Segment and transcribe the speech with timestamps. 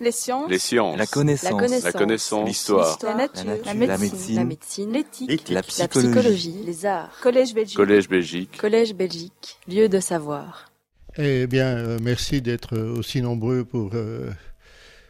[0.00, 0.48] Les sciences.
[0.50, 0.96] Les sciences.
[0.98, 1.82] La connaissance.
[1.82, 2.46] La connaissance.
[2.48, 2.98] L'histoire.
[3.02, 3.44] La nature.
[3.64, 4.44] La La médecine.
[4.44, 4.92] médecine.
[4.92, 5.48] L'éthique.
[5.48, 6.08] La La psychologie.
[6.08, 6.62] psychologie.
[6.64, 7.10] Les arts.
[7.20, 7.76] Collège Belgique.
[7.76, 8.56] Collège Belgique.
[8.58, 9.58] Collège Belgique.
[9.66, 10.70] Lieu de savoir.
[11.16, 14.30] Eh bien, euh, merci d'être aussi nombreux pour euh,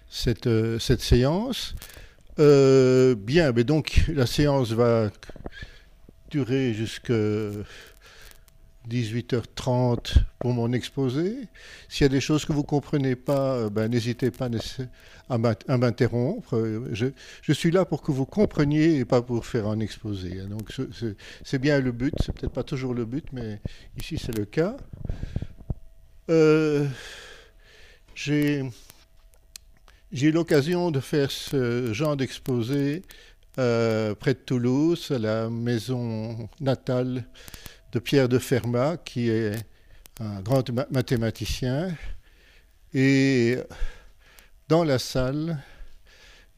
[0.08, 1.74] cette, euh, cette séance.
[2.38, 5.10] Euh, bien, mais donc la séance va
[6.30, 7.12] durer jusqu'à
[8.88, 11.36] 18h30 pour mon exposé.
[11.88, 14.48] S'il y a des choses que vous ne comprenez pas, euh, ben, n'hésitez pas
[15.28, 16.56] à m'in- à m'interrompre.
[16.56, 17.06] Euh, Je,
[17.42, 20.40] je suis là pour que vous compreniez et pas pour faire un exposé.
[20.40, 20.46] hein.
[20.48, 23.60] Donc ce- c'est- bien le but, c'est peut-être pas toujours le but, mais
[23.98, 24.76] ici c'est le cas.
[26.30, 26.86] Euh,
[28.14, 28.62] j'ai
[30.12, 33.02] eu l'occasion de faire ce genre d'exposé
[33.54, 37.24] près de Toulouse, à la maison natale
[37.92, 39.52] de Pierre de Fermat, qui est
[40.20, 41.94] un grand ma- mathématicien.
[42.94, 43.56] Et
[44.68, 45.58] dans la salle,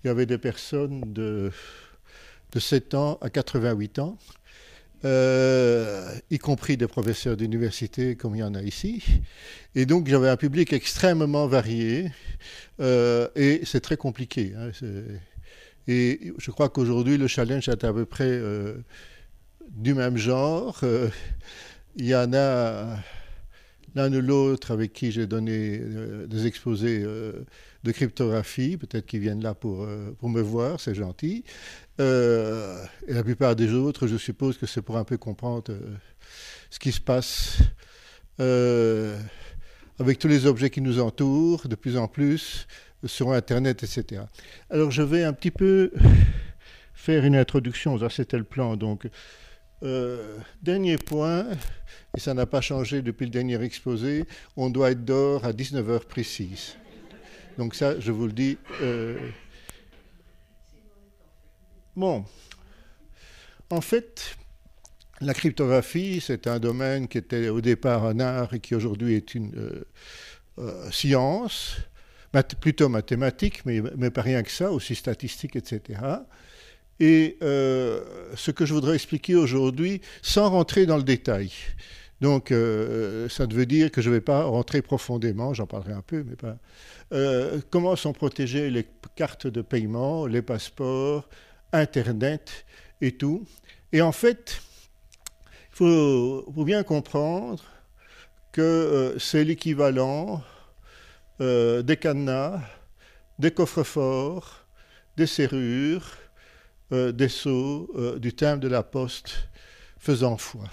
[0.02, 1.52] il y avait des personnes de,
[2.52, 4.18] de 7 ans à 88 ans,
[5.04, 9.02] euh, y compris des professeurs d'université comme il y en a ici.
[9.74, 12.10] Et donc j'avais un public extrêmement varié
[12.80, 14.52] euh, et c'est très compliqué.
[14.56, 14.70] hein,
[15.88, 18.74] et je crois qu'aujourd'hui le challenge est à peu près euh,
[19.70, 20.78] du même genre.
[20.82, 21.08] Euh,
[21.96, 22.98] il y en a
[23.94, 27.44] l'un ou l'autre avec qui j'ai donné euh, des exposés euh,
[27.82, 29.86] de cryptographie, peut-être qu'ils viennent là pour,
[30.18, 31.44] pour me voir, c'est gentil.
[31.98, 35.74] Et la plupart des autres, je suppose que c'est pour un peu comprendre
[36.70, 37.58] ce qui se passe
[39.98, 42.66] avec tous les objets qui nous entourent, de plus en plus,
[43.04, 44.22] sur Internet, etc.
[44.70, 45.92] Alors je vais un petit peu
[46.94, 48.76] faire une introduction, ça c'était le plan.
[48.76, 49.08] Donc,
[49.82, 51.46] euh, dernier point,
[52.16, 54.24] et ça n'a pas changé depuis le dernier exposé,
[54.56, 56.76] on doit être dehors à 19h précise.
[57.58, 58.58] Donc ça, je vous le dis.
[58.82, 59.18] euh,
[61.96, 62.24] Bon,
[63.68, 64.36] en fait,
[65.20, 69.34] la cryptographie, c'est un domaine qui était au départ un art et qui aujourd'hui est
[69.34, 69.74] une
[70.58, 71.76] euh, science,
[72.60, 76.00] plutôt mathématique, mais, mais pas rien que ça, aussi statistique, etc.
[77.00, 78.02] Et euh,
[78.36, 81.50] ce que je voudrais expliquer aujourd'hui, sans rentrer dans le détail.
[82.20, 86.02] Donc, euh, ça veut dire que je ne vais pas rentrer profondément, j'en parlerai un
[86.02, 86.56] peu, mais pas.
[87.12, 91.28] Euh, comment sont protégées les cartes de paiement, les passeports,
[91.72, 92.66] Internet
[93.00, 93.46] et tout.
[93.92, 94.60] Et en fait,
[95.46, 97.64] il faut, bien comprendre
[98.52, 100.42] que euh, c'est l'équivalent
[101.38, 102.60] des cadenas,
[103.38, 104.66] des coffres-forts,
[105.16, 106.19] des serrures,
[106.92, 109.48] euh, des sceaux, euh, du timbre de la poste
[109.98, 110.64] faisant foi.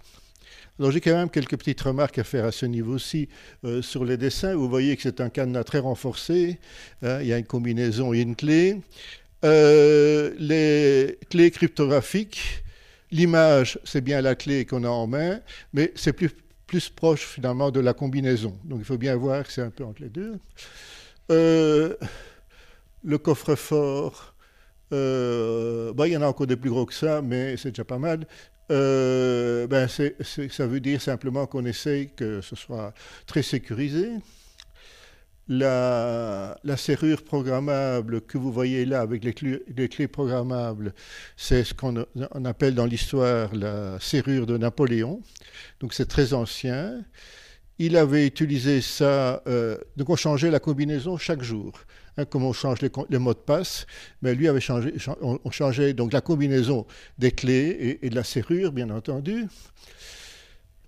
[0.80, 3.30] Alors j'ai quand même quelques petites remarques à faire à ce niveau-ci
[3.66, 4.56] euh, sur les dessins.
[4.56, 6.60] Vous voyez que c'est un cadenas très renforcé.
[7.02, 8.80] hein, il y a une combinaison et une clé.
[9.44, 12.64] Euh, les clés cryptographiques,
[13.12, 15.40] l'image, c'est bien la clé qu'on a en main,
[15.74, 16.32] mais c'est plus,
[16.68, 18.58] plus proche finalement de la combinaison.
[18.64, 20.40] Donc il faut bien voir que c'est un peu entre les deux.
[23.04, 24.36] Le coffre-fort,
[24.94, 27.98] euh, il y en a encore des plus gros que ça, mais c'est déjà pas
[27.98, 28.26] mal.
[28.70, 32.94] Euh, ben ça veut dire simplement qu'on essaye que ce soit
[33.26, 34.10] très sécurisé.
[35.50, 40.94] La, serrure programmable que vous voyez là avec les clés, les clés programmables,
[41.38, 41.96] c'est ce qu'on
[42.44, 45.22] appelle dans l'histoire la serrure de Napoléon.
[45.80, 47.00] Donc c'est très ancien.
[47.80, 51.80] Il avait utilisé ça, euh, donc on changeait la combinaison chaque jour,
[52.18, 53.86] hein, comme on change les, mots de passe,
[54.22, 56.86] mais lui avait changé, cha- on, changeait donc la combinaison
[57.18, 57.70] des clés
[58.02, 59.48] et, et de la serrure, bien entendu.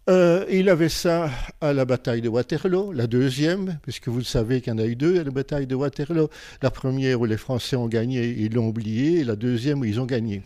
[0.10, 1.30] Euh, il avait ça
[1.62, 4.86] à la bataille de Waterloo, la deuxième, puisque vous le savez qu'il y en a
[4.86, 6.30] eu deux à la bataille de Waterloo.
[6.64, 10.00] La première où les Français ont gagné, ils l'ont oublié, et la deuxième où ils
[10.00, 10.42] ont gagné.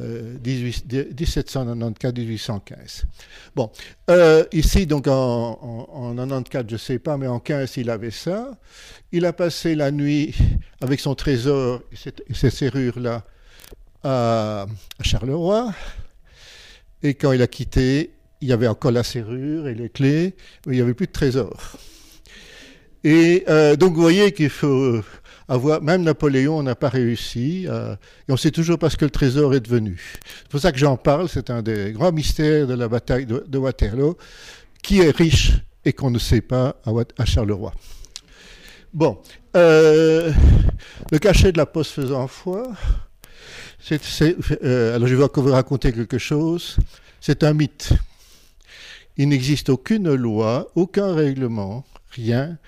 [0.00, 3.04] Euh, 18 1794-1815.
[3.56, 3.70] Bon,
[4.10, 5.58] euh, ici, donc en,
[5.92, 8.50] en, en 94, je ne sais pas, mais en 15, il avait ça.
[9.12, 10.36] Il a passé la nuit
[10.80, 13.24] avec son trésor et cette, et cette serrure-là
[14.04, 14.66] à,
[14.98, 15.72] à Charleroi.
[17.02, 20.34] Et quand il a quitté, il y avait encore la serrure et les clés,
[20.66, 21.76] mais il n'y avait plus de trésor.
[23.04, 25.00] Et euh, donc, vous voyez qu'il faut
[25.48, 27.96] avoir, même Napoléon n'a pas réussi, euh,
[28.28, 30.00] et on sait toujours pas ce que le trésor est devenu.
[30.24, 33.58] C'est pour ça que j'en parle, c'est un des grands mystères de la bataille de,
[33.58, 34.16] Waterloo,
[34.82, 35.52] qui est riche
[35.84, 36.76] et qu'on ne sait pas
[37.16, 37.72] à, Charleroi.
[38.92, 39.18] Bon,
[39.56, 40.32] euh,
[41.10, 42.70] le cachet de la poste faisant foi,
[43.90, 46.76] euh, alors je vais vous raconter quelque chose,
[47.20, 47.92] c'est un mythe.
[49.16, 52.58] Il n'existe aucune loi, aucun règlement, rien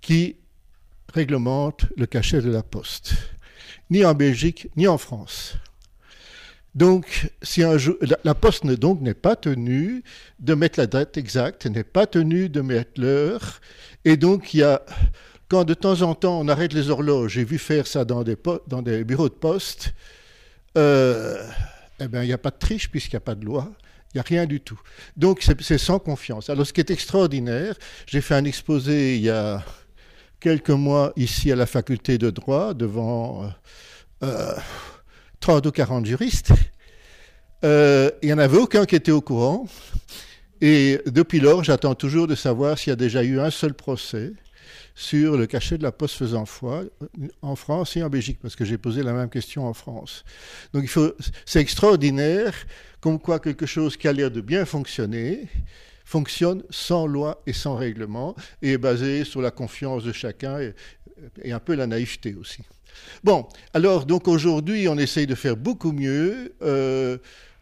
[0.00, 0.36] qui
[1.14, 3.14] réglemente le cachet de la poste,
[3.88, 5.54] ni en Belgique, ni en France.
[6.74, 7.76] Donc, si un
[8.24, 10.02] la, poste ne, donc n'est pas tenue
[10.40, 13.60] de mettre la date exacte, n'est pas tenue de mettre l'heure,
[14.04, 14.82] et donc il y a,
[15.48, 18.36] quand de temps en temps on arrête les horloges, j'ai vu faire ça dans des,
[18.66, 19.94] dans des bureaux de poste,
[20.76, 21.48] euh,
[22.00, 23.70] eh bien il n'y a pas de triche puisqu'il n'y a pas de loi.
[24.12, 24.80] Il n'y a rien du tout.
[25.16, 26.48] Donc c'est sans confiance.
[26.48, 27.74] Alors ce qui est extraordinaire,
[28.06, 29.64] j'ai fait un exposé il y a
[30.44, 33.50] quelques mois ici à la faculté de droit devant
[34.22, 34.52] euh,
[35.40, 36.52] 30 ou 40 juristes.
[37.64, 39.66] Euh, il n'y en avait aucun qui était au courant.
[40.60, 44.32] Et depuis lors, j'attends toujours de savoir s'il y a déjà eu un seul procès
[44.94, 46.84] sur le cachet de la poste faisant foi
[47.40, 50.24] en France et en Belgique, parce que j'ai posé la même question en France.
[50.74, 50.90] Donc
[51.46, 52.54] c'est extraordinaire,
[53.00, 55.48] comme quoi quelque chose qui a l'air de bien fonctionner
[56.04, 61.52] fonctionne sans loi et sans règlement et est basé sur la confiance de chacun et,
[61.52, 62.62] un peu la naïveté aussi.
[63.24, 66.54] Bon, alors donc aujourd'hui on essaye de faire beaucoup mieux.
[66.62, 67.18] Euh,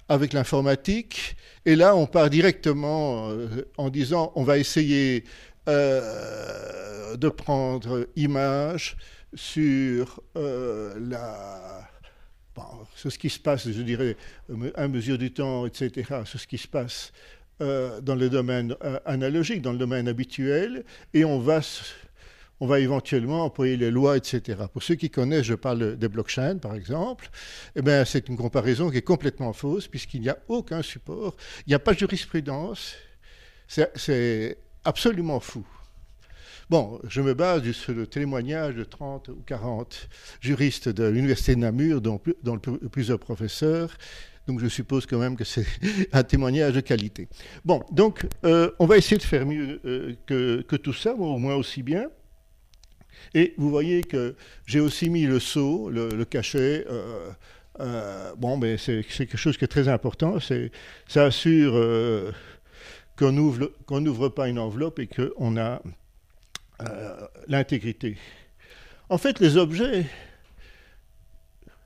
[0.08, 1.36] avec l'informatique.
[1.64, 5.24] Et là, on part directement euh, en disant on va essayer
[5.70, 8.98] euh, de prendre image
[9.34, 11.88] sur la,
[12.94, 14.16] ce qui se passe, je dirais,
[14.74, 17.12] à mesure du temps, etc., sur ce qui se passe
[18.02, 18.74] dans le domaine
[19.04, 21.60] analogique, dans le domaine habituel, et on va
[22.62, 24.56] on va éventuellement employer les lois, etc.
[24.72, 27.28] Pour ceux qui connaissent, je parle des blockchains, par exemple,
[27.74, 31.34] eh bien, c'est une comparaison qui est complètement fausse, puisqu'il n'y a aucun support,
[31.66, 32.94] il n'y a pas de jurisprudence.
[33.66, 35.66] C'est absolument fou.
[36.70, 40.08] Bon, je me base sur le témoignage de 30 ou 40
[40.40, 42.20] juristes de l'Université de Namur, dont,
[42.92, 43.90] plusieurs professeurs,
[44.46, 45.66] donc je suppose quand même que c'est
[46.12, 47.28] un témoignage de qualité.
[47.64, 51.54] Bon, donc euh, on va essayer de faire mieux euh, que, tout ça, au moins
[51.54, 52.08] aussi bien.
[53.34, 54.34] Et vous voyez que
[54.66, 56.84] j'ai aussi mis le seau, le, cachet.
[56.88, 60.38] Euh, bon, mais c'est quelque chose qui est très important.
[61.06, 62.34] Ça assure
[63.16, 65.80] qu'on n'ouvre pas une enveloppe et qu'on a
[67.46, 68.16] l'intégrité.
[69.08, 70.06] En fait, les objets,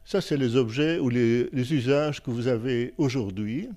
[0.06, 3.68] ça c'est les objets ou les, usages que vous avez aujourd'hui.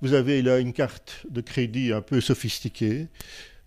[0.00, 3.08] Vous avez là une carte de crédit un peu sophistiquée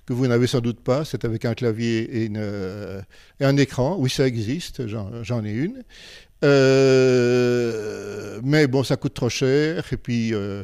[0.06, 3.02] que vous n'avez sans doute pas, c'est avec un clavier et, euh,
[3.42, 3.98] un écran.
[4.00, 5.84] Oui, ça existe, j'en ai une.
[6.46, 10.64] Euh, mais bon, ça coûte trop cher, et puis euh,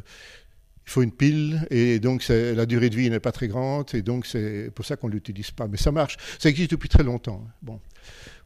[0.85, 4.01] il faut une pile, et donc la durée de vie n'est pas très grande, et
[4.01, 5.67] donc c'est pour ça qu'on ne l'utilise pas.
[5.67, 7.45] Mais ça marche, ça existe depuis très longtemps.
[7.61, 7.81] Bon.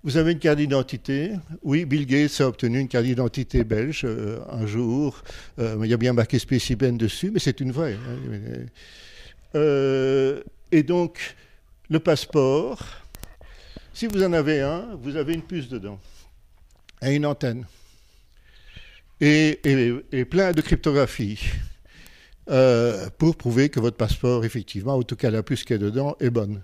[0.03, 1.31] Vous avez une carte d'identité.
[1.63, 4.05] Oui, Bill Gates a obtenu une carte d'identité belge
[4.49, 5.23] un jour.
[5.57, 7.97] il y a bien marqué spécimen dessus, mais c'est une vraie.
[9.55, 10.39] Hein.
[10.71, 11.35] Et donc,
[11.89, 12.83] le passeport,
[13.93, 15.99] si vous en avez un, vous avez une puce dedans
[17.01, 17.65] et une antenne.
[19.19, 19.59] Et,
[20.29, 21.39] plein de cryptographie
[22.49, 26.15] euh, pour prouver que votre passeport, effectivement, en tout cas la puce qui est dedans,
[26.19, 26.61] est bonne.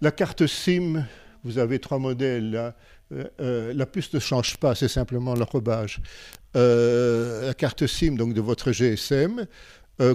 [0.00, 1.06] La carte SIM,
[1.44, 2.74] vous avez trois modèles.
[3.12, 6.00] Euh, euh, la puce ne change pas, c'est simplement l'enrobage.
[6.54, 9.46] la carte SIM, donc de votre GSM,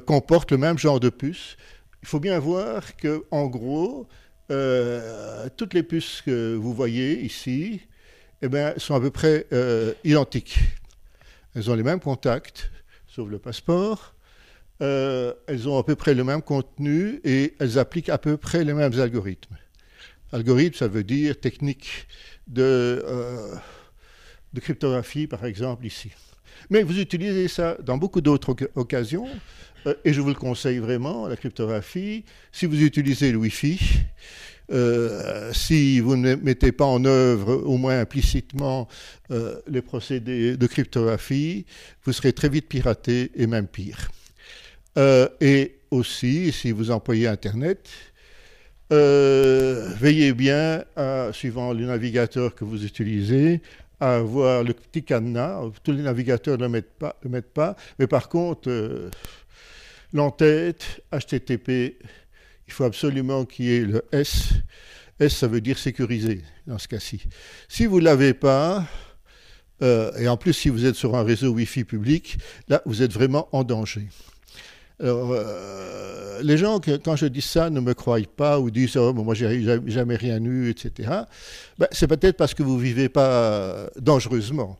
[0.06, 1.56] comporte le même genre de puce
[2.02, 4.08] il faut bien voir que, en gros,
[4.52, 7.82] euh, toutes les puces que vous voyez ici
[8.42, 10.60] eh bien, sont à peu près euh, identiques.
[11.56, 12.72] Elles ont les mêmes contacts,
[13.08, 14.14] sauf le passeport.
[14.82, 18.64] Euh, elles ont à peu près le même contenu et elles appliquent à peu près
[18.64, 19.58] les mêmes algorithmes.
[20.32, 22.08] Algorithme, ça veut dire technique
[22.48, 23.04] de,
[24.54, 26.12] de cryptographie, par exemple, ici.
[26.70, 29.28] Mais vous utilisez ça dans beaucoup d'autres occasions.
[29.86, 33.80] Euh, et je vous le conseille vraiment, la cryptographie, si vous utilisez le Wi-Fi,
[34.72, 38.88] euh, si vous ne mettez pas en œuvre, au moins implicitement,
[39.32, 41.66] euh, les procédés de cryptographie,
[42.04, 44.10] vous serez très vite piraté et même pire.
[45.42, 47.88] et aussi, si vous employez Internet,
[48.90, 50.84] veillez bien,
[51.32, 53.62] suivant le navigateur que vous utilisez,
[54.00, 55.62] à avoir le petit cadenas.
[55.84, 58.70] Tous les navigateurs ne le mettent pas, le mettent pas mais par contre,
[60.14, 62.00] L'entête, HTTP,
[62.68, 64.54] il faut absolument qu'il y ait le S.
[65.20, 67.24] S, ça veut dire sécurisé dans ce cas-ci.
[67.68, 68.86] Si vous ne l'avez pas,
[69.82, 72.38] euh, et en plus si vous êtes sur un réseau Wi-Fi public,
[72.70, 74.08] là, vous êtes vraiment en danger.
[75.00, 79.14] Alors, euh, les gens, quand je dis ça, ne me croient pas ou disent oh,
[79.14, 81.12] moi, j'ai jamais rien eu, etc.
[81.78, 84.78] Ben, c'est peut-être parce que vous ne vivez pas dangereusement.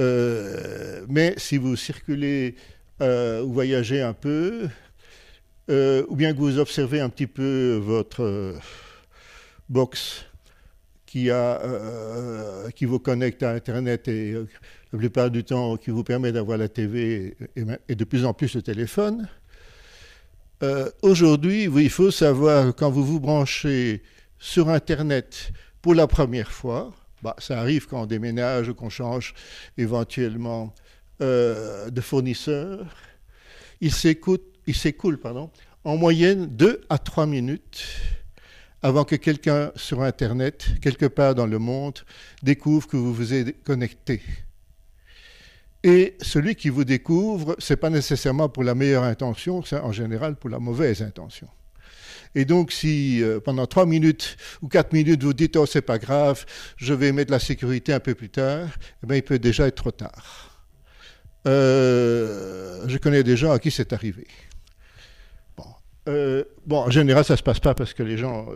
[0.00, 2.56] Euh, mais si vous circulez
[3.00, 4.68] euh, ou voyagez un peu,
[5.68, 8.54] ou bien que vous observez un petit peu votre
[9.70, 10.26] box
[11.06, 11.58] qui, a,
[12.74, 14.34] qui vous connecte à Internet et
[14.92, 17.34] la plupart du temps qui vous permet d'avoir la TV
[17.88, 19.26] et, de plus en plus le téléphone.
[20.64, 24.02] Euh, aujourd'hui, il faut savoir que quand vous vous branchez
[24.38, 25.52] sur Internet
[25.82, 29.34] pour la première fois, bah, ça arrive quand on déménage ou qu'on change
[29.76, 30.74] éventuellement
[31.20, 32.86] de fournisseur,
[33.80, 35.18] il s'écoule
[35.84, 37.84] en moyenne 2 à 3 minutes
[38.82, 42.00] avant que quelqu'un sur Internet, quelque part dans le monde,
[42.42, 44.22] découvre que vous vous êtes connecté.
[45.84, 49.92] Et celui qui vous découvre, ce n'est pas nécessairement pour la meilleure intention, c'est en
[49.92, 51.46] général pour la mauvaise intention.
[52.34, 55.98] Et donc, si euh, pendant trois minutes ou quatre minutes vous dites oh c'est pas
[55.98, 56.46] grave,
[56.78, 58.68] je vais mettre la sécurité un peu plus tard,
[59.08, 60.58] eh il peut déjà être trop tard.
[61.46, 64.26] Euh, je connais des gens à qui c'est arrivé.
[66.08, 68.48] Euh, bon, en général, ça ne se passe pas parce que les gens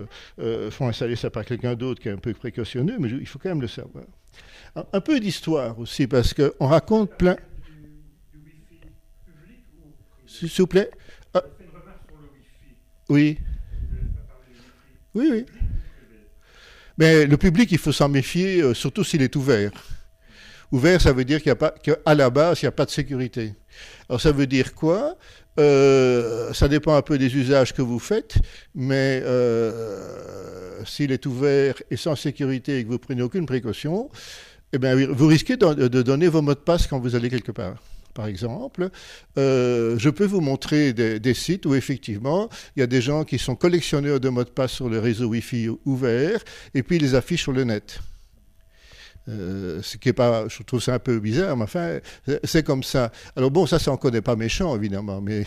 [0.71, 3.51] font installer ça par quelqu'un d'autre qui est un peu précautionneux, mais il faut quand
[3.51, 4.05] même le savoir.
[4.93, 7.37] Un, peu d'histoire aussi, parce qu'on raconte plein.
[10.27, 10.91] S'il vous plaît.
[11.35, 11.43] Ah.
[13.09, 13.39] Oui.
[15.15, 15.47] Oui, oui.
[16.97, 19.73] Mais le public, il faut s'en méfier, surtout s'il est ouvert.
[20.71, 22.91] Ouvert, ça veut dire qu'il a pas, qu'à la base, il n'y a pas de
[22.91, 23.55] sécurité.
[24.09, 25.17] Alors ça veut dire quoi?
[25.59, 28.37] Euh, Ça dépend un peu des usages que vous faites,
[28.75, 34.11] mais euh, s'il est ouvert et sans sécurité et que vous prenez aucune précaution,
[34.73, 37.77] eh bien, vous risquez de, donner vos mots de passe quand vous allez quelque part
[38.15, 38.91] par exemple,
[39.39, 43.39] euh, je peux vous montrer des, sites où effectivement il y a des gens qui
[43.39, 46.41] sont collectionneurs de mots de passe sur le réseau Wi-Fi ouvert
[46.75, 48.01] et puis les affichent sur le net.
[49.29, 51.99] Euh, ce qui est pas, je trouve ça un peu bizarre, mais enfin,
[52.43, 53.13] c'est comme ça.
[53.37, 55.45] Alors bon, ça, c'est encore pas méchant, évidemment, mais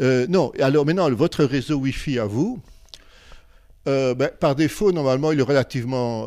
[0.00, 0.52] euh, non.
[0.58, 2.62] Alors maintenant, votre réseau Wi-Fi à vous,
[3.86, 6.26] euh, ben, par défaut, normalement, il est relativement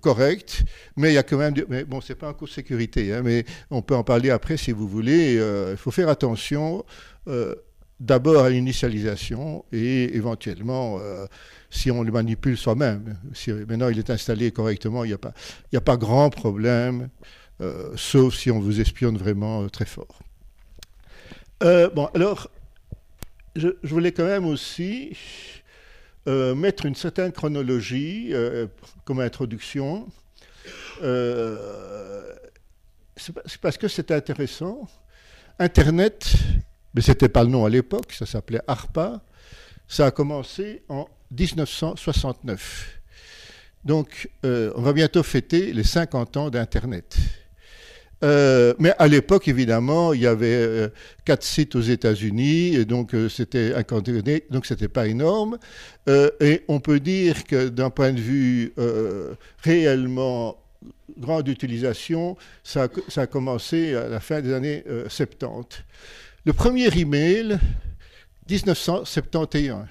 [0.00, 0.64] correct,
[0.96, 3.22] mais il y a quand même, mais bon, c'est pas un coup de sécurité, hein,
[3.24, 5.34] mais on peut en parler après si vous voulez.
[5.70, 6.84] Il faut faire attention
[8.00, 11.00] d'abord à l'initialisation et éventuellement
[11.70, 13.16] si on le manipule soi-même.
[13.34, 15.32] Si maintenant il est installé correctement, il n'y a, pas,
[15.74, 17.08] a pas grand problème,
[17.60, 20.20] euh, sauf si on vous espionne vraiment euh, très fort.
[21.64, 22.48] Euh, bon, alors,
[23.56, 25.16] je, voulais quand même aussi
[26.54, 28.32] mettre une certaine chronologie
[29.04, 30.06] comme introduction.
[31.00, 31.08] c'est
[33.60, 34.88] parce que c'est intéressant.
[35.58, 36.34] Internet,
[36.94, 39.20] mais ce n'était pas le nom à l'époque, ça s'appelait ARPA.
[39.88, 43.00] Ça a commencé en 1969.
[43.84, 47.16] Donc, euh, on va bientôt fêter les 50 ans d'Internet.
[48.24, 50.88] Euh, mais à l'époque, évidemment, il y avait euh,
[51.24, 55.58] quatre sites aux États-Unis, et donc c'était incontesté, donc c'était pas énorme.
[56.40, 58.72] et on peut dire que d'un point de vue
[59.62, 60.56] réellement
[61.18, 65.84] grande utilisation, ça ça a, commencé à la fin des années 70.
[66.44, 67.58] Le premier email,
[68.48, 69.86] 1971.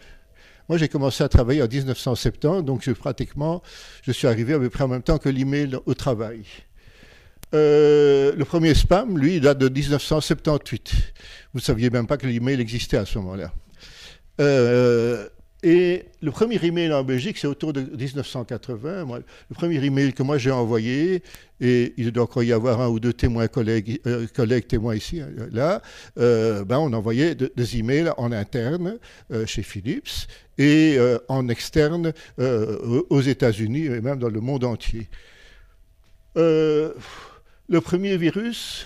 [0.70, 3.62] Moi, j'ai commencé à travailler en 1970, donc je, pratiquement,
[4.02, 6.44] je suis arrivé à peu près en même temps que l'email au travail.
[7.54, 10.94] Euh, le premier spam, lui, date de 1978.
[11.54, 13.54] Vous ne saviez même pas que l'email existait à ce moment-là.
[14.42, 15.28] Euh,
[15.64, 19.08] et le premier email en Belgique, c'est autour de 1980.
[19.50, 21.24] le premier email que moi j'ai envoyé,
[21.60, 24.28] et il doit encore y avoir un ou deux témoins collègues, euh,
[24.60, 25.82] témoins ici, hein, là,
[26.16, 29.00] ben on envoyait des emails en interne
[29.48, 30.28] chez Philips
[30.60, 35.10] et en externe aux États-Unis et même dans le monde entier.
[37.70, 38.86] Le premier virus,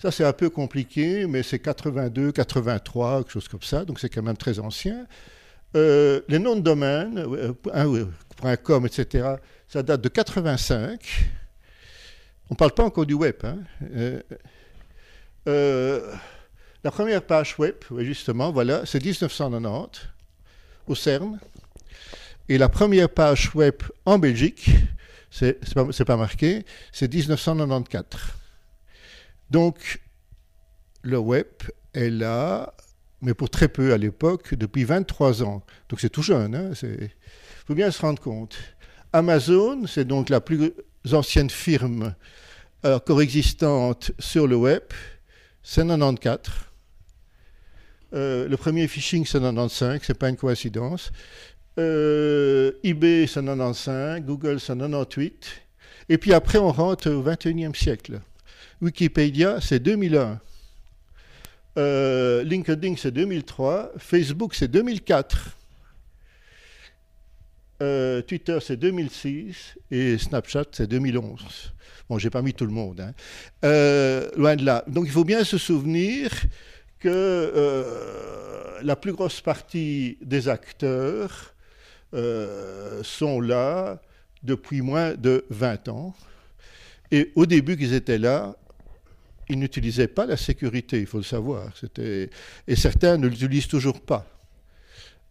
[0.00, 4.08] ça c'est un peu compliqué, mais c'est 82, 83, quelque chose comme ça, donc c'est
[4.08, 5.06] quand même très ancien.
[5.76, 9.34] Euh, les noms de domaine, euh, .com, etc.,
[9.68, 11.30] ça date de 85.
[12.50, 13.36] On ne parle pas encore du web.
[13.44, 13.58] Hein.
[15.46, 16.12] Euh,
[16.82, 20.08] la première page web, justement, voilà, c'est 1990
[20.88, 21.38] au CERN.
[22.48, 24.70] Et la première page web en Belgique,
[25.30, 28.22] c'est pas, pas marqué, c'est 1994.
[29.50, 30.00] Donc,
[31.02, 31.46] le web
[31.94, 32.74] est là
[33.22, 35.62] mais pour très peu à l'époque, depuis 23 ans.
[35.88, 37.08] Donc c'est tout jeune, il hein,
[37.66, 38.56] faut bien se rendre compte.
[39.12, 40.72] Amazon, c'est donc la plus
[41.12, 42.14] ancienne firme
[42.82, 44.82] encore existante sur le web,
[45.62, 46.50] c'est 94.
[48.12, 51.12] Euh, le premier phishing, c'est 95, c'est pas une coïncidence.
[51.78, 55.62] Euh, eBay, c'est 95, Google, c'est 98.
[56.08, 58.20] Et puis après, on rentre au 21e siècle.
[58.80, 60.40] Wikipédia, c'est 2001.
[61.78, 63.92] Euh, LinkedIn, c'est 2003.
[63.98, 65.56] Facebook, c'est 2004.
[67.82, 71.72] euh, Twitter, c'est 2006 et Snapchat, c'est 2011.
[72.08, 73.12] Bon, j'ai pas mis tout le monde, hein.
[74.36, 74.84] loin de là.
[74.88, 76.30] Donc il faut bien se souvenir
[76.98, 77.84] que
[78.82, 81.54] la plus grosse partie des acteurs
[82.12, 84.00] sont là
[84.42, 86.14] depuis moins de 20 ans.
[87.10, 88.56] Et au début qu'ils étaient là,
[89.48, 91.72] ils n'utilisaient pas la sécurité, il faut le savoir.
[91.96, 94.26] Et certains ne l'utilisent toujours pas.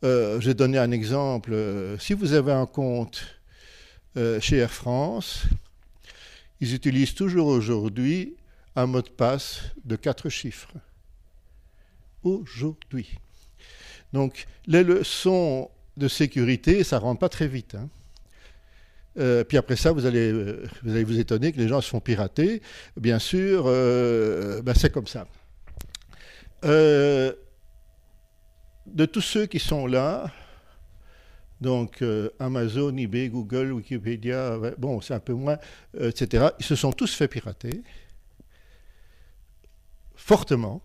[0.04, 1.54] Euh, J'ai donné un exemple.
[1.54, 3.24] Euh, si vous avez un compte
[4.18, 5.46] euh, chez Air France,
[6.60, 8.36] ils utilisent toujours aujourd'hui
[8.76, 10.74] un mot de passe de quatre chiffres.
[12.24, 13.18] Aujourd'hui.
[14.12, 15.70] Donc, les leçons
[16.00, 17.76] de sécurité, ça ne rentre pas très vite.
[17.76, 17.90] Hein.
[19.18, 22.00] Euh, puis après ça, vous allez, vous allez vous étonner que les gens se font
[22.00, 22.62] pirater.
[22.96, 25.28] Bien sûr, ben c'est comme ça
[28.94, 30.32] de tous ceux qui sont là,
[31.62, 35.58] donc euh, Amazon, eBay, Google, Wikipédia, bon, c'est un peu moins,
[36.00, 37.82] euh, etc., ils se sont tous fait pirater,
[40.16, 40.82] fortement.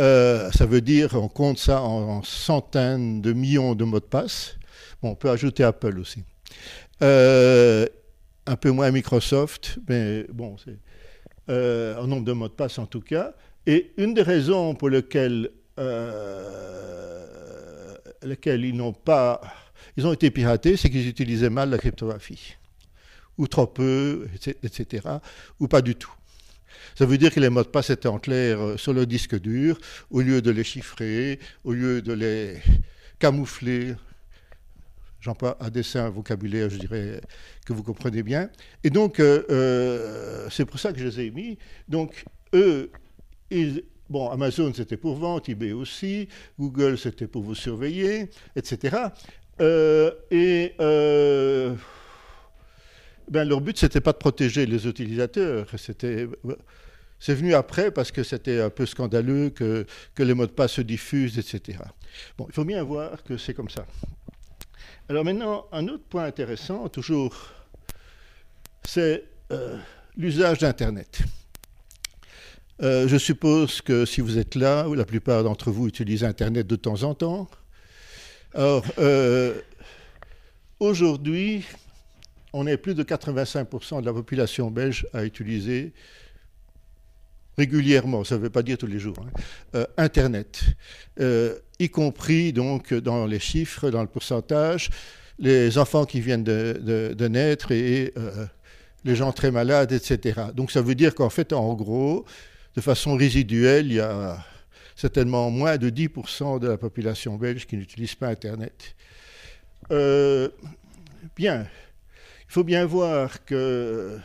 [0.00, 4.56] Euh, ça veut dire, on compte ça en, centaines de millions de mots de passe.
[5.02, 6.22] Bon, on peut ajouter Apple aussi.
[7.00, 10.78] un peu moins Microsoft, mais bon, c'est
[11.98, 13.34] en nombre de mots de passe en tout cas.
[13.66, 17.24] Et une des raisons pour lesquelles euh,
[18.22, 19.40] lesquels ils n'ont pas,
[19.96, 22.56] ils ont été piratés, c'est qu'ils utilisaient mal la cryptographie,
[23.36, 24.28] ou trop peu,
[24.62, 25.06] etc.,
[25.60, 26.12] ou pas du tout.
[26.98, 29.38] Ça veut dire que les mots de passe étaient en clair euh, sur le disque
[29.38, 29.78] dur,
[30.10, 32.56] au lieu de les chiffrer, au lieu de les
[33.20, 33.94] camoufler.
[35.20, 37.20] J'emploie à dessin un vocabulaire, je dirais,
[37.64, 38.50] que vous comprenez bien.
[38.82, 41.56] Et donc, euh, c'est pour ça que je les ai mis.
[41.88, 42.90] Donc, eux,
[44.10, 46.28] Bon, Amazon, c'était pour vente, eBay aussi,
[46.58, 48.96] Google, c'était pour vous surveiller, etc.
[49.60, 51.74] Euh, et euh,
[53.30, 55.68] ben, leur but, c'était pas de protéger les utilisateurs.
[55.76, 56.26] C'était,
[57.20, 59.86] c'est venu après parce que c'était un peu scandaleux que,
[60.18, 61.78] les mots de passe se diffusent, etc.
[62.36, 63.86] Bon, il faut bien voir que c'est comme ça.
[65.08, 67.34] Alors maintenant, un autre point intéressant, toujours,
[68.84, 69.78] c'est euh,
[70.16, 71.20] l'usage d'Internet.
[72.80, 76.76] Euh, je suppose que si vous êtes là, la plupart d'entre vous utilisent Internet de
[76.76, 77.48] temps en temps.
[78.54, 79.54] Alors, euh,
[80.78, 81.64] aujourd'hui,
[82.52, 85.92] on est plus de 85% de la population belge à utiliser
[87.58, 89.40] régulièrement, ça ne veut pas dire tous les jours, hein,
[89.74, 90.62] euh, Internet,
[91.80, 94.90] y compris donc dans les chiffres, dans le pourcentage,
[95.38, 98.14] les enfants qui viennent de, naître et
[99.04, 100.40] les gens très malades, etc.
[100.54, 102.24] Donc ça veut dire qu'en fait, en gros,
[102.74, 104.38] de façon résiduelle, il y a
[104.98, 108.96] certainement moins de 10% de la population belge qui n'utilise pas Internet.
[109.92, 110.48] Euh,
[111.36, 111.68] bien,
[112.48, 114.18] il faut bien voir que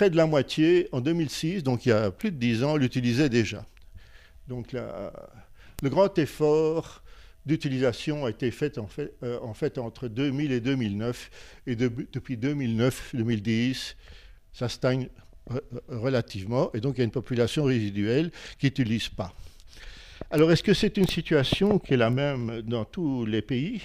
[0.00, 3.28] près de la moitié, en 2006, donc il y a plus de 10 ans, l'utilisait
[3.28, 3.66] déjà.
[4.48, 7.02] Donc le grand effort
[7.44, 9.38] d'utilisation a été fait en, fait euh,
[9.76, 11.30] entre 2000 et 2009,
[11.66, 13.96] et depuis 2009-2010,
[14.54, 15.10] ça stagne
[15.88, 19.34] relativement, et donc il y a une population résiduelle qui n'utilise pas.
[20.30, 23.82] Alors est-ce que c'est une situation qui est la même dans tous les pays?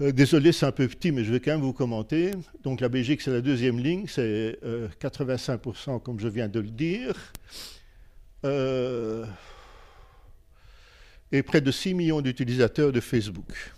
[0.00, 2.32] Euh, Désolé, c'est un peu petit, mais je vais quand même vous commenter.
[2.62, 4.58] Donc la Belgique, c'est la deuxième ligne, c'est
[5.00, 7.14] 85% euh, comme je viens de le dire.
[8.44, 9.26] Euh,
[11.32, 13.72] et près de 6 millions d'utilisateurs de Facebook.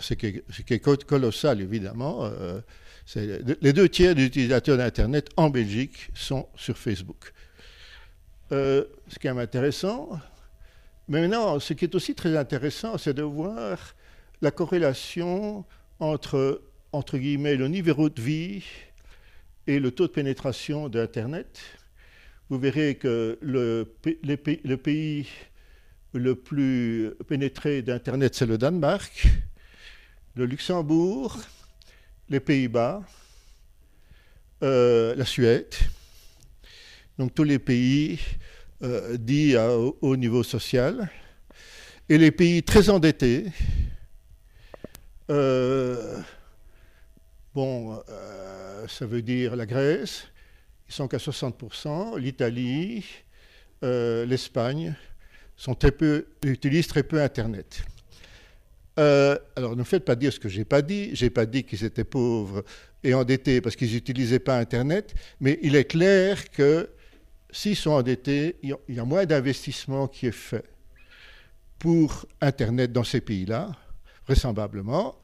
[0.00, 0.42] c'est qui,
[0.74, 2.30] est colossal, évidemment
[3.14, 7.32] les deux tiers des utilisateurs d'Internet en Belgique sont sur Facebook.
[8.50, 8.84] Ce
[9.20, 10.20] qui est intéressant.
[11.08, 13.94] Mais maintenant, ce qui est aussi très intéressant, c'est de voir
[14.42, 15.64] la corrélation
[15.98, 18.64] entre, entre guillemets, le niveau de vie
[19.66, 21.60] et le taux de pénétration d'Internet.
[22.48, 23.84] Vous verrez que le,
[24.76, 25.26] pays
[26.12, 29.26] le plus pénétré d'Internet, c'est le Danemark,
[30.36, 31.38] le Luxembourg,
[32.28, 33.02] les Pays-Bas,
[34.62, 35.74] euh, la Suède,
[37.18, 38.20] donc tous les pays
[38.82, 41.10] euh, dits à haut niveau social,
[42.08, 43.46] et les pays très endettés,
[45.30, 46.20] euh,
[47.54, 48.00] bon,
[48.88, 50.26] ça veut dire la Grèce,
[50.88, 53.04] ils sont qu'à 60%, l'Italie,
[53.82, 54.94] l'Espagne,
[55.56, 55.76] sont
[56.44, 57.82] utilisent très peu Internet.
[58.98, 61.10] Euh, alors ne faites pas dire ce que j'ai pas dit.
[61.14, 62.64] J'ai pas dit qu'ils étaient pauvres
[63.02, 66.88] et endettés parce qu'ils n'utilisaient pas Internet, mais il est clair que
[67.50, 70.64] s'ils sont endettés, il y a moins d'investissement qui est fait.
[71.78, 73.76] pour Internet dans ces pays-là,
[74.26, 75.16] vraisemblablement,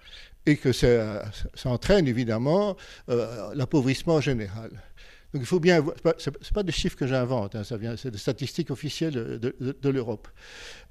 [0.47, 1.31] et que ça,
[1.65, 2.77] entraîne évidemment
[3.09, 4.71] euh, l'appauvrissement général.
[5.33, 5.83] Donc il faut bien,
[6.19, 10.29] ce n'est pas des chiffres que j'invente, hein, ça c'est des statistiques officielles de, l'Europe.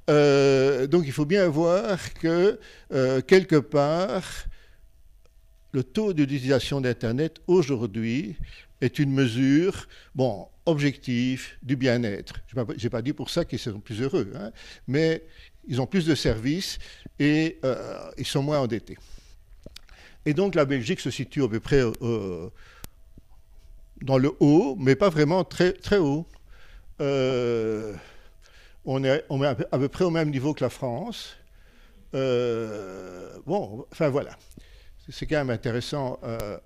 [0.10, 2.60] Euh, donc il faut bien voir que
[2.92, 4.46] euh, quelque part,
[5.74, 8.36] le taux d'utilisation d'Internet aujourd'hui
[8.82, 12.34] est une mesure, bon, objective du bien-être.
[12.48, 14.52] Je n'ai pas dit pour ça qu'ils sont plus heureux, hein,
[14.88, 15.24] mais
[15.68, 16.80] ils ont plus de services
[17.20, 18.98] et euh, ils sont moins endettés.
[20.26, 22.50] Et donc la Belgique se situe à peu près euh,
[24.02, 26.26] dans le haut, mais pas vraiment très, très haut.
[27.00, 27.96] Euh,
[28.86, 31.38] on, est, à peu près au même niveau que la France.
[32.14, 34.38] bon, enfin voilà.
[35.10, 36.20] C'est quand même intéressant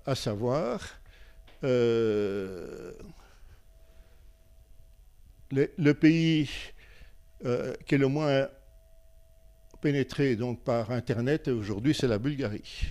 [0.05, 0.81] à savoir.
[1.61, 2.93] le,
[5.93, 6.49] pays
[7.85, 8.47] qui est le moins
[9.85, 12.89] pénétré donc par Internet aujourd'hui, c'est la Bulgarie.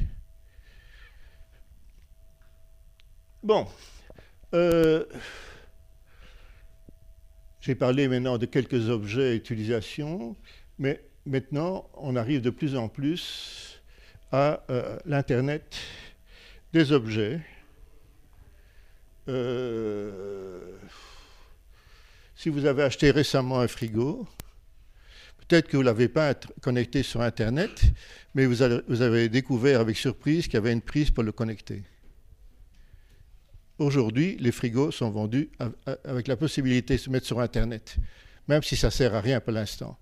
[3.43, 3.67] Bon.
[4.55, 5.05] Euh,
[7.61, 9.43] j'ai parlé maintenant de quelques objets et
[10.79, 13.83] mais maintenant, on arrive de plus en plus
[14.31, 15.77] à euh, l'Internet
[16.73, 17.41] des objets.
[19.27, 20.79] Euh,
[22.37, 24.29] si vous avez acheté récemment un frigo,
[25.49, 27.83] Peut-être que vous ne l'avez pas connecté sur Internet,
[28.35, 31.83] mais vous avez, découvert avec surprise qu'il y avait une prise pour le connecter.
[33.79, 35.51] Aujourd'hui, les frigos sont vendus
[36.05, 37.97] avec la possibilité de se mettre sur Internet,
[38.49, 39.99] même si ça ne sert à rien pour l'instant.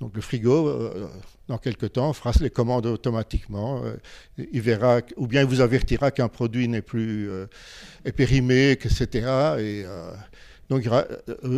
[0.00, 1.08] Donc le frigo, euh,
[1.46, 3.84] dans quelques temps, fera les commandes automatiquement.
[3.84, 3.96] Euh,
[4.50, 7.46] il verra, ou bien il vous avertira qu'un produit n'est plus euh,
[8.16, 9.06] périmé, etc.
[9.58, 9.84] Et
[10.70, 11.04] donc, euh,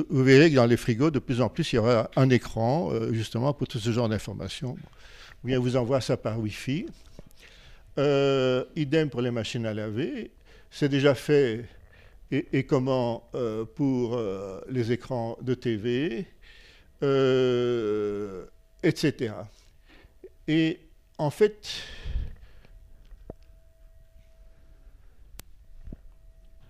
[0.08, 2.90] vous verrez que dans les frigos, de plus en plus, il y aura un écran,
[2.92, 4.78] euh, justement, pour tout ce genre d'informations.
[5.44, 6.86] Ou vous envoie ça par Wi-Fi.
[7.98, 10.30] Euh, idem pour les machines à laver.
[10.70, 11.66] C'est déjà fait
[12.30, 13.28] et, comment
[13.74, 14.18] pour
[14.70, 16.24] les écrans de TV,
[18.82, 19.34] etc.
[20.48, 20.78] Et
[21.18, 21.68] en fait,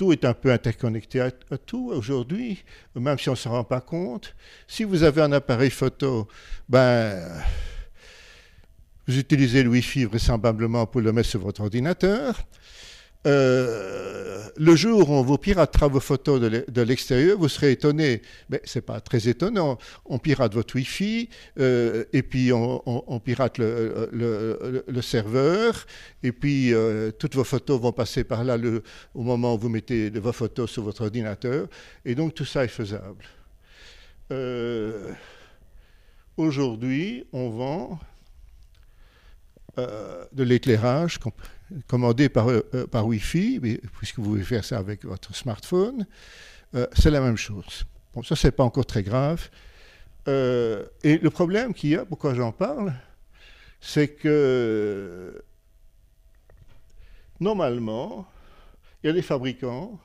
[0.02, 1.30] tout est un peu interconnecté à,
[1.64, 2.64] tout aujourd'hui,
[2.96, 4.34] même si on ne se rend pas compte.
[4.66, 6.26] Si vous avez un appareil photo,
[6.68, 7.40] ben,
[9.06, 12.42] vous utilisez le Wi-Fi vraisemblablement pour le mettre sur votre ordinateur.
[13.26, 18.22] Euh, le jour où on vous piratera vos photos de l'extérieur, vous serez étonné.
[18.50, 19.78] Mais ce n'est pas très étonnant.
[20.04, 25.86] On pirate votre Wi-Fi, euh, et puis on, pirate le, serveur,
[26.22, 28.56] et puis euh, toutes vos photos vont passer par là
[29.14, 31.68] au moment où vous mettez vos photos sur votre ordinateur.
[32.04, 33.24] Et donc tout ça est faisable.
[36.36, 37.98] Aujourd'hui, on vend
[39.76, 41.18] de l'éclairage
[41.86, 43.60] commandé par, euh, euh, par Wi-Fi,
[43.98, 46.06] puisque vous pouvez faire ça avec votre smartphone,
[46.74, 47.84] euh, c'est la même chose.
[48.14, 49.48] Bon, ça, c'est pas encore très grave.
[50.26, 52.92] et le problème qu'il y a, pourquoi j'en parle,
[53.80, 55.42] c'est que
[57.40, 58.28] normalement,
[59.02, 59.98] il y a des fabricants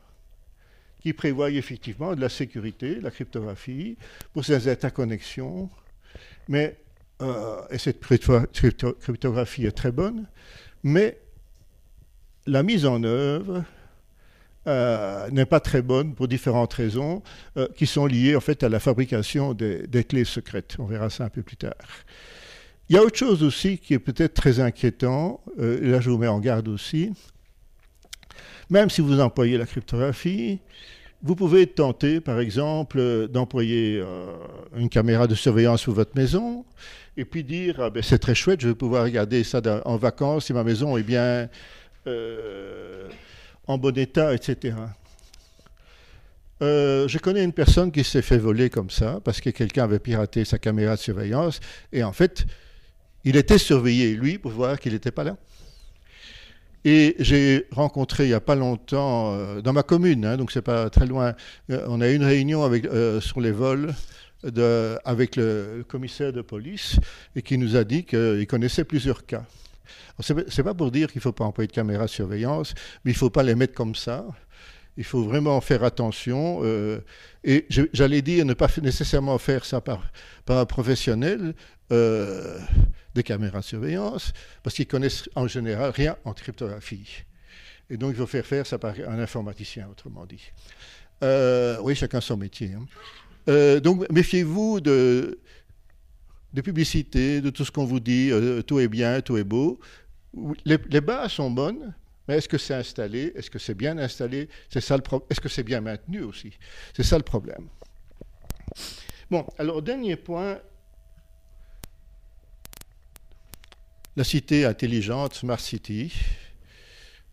[1.02, 3.98] qui prévoient effectivement de la sécurité, de la cryptographie,
[4.34, 5.70] pour ces interconnexions.
[6.48, 6.78] Mais,
[7.70, 10.26] et cette cryptographie est très bonne,
[10.82, 11.20] mais
[12.48, 13.64] la mise en œuvre
[14.68, 17.22] euh, n'est pas très bonne pour différentes raisons
[17.58, 20.76] euh, qui sont liées en fait à la fabrication des, clés secrètes.
[20.80, 21.74] On verra ça un peu plus tard.
[22.90, 26.18] Il y a autre chose aussi qui est peut-être très inquiétant, euh, là je vous
[26.18, 27.12] mets en garde aussi.
[28.70, 30.60] Même si vous employez la cryptographie,
[31.24, 34.04] vous pouvez tenter, par exemple, d'employer
[34.76, 36.66] une caméra de surveillance sur votre maison
[37.16, 40.46] et puis dire ah ben, c'est très chouette, je vais pouvoir regarder ça en vacances
[40.46, 41.50] si ma maison est bien
[42.08, 43.10] euh,
[43.68, 44.76] en bon état, etc.
[46.62, 50.00] Euh, je connais une personne qui s'est fait voler comme ça parce que quelqu'un avait
[50.00, 51.60] piraté sa caméra de surveillance
[51.92, 52.46] et en fait,
[53.26, 55.36] il était surveillé, lui, pour voir qu'il n'était pas là.
[56.86, 60.62] Et j'ai rencontré il n'y a pas longtemps, euh, dans ma commune, hein, donc c'est
[60.62, 61.36] pas très loin,
[61.70, 62.72] on a eu une réunion
[63.20, 63.94] sur les vols
[65.04, 66.98] avec le commissaire de police
[67.36, 69.44] et qui nous a dit qu'il connaissait plusieurs cas.
[70.20, 72.74] Ce n'est pas pour dire qu'il ne faut pas employer de caméras de surveillance,
[73.04, 74.26] mais il ne faut pas les mettre comme ça.
[74.98, 76.60] Il faut vraiment faire attention.
[76.64, 77.00] Euh,
[77.44, 80.12] et j'allais dire ne pas nécessairement faire ça par,
[80.46, 81.54] par un professionnel
[81.92, 82.60] euh,
[83.14, 87.24] des caméras de surveillance, parce qu'ils connaissent en général rien en cryptographie.
[87.90, 90.52] Et donc il faut faire faire ça par un informaticien, autrement dit.
[91.24, 92.72] Euh, oui, chacun son métier.
[92.74, 93.80] Hein.
[93.80, 95.40] donc méfiez-vous de,
[96.54, 99.80] des publicités, de tout ce qu'on vous dit, euh, tout est bien, tout est beau.
[100.66, 101.94] Les, les bases sont bonnes,
[102.28, 103.34] mais est-ce que c'est installé?
[103.36, 104.50] Est-ce que c'est bien installé?
[104.70, 106.54] C'est ça le Est-ce que c'est bien maintenu aussi?
[106.96, 107.68] C'est ça le problème.
[109.30, 110.60] Bon, alors dernier point,
[114.16, 116.14] la cité intelligente, Smart City.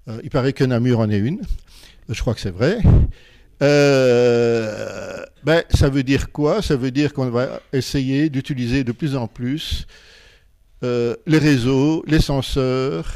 [0.09, 1.41] Euh, il paraît que Namur en est une.
[2.09, 2.79] Je crois que c'est vrai.
[3.65, 6.61] Euh, ben, ça veut dire quoi?
[6.61, 9.87] Ça veut dire qu'on va essayer d'utiliser de plus en plus
[10.83, 13.11] euh, les réseaux, les senseurs,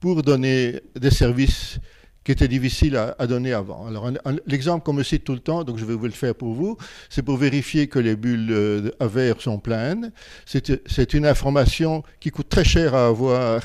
[0.00, 1.78] pour donner des services
[2.24, 3.86] qui étaient difficiles à, donner avant.
[3.86, 4.10] Alors,
[4.46, 6.76] l'exemple qu'on me cite tout le temps, donc je vais vous le faire pour vous,
[7.08, 10.10] c'est pour vérifier que les bulles euh, à verre sont pleines.
[10.44, 13.62] C'est une information qui coûte très cher à avoir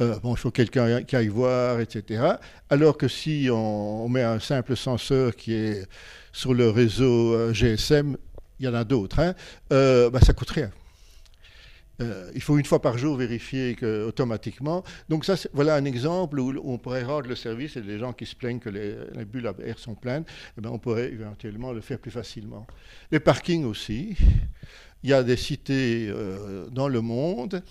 [0.00, 2.36] euh, il faut quelqu'un qui aille voir, etc.
[2.68, 5.88] Alors que si on, met un simple senseur qui est
[6.32, 8.16] sur le réseau euh, GSM,
[8.58, 9.34] il y en a d'autres, hein,
[9.72, 10.70] euh, bah, ça coûte rien.
[12.34, 14.84] il faut une fois par jour vérifier que, automatiquement.
[15.08, 18.26] Donc ça, voilà un exemple où, on pourrait rendre le service et les gens qui
[18.26, 20.24] se plaignent que les, bulles à air sont pleines,
[20.58, 22.66] eh ben, on pourrait éventuellement le faire plus facilement.
[23.10, 24.14] Les parkings aussi.
[25.02, 26.12] Il y a des cités
[26.72, 27.62] dans le monde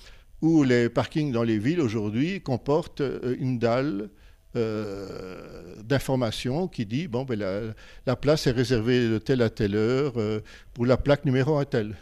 [0.45, 4.09] où les parkings dans les villes aujourd'hui comportent euh, une dalle
[4.55, 7.73] euh, d'information qui dit bon, ben,
[8.05, 10.41] la, place est réservée de telle à telle heure euh,
[10.73, 11.95] pour la plaque numéro un tel.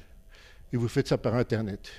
[0.74, 1.90] Et vous faites ça par Internet.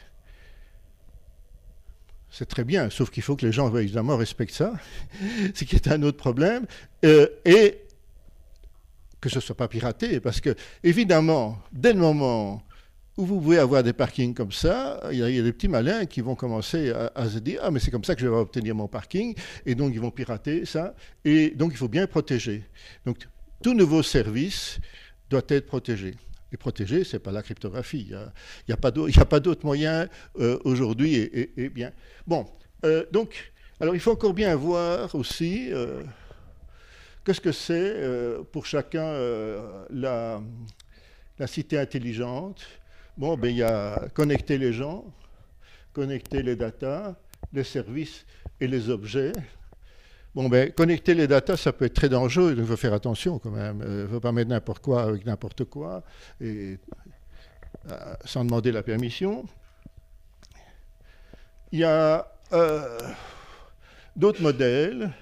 [2.31, 4.75] C'est très bien, sauf qu'il faut que les gens évidemment respectent ça,
[5.55, 6.67] ce qui est un autre problème,
[7.03, 7.79] et
[9.21, 12.63] que ce ne soit pas piraté, parce que évidemment, dès le moment
[13.17, 16.21] où vous pouvez avoir des parkings comme ça, il y, a, des petits malins qui
[16.21, 18.89] vont commencer à, se dire Ah, mais c'est comme ça que je vais obtenir mon
[18.89, 22.65] parking, et donc ils vont pirater ça, et donc il faut bien protéger.
[23.07, 23.19] Donc
[23.63, 24.79] tout nouveau service
[25.31, 26.15] doit être protégé.
[26.53, 28.07] Et protégé, ce n'est pas la cryptographie.
[28.11, 28.17] Il
[28.69, 31.17] n'y a, a, pas d'autre moyen euh, aujourd'hui.
[31.17, 31.91] Et, bien.
[32.27, 32.47] Bon,
[32.85, 36.03] euh, donc, alors il faut encore bien voir aussi euh,
[37.25, 37.97] qu'est-ce que c'est
[38.53, 39.15] pour chacun
[39.91, 40.41] la,
[41.39, 42.65] la cité intelligente
[43.17, 45.05] Bon, ben, il y a connecter les gens,
[45.93, 47.15] connecter les datas,
[47.53, 48.27] les services
[48.61, 49.33] et les objets.
[50.35, 53.53] Bon, ben, connecter les datas, ça peut être très dangereux, il faut faire attention quand
[53.53, 53.85] même.
[53.87, 56.03] Il ne faut pas mettre n'importe quoi avec n'importe quoi,
[56.41, 56.77] et,
[57.89, 59.45] euh, sans demander la permission.
[61.71, 62.99] Il y a euh,
[64.17, 65.13] d'autres modèles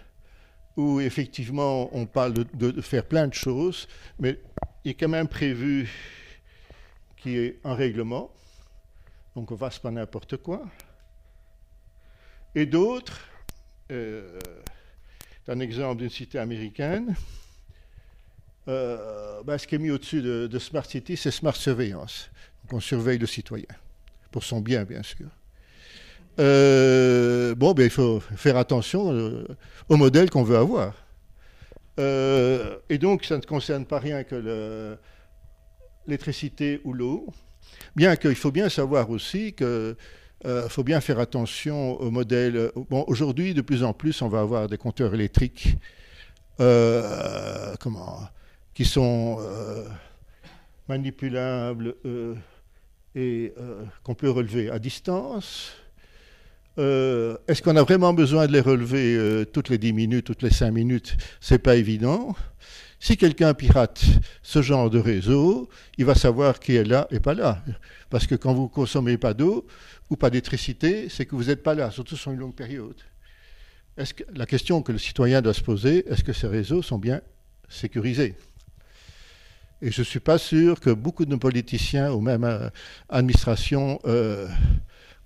[0.79, 3.87] où effectivement on parle de, faire plein de choses,
[4.19, 4.39] mais
[4.85, 5.91] il est quand même prévu
[7.23, 8.31] qui est un règlement,
[9.37, 10.63] donc on fasse pas n'importe quoi.
[12.55, 13.21] Et d'autres,
[13.91, 14.39] euh,
[15.49, 17.15] un exemple d'une cité américaine,
[18.69, 22.31] euh, ben, ce qui est mis au-dessus de, Smart City, c'est Smart Surveillance.
[22.63, 23.67] Donc on surveille le citoyen,
[24.31, 25.27] pour son bien, bien sûr.
[26.41, 29.45] Euh, bon, ben, il faut faire attention
[29.89, 30.95] au modèle qu'on veut avoir.
[31.99, 34.99] et donc, ça ne concerne pas rien que le,
[36.07, 37.27] l'électricité ou l'eau,
[37.97, 42.71] bien qu'il faut bien savoir aussi qu'il euh, faut bien faire attention au modèle.
[42.91, 45.77] Bon, aujourd'hui, de plus en plus, on va avoir des compteurs électriques
[46.61, 48.21] euh, comment,
[48.75, 49.85] qui sont euh,
[50.89, 51.95] manipulables
[53.15, 53.55] et
[54.03, 55.73] qu'on peut relever à distance.
[56.79, 60.71] Est-ce qu'on a vraiment besoin de les relever toutes les 10 minutes, toutes les 5
[60.71, 61.17] minutes?
[61.41, 62.35] C'est pas évident.
[63.03, 64.01] Si quelqu'un pirate
[64.45, 67.61] ce genre de réseau, il va savoir qui est là et pas là.
[68.11, 69.67] Parce que quand vous ne consommez pas d'eau
[70.09, 72.95] ou pas d'électricité, c'est que vous n'êtes pas là, surtout sur une longue période.
[74.37, 77.23] La question que le citoyen doit se poser, est-ce que ces réseaux sont bien
[77.69, 78.37] sécurisés?
[79.81, 82.69] Et je ne suis pas sûr que beaucoup de nos politiciens ou même euh,
[83.09, 84.47] administrations euh,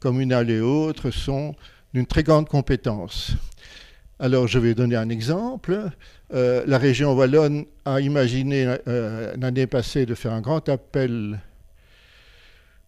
[0.00, 1.54] communales et autres sont
[1.92, 3.32] d'une très grande compétence.
[4.18, 5.90] Alors je vais donner un exemple.
[6.32, 11.38] Euh, la région wallonne a imaginé euh, l'année passée de faire un grand appel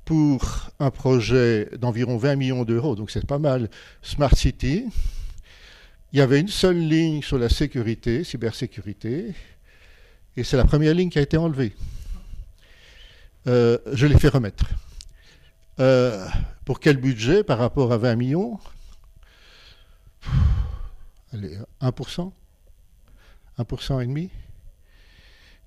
[0.07, 3.69] pour un projet d'environ 20 millions d'euros, donc c'est pas mal,
[4.01, 4.87] Smart City.
[6.13, 9.35] Il y avait une seule ligne sur la sécurité, cybersécurité,
[10.35, 11.75] et c'est la première ligne qui a été enlevée.
[13.47, 14.65] Euh, je l'ai fait remettre.
[16.65, 18.59] pour quel budget par rapport à 20 millions?
[21.33, 22.33] Allez, 1%,
[23.59, 24.31] 1% et demi.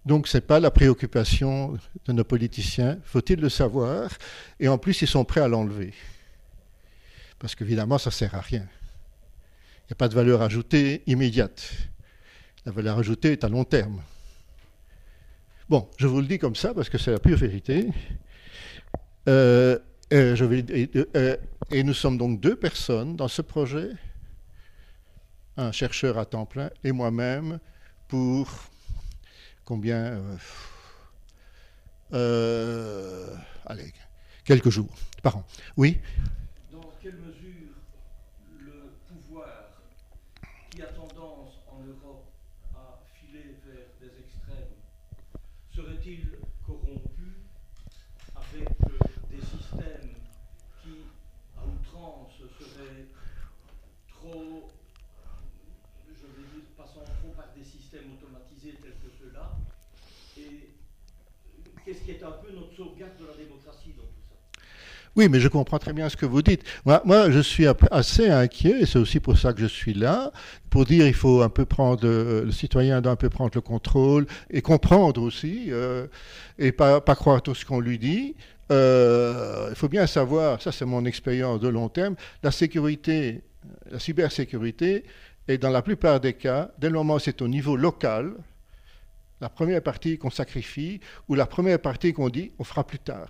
[0.05, 4.09] Donc ce n'est pas la préoccupation de nos politiciens, faut-il le savoir,
[4.59, 5.93] et en plus ils sont prêts à l'enlever.
[7.37, 8.67] Parce qu'évidemment, ça ne sert à rien.
[9.83, 11.71] Il n'y a pas de valeur ajoutée immédiate.
[12.65, 14.01] La valeur ajoutée est à long terme.
[15.67, 17.87] Bon, je vous le dis comme ça parce que c'est la pure vérité.
[19.27, 19.79] Euh,
[20.11, 20.65] je vais,
[21.71, 23.89] et nous sommes donc deux personnes dans ce projet,
[25.57, 27.59] un chercheur à temps plein et moi-même
[28.07, 28.49] pour
[29.65, 30.21] combien
[32.13, 33.35] euh,
[33.65, 33.93] allez,
[34.43, 35.45] quelques jours par an.
[35.77, 35.99] Oui
[36.71, 37.71] Dans quelle mesure
[38.59, 39.71] le pouvoir
[40.69, 42.25] qui a tendance en Europe
[42.75, 44.75] à filer vers des extrêmes
[45.73, 47.45] serait-il corrompu
[48.35, 48.69] avec
[49.29, 50.15] des systèmes
[50.83, 51.05] qui,
[51.57, 53.07] à outrance, seraient
[54.09, 54.69] trop,
[56.07, 59.57] je vais dire, passant trop par des systèmes automatisés tels que ceux-là
[60.37, 60.71] Et
[61.85, 62.70] qu'est-ce qui est un peu notre
[65.17, 66.63] oui, mais je comprends très bien ce que vous dites.
[66.85, 70.31] Moi, je suis assez inquiet, et c'est aussi pour ça que je suis là,
[70.69, 73.59] pour dire il faut un peu prendre, euh, le citoyen doit un peu prendre le
[73.59, 76.07] contrôle, et comprendre aussi, euh,
[76.57, 78.35] et pas, pas croire tout ce qu'on lui dit.
[78.71, 83.41] Euh, il faut bien savoir, ça c'est mon expérience de long terme, la sécurité,
[83.91, 85.03] la cybersécurité
[85.49, 88.31] est dans la plupart des cas, dès le moment où c'est au niveau local,
[89.41, 93.29] la première partie qu'on sacrifie, ou la première partie qu'on dit on fera plus tard.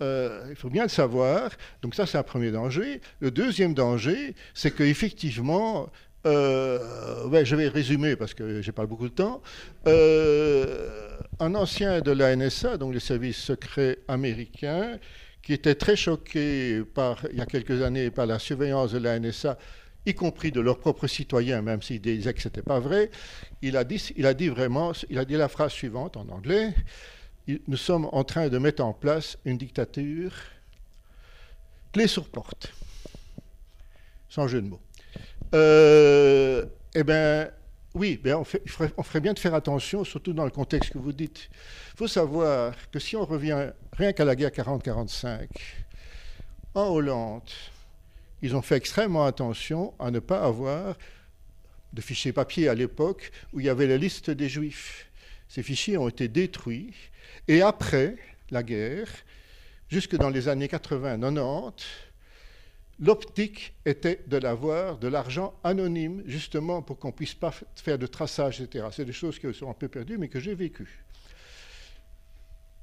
[0.00, 1.50] Euh, il faut bien le savoir.
[1.82, 3.00] Donc ça, c'est un premier danger.
[3.20, 5.90] Le deuxième danger, c'est qu'effectivement,
[6.26, 9.42] euh, ouais, je vais résumer parce que j'ai pas beaucoup de temps.
[9.86, 14.98] Euh, un ancien de la NSA, donc le service secret américain,
[15.42, 16.82] qui était très choqué
[17.32, 19.58] il y a quelques années par la surveillance de la NSA,
[20.06, 23.10] y compris de leurs propres citoyens, même s'ils disaient que ce n'était pas vrai,
[23.62, 26.74] il a, dit, vraiment, il a dit la phrase suivante en anglais
[27.66, 30.32] nous sommes en train de mettre en place une dictature
[31.92, 32.72] clé sur porte,
[34.28, 34.80] sans jeu de mots.
[35.54, 37.50] Euh, eh bien,
[37.94, 41.50] oui, ben on, ferait, bien de faire attention, surtout dans le contexte que vous dites.
[41.94, 45.48] Il faut savoir que si on revient rien qu'à la guerre 40-45,
[46.74, 47.50] en Hollande,
[48.42, 50.96] ils ont fait extrêmement attention à ne pas avoir
[51.92, 55.10] de fichiers papier à l'époque où il y avait la liste des juifs.
[55.48, 56.94] Ces fichiers ont été détruits
[57.48, 58.16] et après
[58.50, 59.08] la guerre,
[59.88, 61.72] jusque dans les années 80-90,
[63.00, 68.06] l'optique était de l'avoir de l'argent anonyme, justement pour qu'on ne puisse pas faire de
[68.06, 68.86] traçage, etc.
[68.92, 71.04] C'est des choses qui sont un peu perdues, mais que j'ai vécues.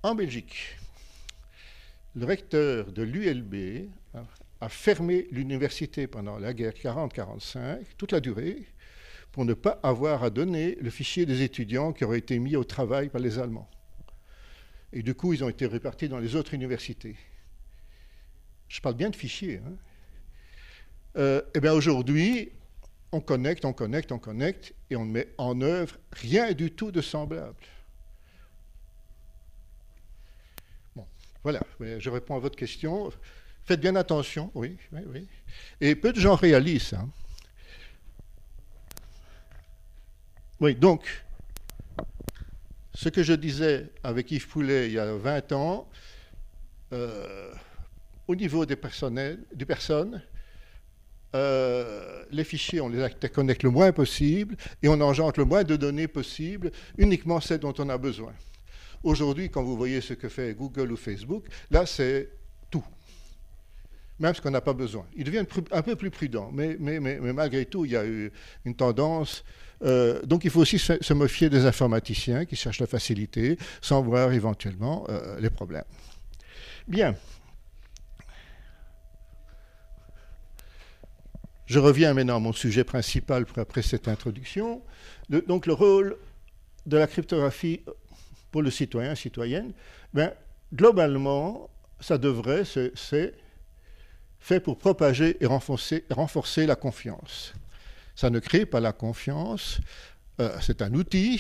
[0.04, 0.78] En Belgique,
[2.16, 3.90] le recteur de l'ULB
[4.62, 8.66] a fermé l'université pendant la guerre 40-45, toute la durée,
[9.32, 12.64] pour ne pas avoir à donner le fichier des étudiants qui auraient été mis au
[12.64, 13.70] travail par les Allemands.
[14.94, 17.16] Et du coup, ils ont été répartis dans les autres universités.
[18.68, 19.62] Je parle bien de fichiers.
[19.66, 19.76] Hein.
[21.18, 22.52] Euh, eh bien aujourd'hui,
[23.12, 26.92] on connecte, on connecte, on connecte, et on ne met en œuvre rien du tout
[26.92, 27.56] de semblable.
[30.96, 31.06] Bon,
[31.44, 33.12] voilà, je réponds à votre question.
[33.68, 35.28] Faites bien attention, oui, oui, oui.
[35.82, 36.94] Et peu de gens réalisent.
[36.94, 37.10] Hein.
[40.62, 41.26] Oui, donc,
[42.94, 45.90] ce que je disais avec Yves Poulet il y a 20 ans,
[46.94, 47.52] euh,
[48.30, 48.78] au niveau des,
[49.54, 50.22] des personnes,
[51.36, 55.76] euh, les fichiers, on les interconnecte le moins possible et on engendre le moins de
[55.76, 58.34] données possible, uniquement celles dont on a besoin.
[59.04, 62.30] Aujourd'hui, quand vous voyez ce que fait Google ou Facebook, là, c'est.
[64.20, 65.06] Même ce qu'on n'a pas besoin.
[65.16, 68.32] Ils deviennent un peu plus prudents, mais, malgré tout, il y a eu
[68.66, 69.44] une tendance
[69.84, 74.32] euh, donc il faut aussi se, méfier des informaticiens qui cherchent la facilité sans voir
[74.34, 75.84] éventuellement euh, les problèmes.
[76.88, 77.16] Bien.
[81.66, 84.82] Je reviens maintenant à mon sujet principal après cette introduction.
[85.30, 86.18] donc le rôle
[86.86, 87.82] de la cryptographie
[88.52, 89.74] pour le citoyen, citoyenne,
[90.14, 90.32] ben,
[90.74, 93.34] globalement, ça devrait, c'est
[94.48, 97.54] fait pour propager et renforcer, la confiance.
[98.16, 99.80] Ça ne crée pas la confiance.
[100.40, 101.38] Euh, c'est un outil.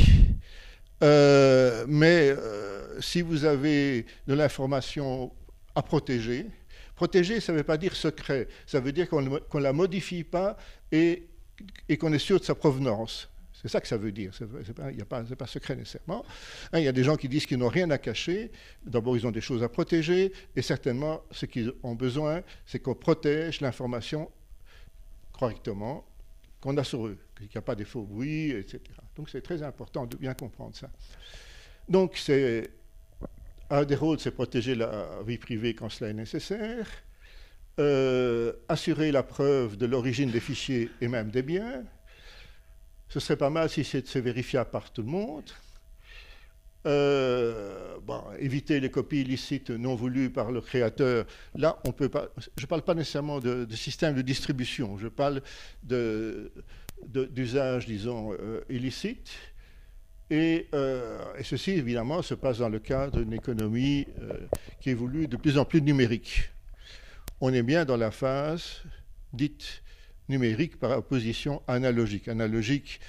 [1.03, 5.31] Euh, mais euh, si vous avez de l'information
[5.73, 6.47] à protéger,
[6.95, 8.49] protéger, ça ne veut pas dire secret.
[8.65, 10.57] Ça veut dire qu'on ne la modifie pas
[10.91, 11.29] et
[11.97, 13.29] qu'on est sûr de sa provenance.
[13.61, 14.33] C'est ça que ça veut dire.
[14.33, 16.23] Ce n'est pas, pas, secret nécessairement.
[16.71, 18.51] Hein, il y a des gens qui disent qu'ils n'ont rien à cacher.
[18.85, 20.31] D'abord, ils ont des choses à protéger.
[20.55, 24.29] Et certainement, ce qu'ils ont besoin, c'est qu'on protège l'information
[25.33, 26.05] correctement
[26.59, 28.81] qu'on a sur eux, qu'il n'y a pas de faux bruits, etc.
[29.15, 30.89] Donc c'est très important de bien comprendre ça.
[31.87, 32.69] Donc c'est
[33.69, 36.87] un des rôles, c'est protéger la vie privée quand cela est nécessaire,
[37.79, 41.83] euh, assurer la preuve de l'origine des fichiers et même des biens.
[43.09, 45.49] Ce serait pas mal si c'est vérifiable par tout le monde.
[46.85, 47.97] Euh,
[48.39, 51.25] éviter les copies illicites non voulues par le créateur.
[51.55, 52.29] Là, on peut pas.
[52.55, 54.97] Je ne parle pas nécessairement de, système de distribution.
[54.97, 55.41] Je parle
[57.03, 59.31] d'usage, disons, euh, illicite.
[60.29, 64.07] Et, euh, et, ceci, évidemment, se passe dans le cadre d'une économie
[64.79, 66.49] qui évolue de plus en plus numérique.
[67.41, 68.81] On est bien dans la phase
[69.33, 69.83] dite
[70.29, 72.27] numérique par opposition analogique.
[72.27, 72.99] Analogique,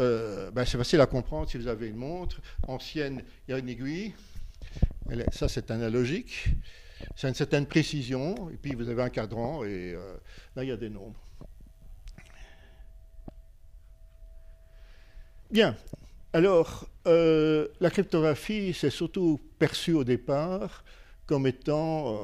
[0.00, 3.58] euh, ben c'est facile à comprendre si vous avez une montre ancienne, il y a
[3.58, 4.14] une aiguille.
[5.32, 6.48] Ça, c'est analogique.
[7.14, 8.50] C'est une certaine précision.
[8.50, 10.14] Et puis, vous avez un cadran et euh,
[10.56, 11.20] là, il y a des nombres.
[15.50, 15.76] Bien.
[16.32, 20.84] Alors, euh, la cryptographie, c'est surtout perçu au départ
[21.26, 22.20] comme étant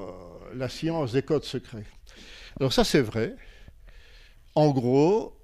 [0.54, 1.86] la science des codes secrets.
[2.58, 3.36] Alors ça, c'est vrai.
[4.60, 5.36] En gros,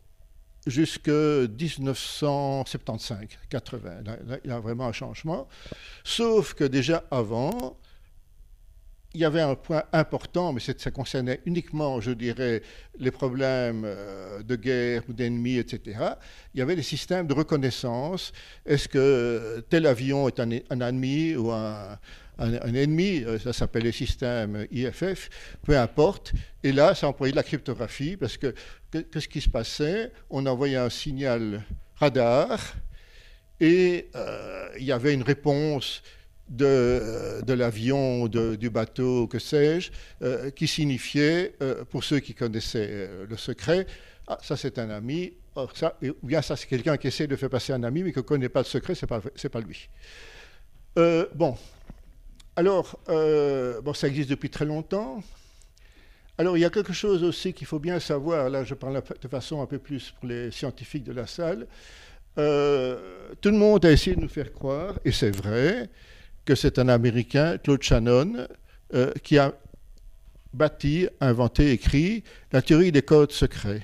[0.67, 3.91] jusque 1975, 80.
[4.45, 5.49] il y a vraiment un changement.
[6.05, 7.79] Sauf que déjà avant,
[9.15, 12.61] il y avait un point important, mais ça concernait uniquement, je dirais,
[12.99, 15.99] les problèmes euh, de guerre ou d'ennemis, etc.
[16.53, 18.35] Il y avait des systèmes de reconnaissance.
[18.67, 21.99] Est-ce que tel avion est un ennemi ou un,
[22.39, 25.31] un, ennemi, euh, ça s'appelle le système IFF,
[25.63, 26.33] peu importe.
[26.63, 28.55] Et là, ça employait de la cryptographie parce que
[28.91, 31.63] qu'est-ce qui se passait On envoyait un signal
[31.97, 32.75] radar
[33.61, 36.03] et euh, il y avait une réponse
[36.49, 39.91] de, de l'avion, du bateau, que sais-je,
[40.23, 41.55] euh, qui signifiait,
[41.91, 43.87] pour ceux qui connaissaient le secret,
[44.29, 47.35] ah, ça c'est un ami, or ça, ou bien ça c'est quelqu'un qui essaie de
[47.35, 49.61] faire passer un ami, mais qui ne connaît pas le secret, ce n'est pas, pas
[49.61, 49.89] lui.
[51.35, 51.57] bon,
[52.57, 55.23] alors, euh, bon, ça existe depuis très longtemps.
[56.39, 59.29] Alors, il y a quelque chose aussi qu'il faut bien savoir, là je parle de
[59.29, 61.67] façon un peu plus pour les scientifiques de la salle.
[62.39, 65.89] Euh, tout le monde a essayé de nous faire croire, et c'est vrai,
[66.45, 68.47] que c'est un Américain, Claude Shannon,
[68.95, 69.55] euh, qui a
[70.55, 73.83] bâti, inventé, écrit la théorie des codes secrets.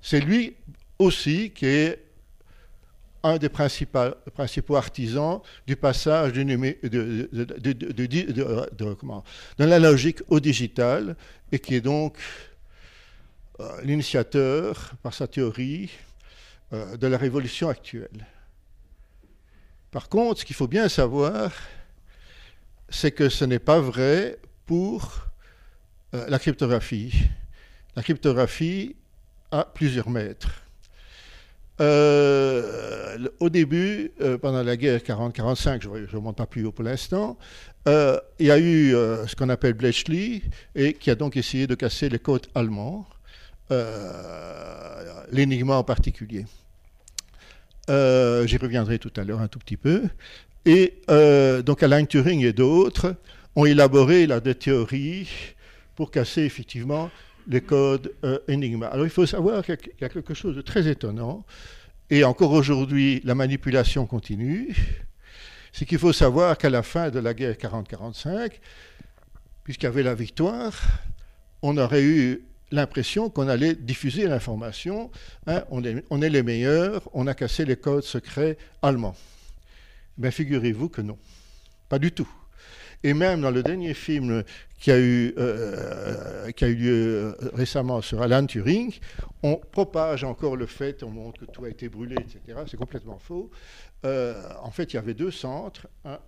[0.00, 0.54] C'est lui
[0.98, 2.01] aussi qui est
[3.22, 7.28] un des principaux, artisans du passage de,
[9.58, 11.16] l'analogique au digital
[11.50, 12.16] et qui est donc
[13.60, 15.90] euh, l'initiateur, par sa théorie,
[16.72, 18.26] euh, de la révolution actuelle.
[19.90, 21.52] Par contre, ce qu'il faut bien savoir,
[22.88, 25.26] c'est que ce n'est pas vrai pour
[26.14, 27.12] euh, la cryptographie.
[27.94, 28.96] La cryptographie
[29.50, 30.62] a plusieurs maîtres.
[31.82, 36.84] Euh, au début, euh, pendant la guerre 40-45, je ne remonte pas plus haut pour
[36.84, 37.36] l'instant,
[37.88, 38.92] euh, il y a eu
[39.26, 40.42] ce qu'on appelle Bletchley,
[40.76, 43.06] et qui a donc essayé de casser les côtes allemands,
[45.32, 46.44] l'énigme en particulier.
[47.88, 50.02] J'y reviendrai tout à l'heure un tout petit peu.
[50.64, 51.02] Et
[51.64, 53.16] donc Alain Turing et d'autres
[53.56, 55.28] ont élaboré des théories
[55.96, 57.10] pour casser effectivement
[57.46, 58.88] les codes euh, Enigma.
[58.88, 61.44] Alors il faut savoir qu'il y a quelque chose de très étonnant,
[62.10, 64.74] et encore aujourd'hui la manipulation continue,
[65.72, 68.52] c'est qu'il faut savoir qu'à la fin de la guerre 40-45,
[69.64, 70.72] puisqu'il y avait la victoire,
[71.62, 75.10] on aurait eu l'impression qu'on allait diffuser l'information,
[75.46, 79.14] hein, on, est, on, est, les meilleurs, on a cassé les codes secrets allemands.
[80.18, 81.18] Mais figurez-vous que non,
[81.88, 82.28] pas du tout.
[83.04, 84.44] Et même dans le dernier film
[84.78, 88.92] qui a eu, euh, qui a eu lieu euh, récemment sur Alan Turing,
[89.42, 92.60] on propage encore le fait, on montre que tout a été brûlé, etc.
[92.68, 93.50] C'est complètement faux.
[94.04, 96.18] Euh, en fait, il y avait deux centres, un,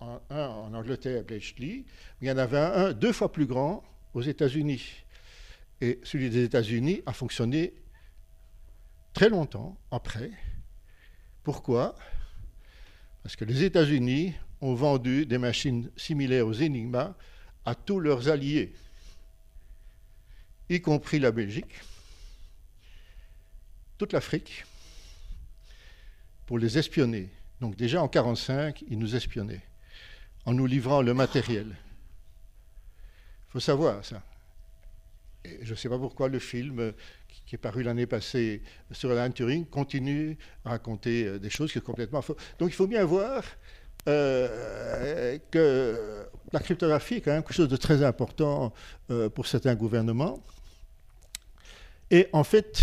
[0.00, 1.84] en Angleterre, Bletchley,
[2.20, 3.82] il y en avait un, deux fois plus grand
[4.12, 5.04] aux États-Unis.
[5.80, 7.74] Et celui des États-Unis a fonctionné
[9.12, 10.30] très longtemps après.
[11.42, 11.94] Pourquoi?
[13.22, 17.14] Parce que les États-Unis ont vendu des machines similaires aux Enigma
[17.66, 18.72] à tous leurs alliés,
[20.70, 21.82] y compris la Belgique,
[23.98, 24.64] toute l'Afrique,
[26.46, 27.28] pour les espionner.
[27.60, 29.62] Donc déjà en 1945, ils nous espionnaient,
[30.46, 31.66] en nous livrant le matériel.
[33.48, 34.22] Il faut savoir ça.
[35.60, 36.94] Je ne sais pas pourquoi le film
[37.44, 38.62] qui est paru l'année passée
[38.92, 42.38] sur Alan Turing continue à raconter euh, des choses qui sont complètement fausses.
[42.58, 43.44] Donc il faut bien voir
[44.08, 48.72] euh, que la cryptographie est quand même quelque chose de très important
[49.10, 50.38] euh, pour certains gouvernements.
[52.10, 52.82] Et en fait,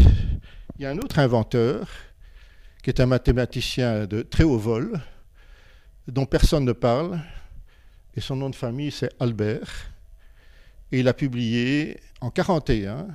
[0.77, 1.87] il y a un autre inventeur
[2.83, 4.99] qui est un mathématicien de très haut vol,
[6.07, 7.19] dont personne ne parle,
[8.15, 9.69] et son nom de famille c'est Albert.
[10.91, 13.07] Et il a publié en 1941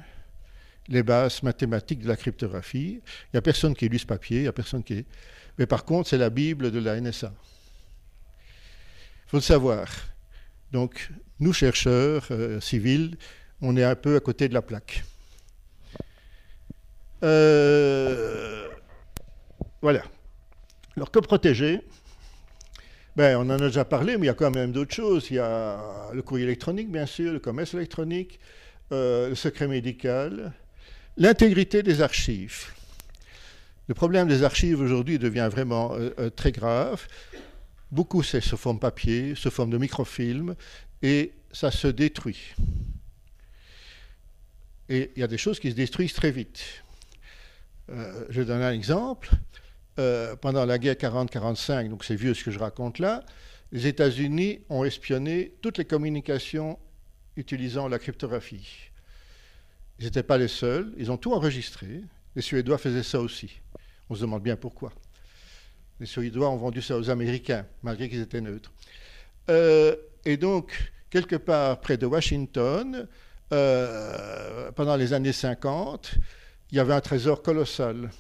[0.89, 3.01] les bases mathématiques de la cryptographie.
[3.03, 5.05] Il n'y a personne qui lu ce papier, il n'y a personne qui.
[5.59, 7.33] Mais par contre, c'est la Bible de la NSA.
[9.27, 9.89] Il faut le savoir.
[10.71, 11.11] Donc,
[11.41, 13.17] nous, chercheurs euh, civils,
[13.61, 15.03] on est un peu à côté de la plaque.
[17.25, 18.69] Euh,
[19.83, 20.03] voilà.
[20.97, 21.81] Alors, que protéger?
[23.17, 25.27] Ben, On en a déjà parlé, mais il y a quand même d'autres choses.
[25.31, 28.39] Il y a le courrier électronique, bien sûr, le commerce électronique,
[28.93, 30.53] euh, le secret médical,
[31.17, 32.67] l'intégrité des archives.
[33.89, 35.97] Le problème des archives aujourd'hui devient vraiment
[36.35, 37.07] très grave.
[37.91, 40.55] Beaucoup, c'est sous forme papier, sous forme de microfilm,
[41.03, 42.55] et ça se détruit.
[44.89, 46.63] Et il y a des choses qui se détruisent très vite.
[47.91, 49.31] Euh, je donne un exemple.
[49.99, 53.25] Euh, pendant la guerre 40-45, donc c'est vieux ce que je raconte là,
[53.73, 56.79] les États-Unis ont espionné toutes les communications
[57.37, 58.91] utilisant la cryptographie.
[59.99, 62.03] Ils n'étaient pas les seuls, ils ont tout enregistré.
[62.35, 63.61] Les Suédois faisaient ça aussi.
[64.11, 64.93] On se demande bien pourquoi.
[66.01, 68.73] Les Suédois ont vendu ça aux Américains, malgré qu'ils étaient neutres.
[69.49, 73.09] Euh, et donc, quelque part près de Washington,
[73.53, 76.17] euh, pendant les années 50,
[76.71, 78.11] il y avait un trésor colossal.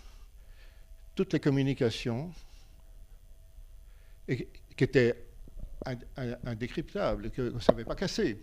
[1.14, 2.30] Toutes les communications,
[4.26, 5.14] qui étaient
[6.44, 8.42] indécryptables, qu'on ne savait pas casser.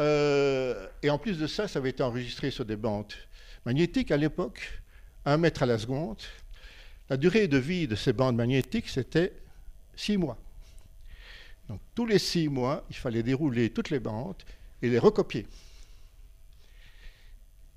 [0.00, 3.12] Euh, et en plus de ça, ça avait été enregistré sur des bandes
[3.64, 4.82] magnétiques à l'époque,
[5.24, 6.18] un mètre à la seconde.
[7.08, 9.32] La durée de vie de ces bandes magnétiques, c'était
[9.94, 10.38] six mois.
[11.68, 14.42] Donc tous les six mois, il fallait dérouler toutes les bandes
[14.82, 15.46] et les recopier.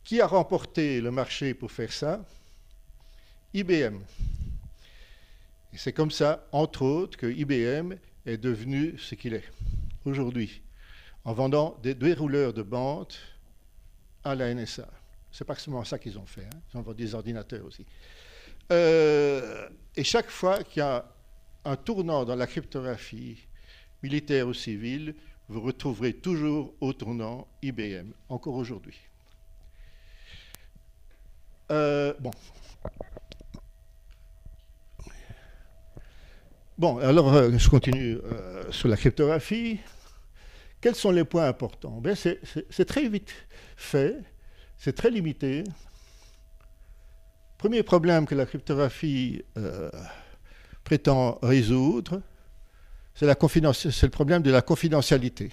[0.04, 2.26] Qui a remporté le marché pour faire ça?
[3.54, 4.00] IBM.
[5.74, 7.94] Et c'est comme ça, entre autres, que IBM
[8.26, 9.44] est devenu ce qu'il est
[10.06, 10.62] aujourd'hui,
[11.24, 13.14] en vendant des dérouleurs de bandes
[14.24, 14.88] à la NSA.
[15.32, 16.62] C'est pas seulement ça qu'ils ont fait, hein.
[16.74, 17.86] ils ont vendu des ordinateurs aussi.
[18.72, 21.06] Euh, et chaque fois qu'il y a
[21.66, 23.38] un tournant dans la cryptographie,
[24.04, 25.16] militaire ou civile,
[25.48, 28.98] vous retrouverez toujours au tournant IBM, encore aujourd'hui.
[31.72, 32.32] Euh, bon.
[36.78, 38.18] Bon, alors euh, je continue
[38.72, 39.80] sur la cryptographie.
[40.80, 42.00] Quels sont les points importants?
[42.00, 43.34] Ben, C'est très vite
[43.76, 44.18] fait,
[44.78, 45.64] c'est très limité.
[47.60, 49.44] Premier problème que la cryptographie
[50.84, 52.22] prétend résoudre,
[53.14, 55.52] c'est le problème de la confidentialité.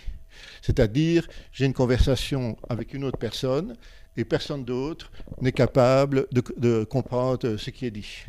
[0.63, 3.77] C'est-à-dire, j'ai une conversation avec une autre personne
[4.17, 8.25] et personne d'autre n'est capable de, comprendre ce qui est dit.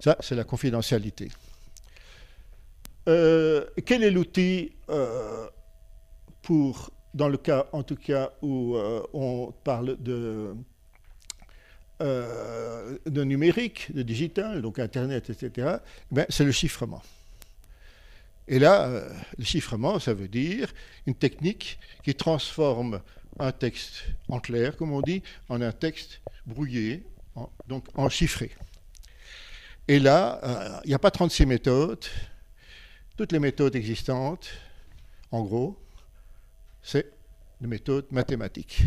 [0.00, 1.28] Ça, c'est la confidentialité.
[3.08, 5.46] Euh, quel est l'outil euh,
[6.42, 10.54] pour, dans le cas, en tout cas, où euh, on parle de,
[12.00, 15.78] de numérique, de digital, donc Internet, etc.,
[16.10, 17.02] ben, c'est le chiffrement.
[18.48, 20.72] Et là, euh, le chiffrement, ça veut dire
[21.06, 23.02] une technique qui transforme
[23.38, 27.04] un texte en clair, comme on dit, en un texte brouillé,
[27.68, 28.50] donc en chiffré.
[29.86, 32.04] Et là, euh, il n'y a pas 36 méthodes.
[33.16, 34.48] Toutes les méthodes existantes,
[35.30, 35.78] en gros,
[36.82, 37.12] c'est
[37.60, 38.82] des méthodes mathématiques.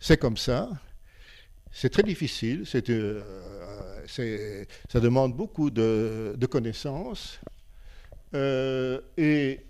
[0.00, 0.68] C'est comme ça.
[1.80, 2.64] C'est très difficile.
[2.90, 7.38] Euh, ça demande beaucoup de connaissances.
[8.34, 9.60] Euh, et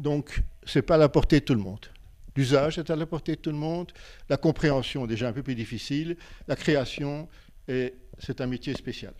[0.00, 1.86] donc, ce n'est pas à la portée de tout le monde.
[2.34, 3.92] L'usage est à la portée de tout le monde.
[4.28, 6.16] La compréhension, déjà un peu plus difficile.
[6.48, 7.28] La création,
[7.68, 9.14] c'est un métier spécial.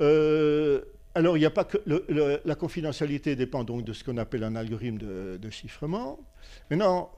[0.00, 0.80] Euh,
[1.14, 1.78] alors, il n'y a pas que
[2.44, 6.18] la confidentialité dépend donc de ce qu'on appelle un algorithme de, de chiffrement.
[6.70, 7.12] Maintenant,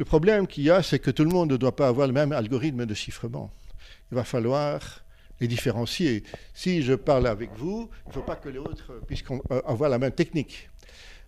[0.00, 2.14] le problème qu'il y a, c'est que tout le monde ne doit pas avoir le
[2.14, 3.52] même algorithme de chiffrement.
[4.10, 5.04] Il va falloir
[5.40, 6.24] les différencier.
[6.54, 9.98] Si je parle avec vous, il ne faut pas que l'autre puisse euh, avoir la
[9.98, 10.70] même technique.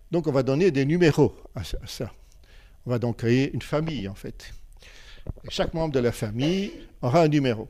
[0.09, 2.11] Donc on va donner des numéros à ça.
[2.87, 4.51] On va donc créer une famille en fait.
[5.49, 6.71] Chaque membre de la famille
[7.03, 7.67] aura un numéro.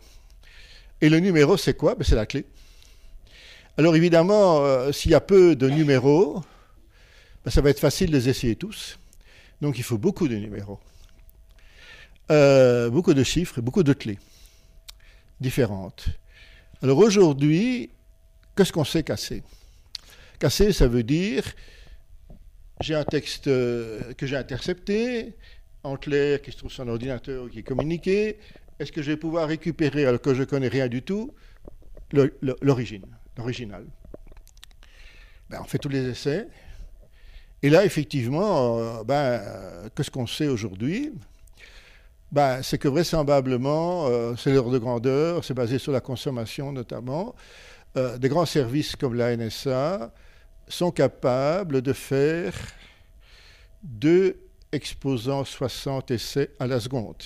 [1.01, 1.95] Et le numéro, c'est quoi?
[1.95, 2.45] Ben, C'est la clé.
[3.77, 6.41] Alors évidemment, euh, s'il y a peu de numéros,
[7.43, 8.97] ben, ça va être facile de les essayer tous.
[9.59, 10.79] Donc il faut beaucoup de numéros.
[12.33, 14.17] Euh, beaucoup de chiffres et beaucoup de clés
[15.39, 16.07] différentes.
[16.81, 17.91] Alors aujourd'hui,
[18.55, 19.43] qu'est-ce qu'on sait casser?
[20.39, 21.43] Casser, ça veut dire,
[22.81, 25.35] j'ai un texte euh, que j'ai intercepté,
[25.83, 28.39] en clair, qui se trouve sur un ordinateur, qui est communiqué.
[28.79, 31.35] Est-ce que je vais pouvoir récupérer, alors que je ne connais rien du tout,
[32.63, 33.05] l'origine,
[33.37, 33.85] l'original?
[35.51, 36.47] Ben, On fait tous les essais.
[37.61, 39.39] Et là, effectivement, euh, ben,
[39.95, 41.11] qu'est-ce qu'on sait aujourd'hui?
[42.33, 47.35] Ben, c'est que vraisemblablement, euh, c'est l'ordre de grandeur, c'est basé sur la consommation notamment.
[47.97, 50.11] euh, des grands services comme la NSA
[50.67, 52.53] sont capables de faire
[53.83, 54.37] deux
[54.71, 57.21] exposants 60 essais à la seconde.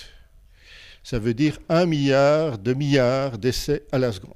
[1.02, 4.34] Ça veut dire un milliard de milliards d'essais à la seconde.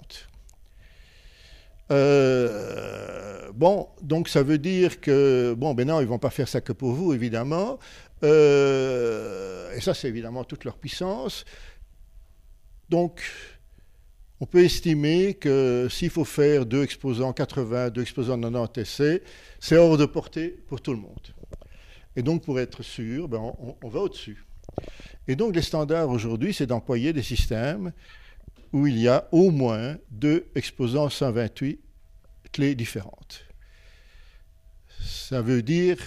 [1.90, 6.48] Euh, bon, donc ça veut dire que, bon, ben non, ils ne vont pas faire
[6.48, 7.78] ça que pour vous, évidemment.
[8.22, 11.44] Euh, et ça, c'est évidemment toute leur puissance.
[12.88, 13.22] Donc,
[14.40, 19.22] on peut estimer que s'il faut faire deux exposants 80, deux exposants 90 essais,
[19.60, 21.34] c'est hors de portée pour tout le monde.
[22.16, 24.44] Et donc, pour être sûr, ben, on, on va au-dessus.
[25.28, 27.92] Et donc, les standards aujourd'hui, c'est d'employer des systèmes
[28.72, 31.80] où il y a au moins deux exposants 128
[32.52, 33.44] clés différentes.
[35.00, 35.98] Ça veut dire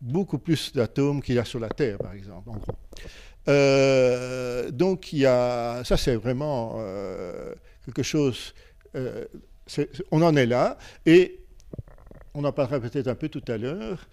[0.00, 2.76] beaucoup plus d'atomes qu'il y a sur la Terre, par exemple, en gros.
[3.48, 8.54] Euh, donc, il y a, ça, c'est vraiment euh, quelque chose.
[8.94, 9.24] Euh,
[10.10, 11.40] on en est là, et
[12.34, 14.08] on en parlera peut-être un peu tout à l'heure.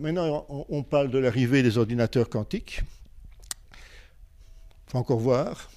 [0.00, 2.82] maintenant, on, parle de l'arrivée des ordinateurs quantiques.
[3.72, 5.70] Il faut encore voir.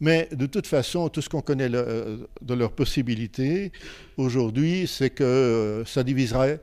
[0.00, 3.70] Mais de toute façon, tout ce qu'on connaît de leurs possibilités
[4.16, 6.60] aujourd'hui, c'est que ça diviserait,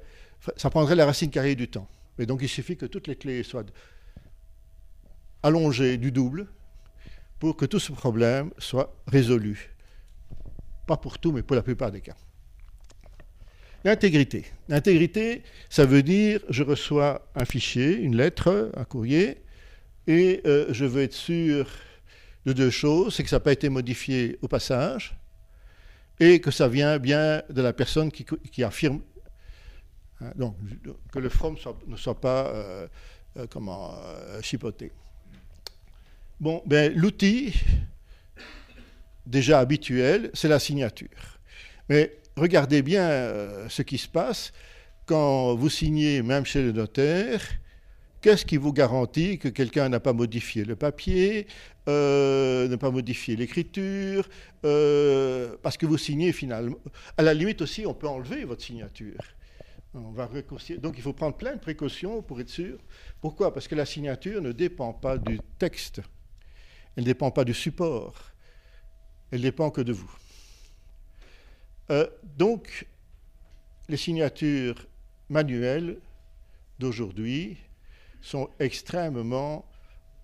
[0.58, 1.88] ça prendrait la racine carrée du temps.
[2.18, 3.64] Et donc, il suffit que toutes les clés soient
[5.41, 6.47] allongé du double
[7.39, 9.74] pour que tout ce problème soit résolu.
[10.86, 12.16] Pas pour tout, mais pour la plupart des cas.
[13.86, 14.45] L'intégrité.
[14.68, 19.38] L'intégrité, ça veut dire je reçois un fichier, une lettre, un courrier,
[20.08, 21.70] et euh, je veux être sûr
[22.45, 25.16] de deux choses, c'est que ça n'a pas été modifié au passage,
[26.20, 29.00] et que ça vient bien de la personne qui affirme,
[30.22, 30.56] hein, donc
[31.12, 32.88] que le from soit, ne soit pas euh,
[33.38, 33.96] euh, comment,
[34.42, 34.92] chipoté.
[36.40, 37.54] Bon, ben, l'outil
[39.30, 41.40] déjà habituel, c'est la signature.
[41.88, 44.52] Mais regardez bien euh, ce qui se passe
[45.06, 47.42] quand vous signez, même chez le notaire.
[48.22, 51.48] Qu'est-ce qui vous garantit que quelqu'un n'a pas modifié le papier,
[51.88, 54.28] euh, n'a pas modifié l'écriture,
[54.66, 56.78] euh, parce que vous signez finalement.
[57.18, 59.22] À la limite aussi, on peut enlever votre signature.
[59.94, 62.78] Donc il faut prendre plein de précautions pour être sûr.
[63.22, 63.54] Pourquoi?
[63.54, 66.02] Parce que la signature ne dépend pas du texte.
[66.96, 68.32] Elle ne dépend pas du support,
[69.32, 70.12] elle dépend que de vous.
[71.92, 72.88] Euh, donc,
[73.88, 74.86] les signatures
[75.30, 76.00] manuelles
[76.78, 77.58] d'aujourd'hui
[78.22, 79.66] sont extrêmement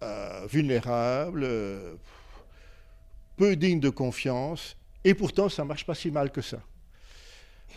[0.03, 1.47] euh, vulnérables,
[3.38, 6.61] peu dignes de confiance, et pourtant ça ne marche pas si mal que ça.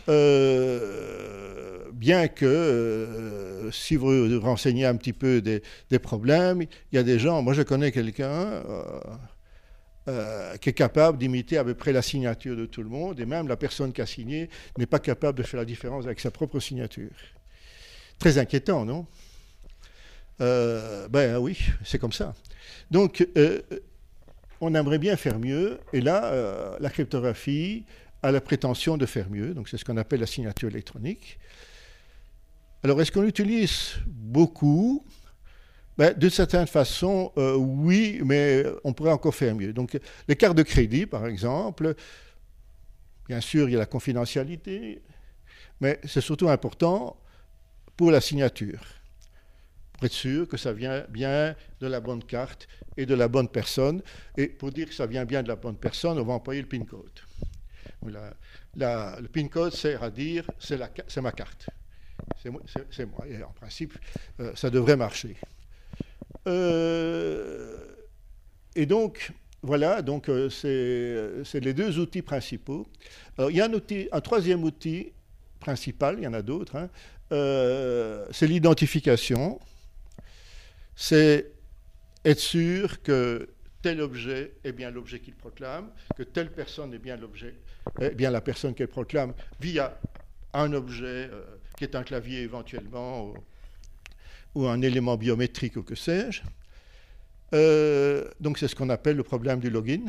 [0.07, 5.61] Euh, bien que, euh, si vous renseignez un petit peu des,
[5.99, 8.63] problèmes, il y a des gens, moi je connais quelqu'un
[10.07, 13.25] euh, qui est capable d'imiter à peu près la signature de tout le monde, et
[13.25, 16.31] même la personne qui a signé n'est pas capable de faire la différence avec sa
[16.31, 17.11] propre signature.
[18.17, 19.05] Très inquiétant, non?
[20.39, 22.33] Ben oui, c'est comme ça.
[22.89, 23.27] Donc,
[24.61, 27.83] on aimerait bien faire mieux, et là, la cryptographie,
[28.21, 29.53] a la prétention de faire mieux.
[29.53, 31.39] Donc c'est ce qu'on appelle la signature électronique.
[32.83, 35.05] Alors est-ce qu'on l'utilise beaucoup?
[35.97, 39.73] Ben, De certaines façons, euh, oui, mais on pourrait encore faire mieux.
[39.73, 39.97] Donc
[40.27, 41.93] les cartes de crédit, par exemple,
[43.27, 45.01] bien sûr, il y a la confidentialité,
[45.81, 47.17] mais c'est surtout important
[47.97, 48.79] pour la signature,
[49.91, 53.49] pour être sûr que ça vient bien de la bonne carte et de la bonne
[53.49, 54.01] personne.
[54.37, 56.67] Et pour dire que ça vient bien de la bonne personne, on va employer le
[56.67, 57.19] PIN code
[58.05, 61.69] le PIN code sert à dire c'est ma carte.
[62.41, 62.49] C'est
[63.05, 63.25] moi.
[63.27, 63.97] Et en principe,
[64.39, 65.35] euh, ça devrait marcher.
[66.47, 67.77] Euh,
[68.75, 69.31] et donc,
[69.61, 70.49] voilà, donc euh,
[71.43, 72.87] c'est les deux outils principaux.
[73.37, 73.67] il y a
[74.11, 75.11] un, troisième outil
[75.59, 76.89] principal, il y en a d'autres, hein,
[78.31, 79.59] c'est l'identification.
[80.95, 81.51] C'est
[82.25, 83.49] être sûr que
[83.81, 87.55] tel objet est bien l'objet qu'il proclame, que telle personne est bien l'objet,
[87.99, 89.99] est bien la personne qu'elle proclame via
[90.53, 91.43] un objet euh,
[91.77, 93.33] qui est un clavier éventuellement
[94.55, 96.41] ou, un élément biométrique ou que sais-je.
[97.53, 100.05] Euh, donc c'est ce qu'on appelle le problème du login.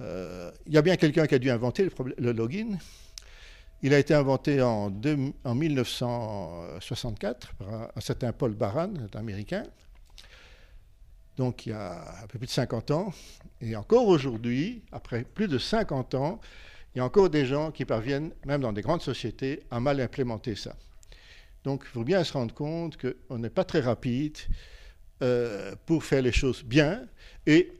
[0.00, 1.88] Euh, il y a bien quelqu'un qui a dû inventer
[2.18, 2.76] le, login.
[3.82, 4.92] Il a été inventé en,
[5.44, 9.62] en 1964 par un certain Paul Baran, un américain
[11.36, 13.12] donc il y a un peu plus de 50 ans.
[13.60, 16.40] Et encore aujourd'hui, après plus de 50 ans,
[16.94, 20.00] il y a encore des gens qui parviennent, même dans des grandes sociétés, à mal
[20.00, 20.76] implémenter ça.
[21.64, 24.38] Donc il faut bien se rendre compte qu'on n'est pas très rapide
[25.22, 27.02] euh, pour faire les choses bien.
[27.46, 27.72] Et,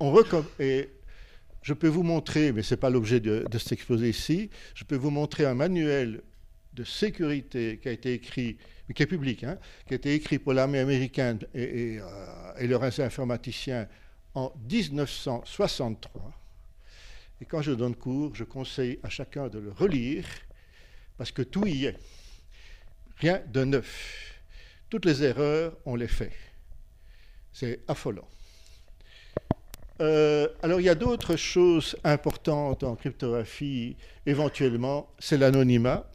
[1.62, 4.96] je peux vous montrer, mais ce n'est pas l'objet de, cet exposé ici, je peux
[4.96, 6.22] vous montrer un manuel
[6.76, 10.38] de sécurité qui a été écrit, mais qui est public, hein, qui a été écrit
[10.38, 13.88] pour l'armée américaine et, euh, leurs informaticiens
[14.34, 16.32] en 1963.
[17.40, 20.26] Et quand je donne cours, je conseille à chacun de le relire,
[21.16, 21.98] parce que tout y est.
[23.18, 24.40] Rien de neuf.
[24.90, 26.32] Toutes les erreurs, on les fait.
[27.52, 28.28] C'est affolant.
[30.02, 33.96] Euh, alors il y a d'autres choses importantes en cryptographie,
[34.26, 36.06] éventuellement, c'est l'anonymat.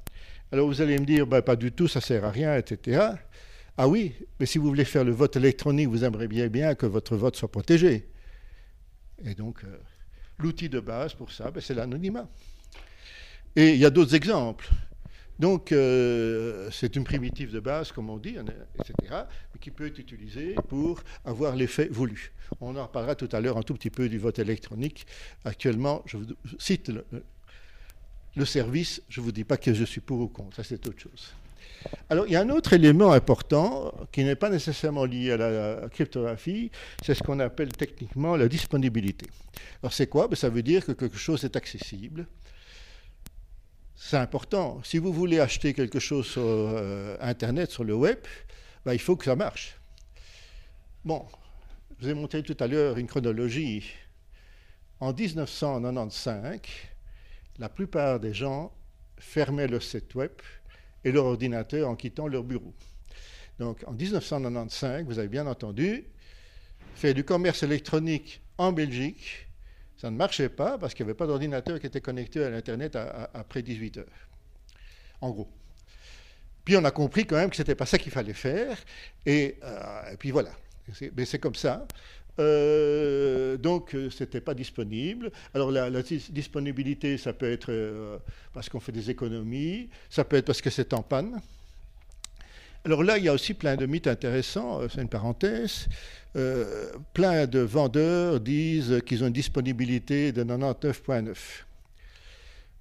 [0.52, 3.02] Alors vous allez me dire, ben, pas du tout, ça sert à rien, etc.
[3.78, 7.16] Ah oui, mais si vous voulez faire le vote électronique, vous aimeriez bien, que votre
[7.16, 8.10] vote soit protégé.
[9.24, 9.78] Et donc, euh,
[10.40, 12.28] l'outil de base pour ça, ben, c'est l'anonymat.
[13.56, 14.70] Et il y a d'autres exemples.
[15.40, 18.36] Donc, euh, c'est une primitive de base, comme on dit,
[18.80, 22.32] etc., mais qui peut être utilisée pour avoir l'effet voulu.
[22.60, 25.08] On en reparlera tout à l'heure un tout petit peu du vote électronique.
[25.46, 26.26] Actuellement, je vous
[26.60, 26.92] cite
[28.36, 30.86] le service, je ne vous dis pas que je suis pour ou contre, ça c'est
[30.88, 31.34] autre chose.
[32.10, 35.90] Alors, il y a un autre élément important qui n'est pas nécessairement lié à la
[35.90, 36.72] cryptographie,
[37.04, 39.28] c'est ce qu'on appelle techniquement la disponibilité.
[39.82, 40.28] Alors, c'est quoi?
[40.28, 42.28] Ben, Ça veut dire que quelque chose est accessible.
[43.96, 44.82] C'est important.
[44.84, 48.20] Si vous voulez acheter quelque chose sur euh, Internet, sur le web,
[48.86, 49.76] ben, il faut que ça marche.
[51.04, 51.26] Bon,
[52.00, 53.86] je vous ai montré tout à l'heure une chronologie.
[55.00, 56.60] En 1995,
[57.62, 58.74] la plupart des gens
[59.20, 60.32] fermaient le site web
[61.04, 62.74] et leur ordinateur en quittant leur bureau.
[63.60, 66.06] Donc en 1995, vous avez bien entendu,
[66.96, 69.48] faire du commerce électronique en Belgique,
[69.96, 72.98] ça ne marchait pas parce qu'il n'y avait pas d'ordinateur qui était connecté à l'Internet
[73.36, 74.28] après 18 heures.
[75.22, 75.50] En gros.
[76.66, 78.76] Puis on a compris quand même que ce n'était pas ça qu'il fallait faire.
[79.28, 80.52] Et, euh, et puis voilà.
[81.16, 81.88] Mais c'est comme ça.
[82.40, 85.32] Euh, donc, euh, ce n'était pas disponible.
[85.54, 85.90] Alors, la,
[86.30, 88.18] disponibilité, ça peut être euh,
[88.54, 91.42] parce qu'on fait des économies, ça peut être parce que c'est en panne.
[92.84, 95.88] Alors là, il y a aussi plein de mythes intéressants, c'est une parenthèse.
[97.14, 101.36] plein de vendeurs disent qu'ils ont une disponibilité de 99,9.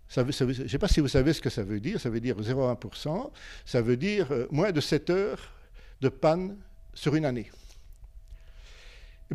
[0.08, 2.00] je ne sais pas si vous savez ce que ça veut dire.
[2.00, 3.30] Ça veut dire 0,1%.
[3.66, 5.52] Ça veut dire moins de 7 heures
[6.00, 6.56] de panne
[6.94, 7.50] sur une année.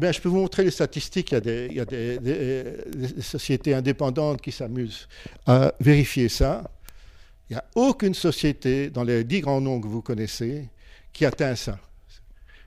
[0.02, 1.32] Eh je peux vous montrer les statistiques.
[1.32, 5.08] Il y a des, sociétés indépendantes qui s'amusent
[5.46, 6.70] à vérifier ça.
[7.50, 10.68] Il n'y a aucune société dans les dix grands noms que vous connaissez
[11.14, 11.80] qui atteint ça.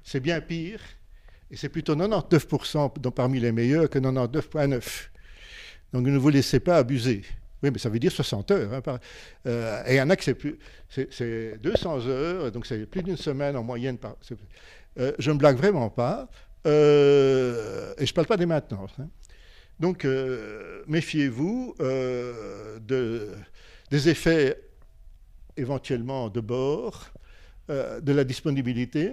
[0.02, 0.80] C'est bien pire,
[1.50, 5.08] et c'est plutôt 99% parmi les meilleurs que 99,9%.
[5.92, 7.24] Donc ne vous laissez pas abuser.
[7.62, 8.72] Oui, mais ça veut dire 60 heures.
[8.72, 8.98] Hein,
[9.46, 10.58] euh, et il y en a que c'est plus.
[10.88, 13.98] C'est 200 heures, donc c'est plus d'une semaine en moyenne.
[14.98, 16.28] Euh, je ne blague vraiment pas.
[16.66, 18.92] Euh, et je ne parle pas des maintenances.
[19.00, 19.08] Hein.
[19.78, 23.30] Donc, euh, méfiez-vous euh, de,
[23.90, 24.60] des effets
[25.56, 27.10] éventuellement de bord,
[27.68, 29.12] de la disponibilité.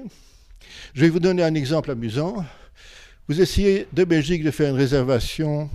[0.93, 2.45] Je vais vous donner un exemple amusant.
[3.27, 5.69] Vous essayez de Belgique de faire une réservation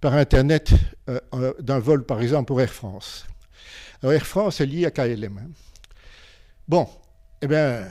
[0.00, 0.72] par Internet
[1.60, 3.26] d'un vol, par exemple, pour Air France.
[4.00, 5.38] Alors, Air France est lié à KLM.
[5.38, 5.50] Hein.
[6.68, 6.88] Bon,
[7.42, 7.88] eh bien,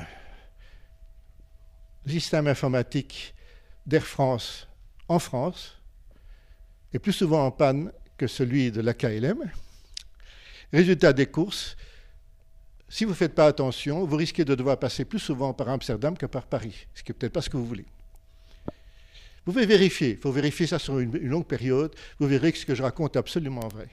[2.09, 3.33] système informatique
[3.85, 4.67] d'Air France
[5.07, 5.77] en France
[6.93, 9.49] est plus souvent en panne que celui de la KLM.
[10.73, 11.77] Résultat des courses,
[12.89, 16.17] si vous ne faites pas attention, vous risquez de devoir passer plus souvent par Amsterdam
[16.17, 17.85] que par Paris, ce qui n'est peut-être pas ce que vous voulez.
[19.45, 22.65] Vous pouvez vérifier, il faut vérifier ça sur une, longue période, vous verrez que ce
[22.65, 23.87] que je raconte est absolument vrai.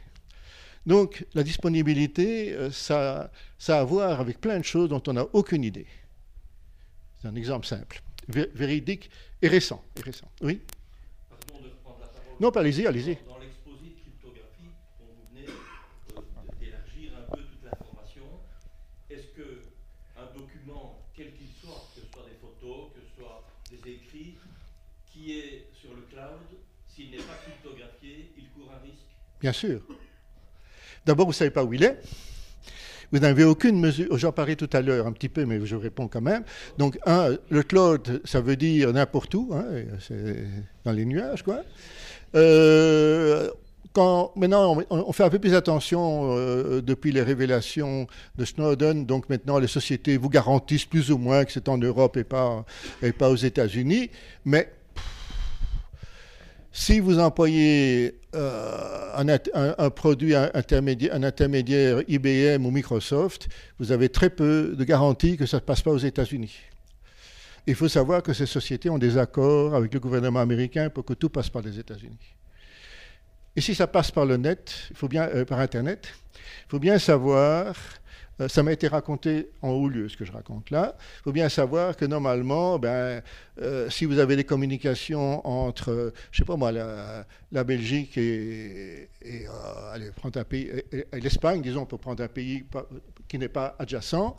[0.84, 5.12] Donc la disponibilité, euh, ça, ça a à voir avec plein de choses dont on
[5.12, 5.86] n'a aucune idée.
[7.25, 9.09] C'est un exemple simple, véridique
[9.41, 9.83] et récent.
[10.05, 10.31] récent.
[10.43, 10.61] Oui
[11.31, 12.37] Pardon de reprendre la parole.
[12.39, 13.16] Non, allez-y, allez-y.
[13.27, 14.68] Dans, l'exposé de cryptographie,
[15.01, 16.20] dont vous venez euh,
[16.61, 18.25] d'élargir un peu toute l'information,
[19.09, 23.91] est-ce qu'un document, quel qu'il soit, que ce soit des photos, que ce soit des
[23.91, 24.37] écrits,
[25.11, 29.16] qui est sur le cloud, s'il n'est pas cryptographié, il court un risque?
[29.41, 29.81] Bien sûr.
[31.07, 32.03] D'abord, vous ne savez pas où il est.
[33.14, 36.08] Vous n'avez aucune mesure, j'en parlais tout à l'heure un petit peu, mais je réponds
[36.08, 36.42] quand même.
[36.78, 39.66] Donc, un, le cloud, ça veut dire n'importe où, hein,
[40.00, 40.44] c'est
[40.84, 41.60] dans les nuages, quoi.
[42.34, 43.50] Euh,
[44.34, 49.06] maintenant, on, fait un peu plus attention euh, depuis les révélations de Snowden.
[49.06, 52.64] Donc maintenant, les sociétés vous garantissent plus ou moins que c'est en Europe et pas,
[53.00, 54.10] et pas aux États-Unis.
[54.44, 54.72] Mais
[56.77, 63.47] si vous employez euh, un, produit intermédiaire, un intermédiaire IBM ou Microsoft,
[63.79, 66.59] vous avez très peu de garanties que ça ne passe pas aux États-Unis.
[67.68, 71.14] Il faut savoir que ces sociétés ont des accords avec le gouvernement américain pour que
[71.14, 72.35] tout passe par les États-Unis.
[73.55, 76.81] Et si ça passe par le net, il faut bien, euh, par Internet, il faut
[76.81, 77.77] bien savoir,
[78.49, 81.49] ça m'a été raconté en haut lieu ce que je raconte là, il faut bien
[81.49, 83.22] savoir que normalement, ben,
[83.61, 89.09] euh, si vous avez des communications entre, je sais pas moi, la, Belgique et,
[89.93, 90.70] allez, prendre un pays,
[91.12, 92.64] l'Espagne, disons, pour prendre un pays
[93.28, 94.37] qui n'est pas adjacent,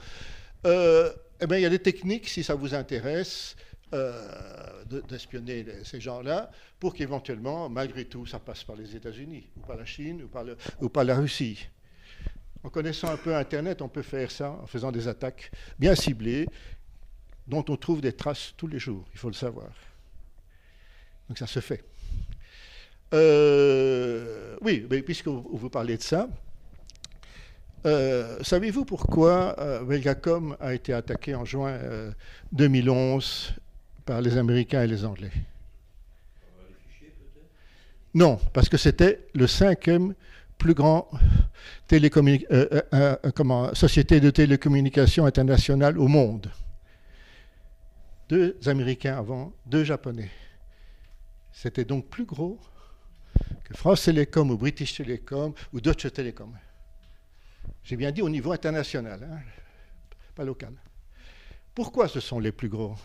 [0.65, 3.55] eh ben, il y a des techniques, si ça vous intéresse,
[3.93, 9.77] euh, d'espionner ces gens-là pour qu'éventuellement, malgré tout, ça passe par les États-Unis, ou par
[9.77, 11.67] la Chine, ou par, le, ou par la Russie.
[12.65, 16.47] En connaissant un peu Internet, on peut faire ça en faisant des attaques bien ciblées,
[17.47, 19.67] dont on trouve des traces tous les jours, il faut le savoir.
[21.29, 21.83] Donc ça se fait.
[23.13, 26.27] Euh, oui, mais puisque vous parlez de ça,
[27.85, 29.55] euh, savez-vous pourquoi
[29.87, 31.79] Belgacom a été attaqué en juin
[32.51, 33.53] 2011
[34.07, 35.31] par les Américains et les Anglais?
[38.15, 40.15] Non, parce que c'était le cinquième
[40.57, 41.09] plus grand
[41.91, 46.51] euh, euh, euh, société de télécommunications internationale au monde.
[48.29, 50.31] Deux Américains avant, deux Japonais.
[51.51, 52.59] C'était donc plus gros
[53.63, 56.57] que France Télécom ou British Telecom ou Deutsche Telekom.
[57.83, 59.39] J'ai bien dit au niveau international, hein,
[60.33, 60.73] pas local.
[61.73, 62.95] Pourquoi ce sont les plus gros?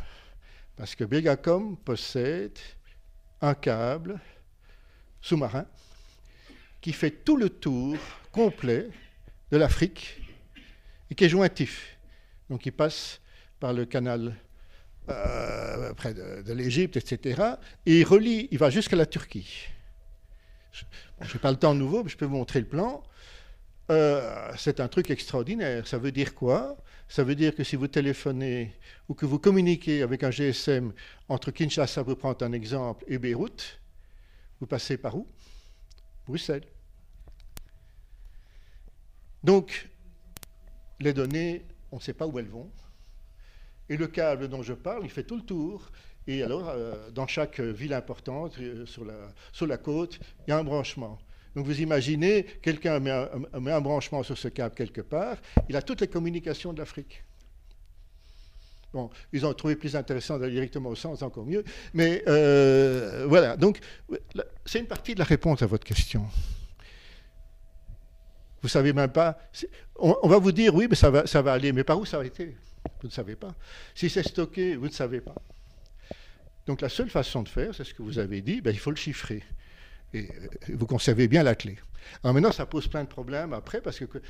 [0.76, 2.59] Parce que Begacom possède
[3.42, 4.18] un câble
[5.20, 5.66] sous-marin
[6.81, 7.97] qui fait tout le tour
[8.33, 8.89] complet
[9.51, 10.20] de l'Afrique
[11.11, 11.99] et qui est jointif.
[12.49, 13.20] Donc il passe
[13.59, 14.35] par le canal
[15.09, 17.43] euh, près de, l'Égypte, etc.
[17.87, 19.66] Et il relie, il va jusqu'à la Turquie.
[20.72, 20.85] Je
[21.33, 23.03] n'ai pas le temps de nouveau, mais je peux vous montrer le plan.
[23.91, 25.87] Euh, c'est un truc extraordinaire.
[25.87, 26.76] Ça veut dire quoi?
[27.09, 28.72] Ça veut dire que si vous téléphonez
[29.09, 30.93] ou que vous communiquez avec un GSM
[31.28, 33.81] entre Kinshasa, vous prendre un exemple, et Beyrouth,
[34.61, 35.26] vous passez par où?
[36.31, 36.66] Bruxelles.
[39.43, 39.89] Donc,
[41.01, 42.70] les données, on ne sait pas où elles vont.
[43.89, 45.91] Et le câble dont je parle, il fait tout le tour.
[46.26, 50.53] Et alors, euh, dans chaque ville importante, euh, sur la, sur la côte, il y
[50.53, 51.18] a un branchement.
[51.57, 56.01] Donc vous imaginez, quelqu'un met, un branchement sur ce câble quelque part, il a toutes
[56.01, 57.24] les communications de l'Afrique.
[59.32, 61.64] Ils ont trouvé plus intéressant d'aller directement au sens, encore mieux.
[61.95, 63.78] Mais euh, voilà, donc
[64.64, 66.22] c'est une partie de la réponse à votre question.
[68.62, 69.38] Vous ne savez même pas.
[69.97, 72.18] On, va vous dire, oui, mais ça va, ça va aller, mais par où ça
[72.18, 72.57] va été
[73.01, 73.55] Vous ne savez pas.
[73.95, 75.34] Si c'est stocké, vous ne savez pas.
[76.66, 78.91] Donc la seule façon de faire, c'est ce que vous avez dit, ben, il faut
[78.91, 79.43] le chiffrer.
[80.12, 81.78] Et euh, vous conservez bien la clé.
[82.22, 84.20] Alors maintenant, ça pose plein de problèmes après, parce que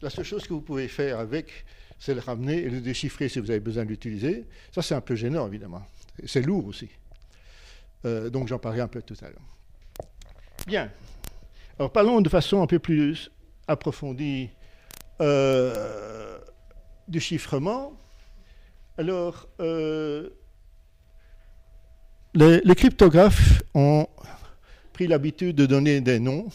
[0.00, 1.64] la seule chose que vous pouvez faire avec,
[1.98, 4.44] c'est le ramener et le déchiffrer si vous avez besoin de l'utiliser.
[4.72, 5.82] Ça, c'est un peu gênant, évidemment.
[6.24, 6.88] C'est lourd aussi.
[8.04, 9.40] Euh, donc, j'en parlerai un peu tout à l'heure.
[10.66, 10.90] Bien.
[11.78, 13.30] Alors, parlons de façon un peu plus
[13.68, 14.50] approfondie
[15.20, 16.38] euh,
[17.08, 17.92] du chiffrement.
[18.98, 19.48] Alors,
[22.34, 24.06] les cryptographes ont
[24.92, 26.48] pris l'habitude de donner des noms.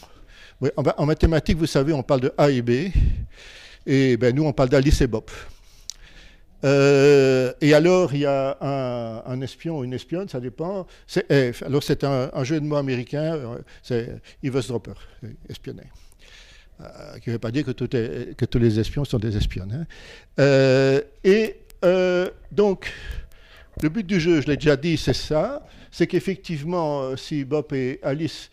[0.76, 2.90] en, mathématiques, vous savez, on parle de A et B.
[3.86, 5.24] Et ben, nous, on parle d'Alice et Bob.
[6.64, 10.86] Euh, et alors, il y a un, espion ou une espionne, ça dépend.
[11.08, 11.62] F.
[11.64, 14.94] Alors, c'est un, jeu de mots américain, euh, c'est eavesdropper,
[15.48, 15.84] espionner.
[16.80, 19.86] Euh, qui ne veut pas dire que, tous les espions sont des espionnes.
[20.38, 21.00] Hein.
[21.24, 21.56] et
[22.52, 22.92] donc,
[23.82, 28.00] le but du jeu, je l'ai déjà dit, c'est ça c'est qu'effectivement, si Bob et
[28.02, 28.50] Alice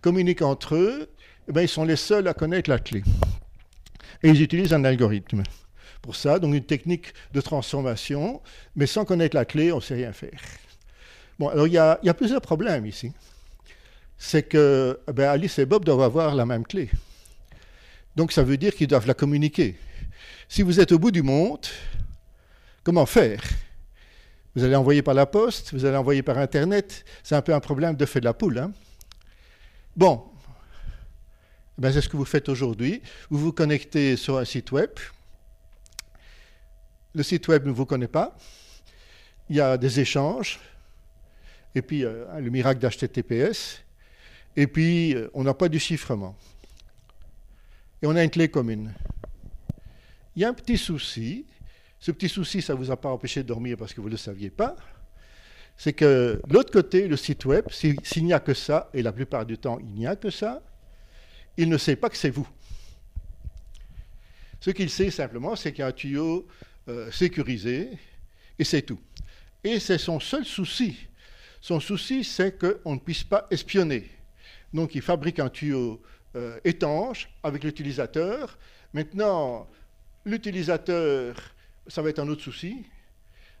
[0.00, 1.08] communiquent entre eux,
[1.50, 3.02] eh ben, ils sont les seuls à connaître la clé.
[4.22, 5.42] Et ils utilisent un algorithme
[6.00, 8.40] pour ça, donc une technique de transformation,
[8.76, 10.40] mais sans connaître la clé, on ne sait rien faire.
[11.40, 13.12] Bon, alors il y a, plusieurs problèmes ici.
[14.16, 16.88] C'est que eh ben, Alice et Bob doivent avoir la même clé.
[18.14, 19.76] Donc ça veut dire qu'ils doivent la communiquer.
[20.48, 21.66] Si vous êtes au bout du monde,
[22.84, 23.42] comment faire?
[24.54, 27.04] Vous allez envoyer par la poste, vous allez envoyer par Internet.
[27.24, 28.58] C'est un peu un problème de fait de la poule.
[28.58, 28.70] Hein.
[29.96, 30.29] bon,
[31.80, 33.00] ben c'est ce que vous faites aujourd'hui.
[33.30, 34.90] Vous vous connectez sur un site web.
[37.14, 38.36] Le site web ne vous connaît pas.
[39.48, 40.60] Il y a des échanges.
[41.74, 43.82] Et puis, euh, le miracle d'HTTPS.
[44.56, 46.36] Et puis, euh, on n'a pas du chiffrement.
[48.02, 48.92] Et on a une clé commune.
[50.36, 51.46] Il y a un petit souci,
[51.98, 54.12] ce petit souci, ça ne vous a pas empêché de dormir parce que vous ne
[54.12, 54.76] le saviez pas.
[55.78, 59.46] C'est que l'autre côté, le site web, s'il n'y a que ça, et la plupart
[59.46, 60.60] du temps il n'y a que ça,
[61.56, 62.48] il ne sait pas que c'est vous.
[64.60, 66.46] Ce qu'il sait simplement, c'est qu'il y a un tuyau
[66.88, 67.88] euh, sécurisé,
[68.58, 69.00] et c'est tout.
[69.64, 70.96] Et c'est son seul souci.
[71.60, 74.10] Son souci, c'est qu'on ne puisse pas espionner.
[74.72, 76.02] Donc, il fabrique un tuyau
[76.36, 78.58] euh, étanche avec l'utilisateur.
[78.92, 79.68] Maintenant,
[80.24, 81.36] l'utilisateur,
[81.86, 82.84] ça va être un autre souci.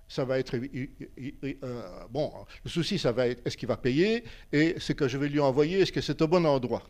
[0.08, 0.56] Ça va être.
[0.56, 2.32] Euh, bon,
[2.64, 4.24] le souci, ça va être est-ce qu'il va payer?
[4.52, 6.82] Et ce que je vais lui envoyer, est-ce que c'est au bon endroit?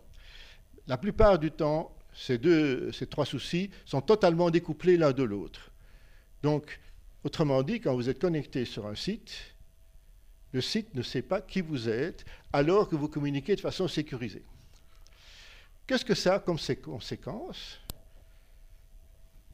[0.90, 2.40] La plupart du temps, ces,
[3.08, 5.70] trois soucis sont totalement découplés l'un de l'autre.
[6.42, 6.80] Donc,
[7.22, 9.54] autrement dit, quand vous êtes connecté sur un site,
[10.50, 14.42] le site ne sait pas qui vous êtes alors que vous communiquez de façon sécurisée.
[15.86, 17.78] Qu'est-ce que ça a comme conséquence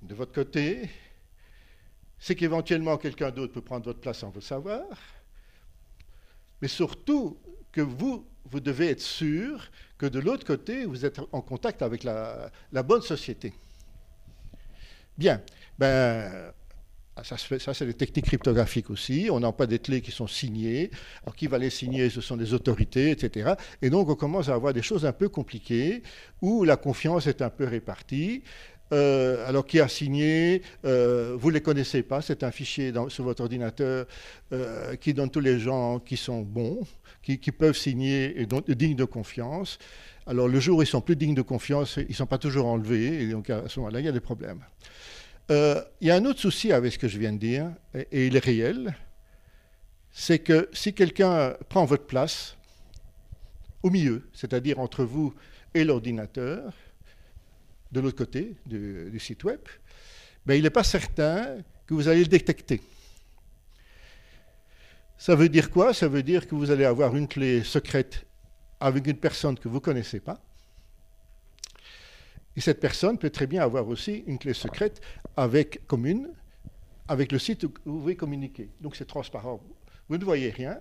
[0.01, 0.89] De votre côté,
[2.18, 4.87] c'est qu'éventuellement quelqu'un d'autre peut prendre votre place sans vous savoir,
[6.62, 7.39] mais surtout
[7.72, 9.68] que vous, vous devez être sûr
[9.99, 12.51] que de l'autre côté, vous êtes en contact avec la,
[12.84, 13.53] bonne société.
[15.16, 15.40] Bien,
[15.78, 16.53] ben,
[17.18, 19.28] ah, ça, ça c'est des techniques cryptographiques aussi.
[19.30, 20.90] On n'a pas des clés qui sont signées.
[21.22, 22.11] Alors, qui va les signer?
[22.11, 23.55] Ce sont des autorités, etc.
[23.80, 26.03] Et donc, on commence à avoir des choses un peu compliquées
[26.42, 28.42] où la confiance est un peu répartie.
[28.93, 32.22] Euh, alors, qui a signé euh, Vous ne les connaissez pas.
[32.22, 34.07] C'est un fichier sur votre ordinateur
[34.53, 36.87] euh, qui donne tous les gens qui sont bons,
[37.22, 39.78] qui, peuvent signer et dignes de confiance.
[40.26, 42.66] Alors, le jour où ils sont plus dignes de confiance, ils ne sont pas toujours
[42.66, 43.22] enlevés.
[43.22, 44.61] Et donc, à ce moment-là, il y a des problèmes.
[45.49, 48.37] Il y a un autre souci avec ce que je viens de dire, et, il
[48.37, 48.95] est réel,
[50.11, 52.57] c'est que si quelqu'un prend votre place
[53.82, 55.34] au milieu, c'est-à-dire entre vous
[55.74, 56.72] et l'ordinateur,
[57.93, 59.61] de l'autre côté du, site web,
[60.45, 62.80] ben, il n'est pas certain que vous allez le détecter.
[65.18, 65.95] Ça veut dire quoi?
[65.95, 68.26] Ça veut dire que vous allez avoir une clé secrète
[68.80, 70.41] avec une personne que vous ne connaissez pas,
[72.57, 75.03] et cette personne peut très bien avoir aussi une clé secrète
[75.37, 76.30] avec commune,
[77.07, 78.70] avec le site où vous pouvez communiquer.
[78.80, 79.61] Donc c'est transparent.
[80.09, 80.80] Vous ne voyez rien,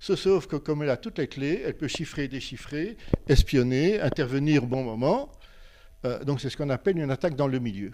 [0.00, 4.66] sauf que comme elle a toutes les clés, elle peut chiffrer, déchiffrer, espionner, intervenir au
[4.66, 5.32] bon moment.
[6.04, 7.92] Euh, donc c'est ce qu'on appelle une attaque dans le milieu.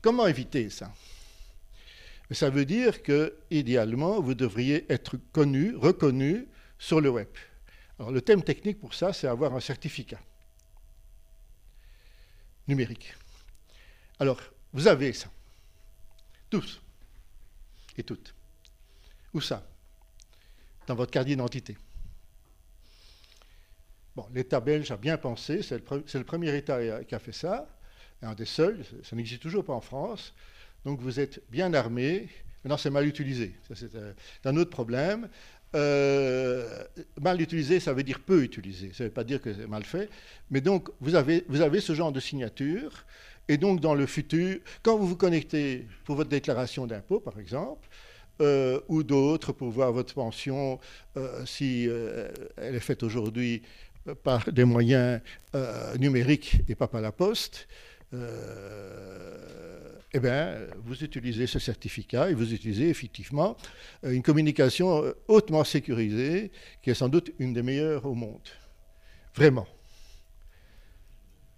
[0.00, 0.92] Comment éviter ça?
[2.30, 7.28] Ça veut dire que, idéalement, vous devriez être connu, reconnu sur le web.
[7.98, 10.18] Alors le thème technique pour ça, c'est avoir un certificat
[12.66, 13.14] numérique.
[14.18, 14.40] Alors,
[14.72, 15.28] vous avez ça.
[16.48, 16.80] Tous
[17.96, 18.34] et toutes.
[19.34, 19.66] Où ça?
[20.86, 21.76] Dans votre carte d'identité.
[24.14, 27.66] Bon, l'État belge a bien pensé, c'est le, premier État qui a fait ça,
[28.20, 30.34] un des seuls, ça n'existe toujours pas en France.
[30.84, 32.28] Donc vous êtes bien armé,
[32.62, 34.12] maintenant c'est mal utilisé, c'est euh,
[34.44, 35.28] un autre problème.
[35.74, 36.84] Euh,
[37.22, 38.90] mal utilisé, ça veut dire peu utilisé.
[38.92, 40.10] Ça ne veut pas dire que c'est mal fait.
[40.50, 43.06] Mais donc, vous avez, vous avez ce genre de signature.
[43.48, 47.88] Et donc, dans le futur, quand vous vous connectez pour votre déclaration d'impôt, par exemple,
[48.42, 50.78] euh, ou d'autres pour voir votre pension,
[51.46, 51.88] si
[52.58, 53.62] elle est faite aujourd'hui
[54.22, 55.20] par des moyens
[55.98, 57.68] numériques et pas par la poste,
[60.14, 63.56] eh bien, vous utilisez ce certificat et vous utilisez effectivement
[64.04, 66.50] euh, une communication euh, hautement sécurisée,
[66.82, 68.48] qui est sans doute une des meilleures au monde.
[69.34, 69.66] Vraiment.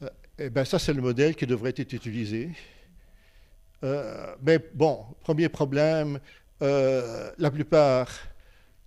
[0.02, 2.50] Euh, eh bien, ça, c'est le modèle qui devrait être utilisé.
[4.42, 6.18] mais bon, premier problème,
[6.60, 8.08] la plupart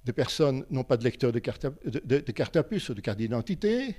[0.08, 3.20] des personnes n'ont pas de lecteur de carte, de, carte à puce ou de carte
[3.20, 3.96] d'identité.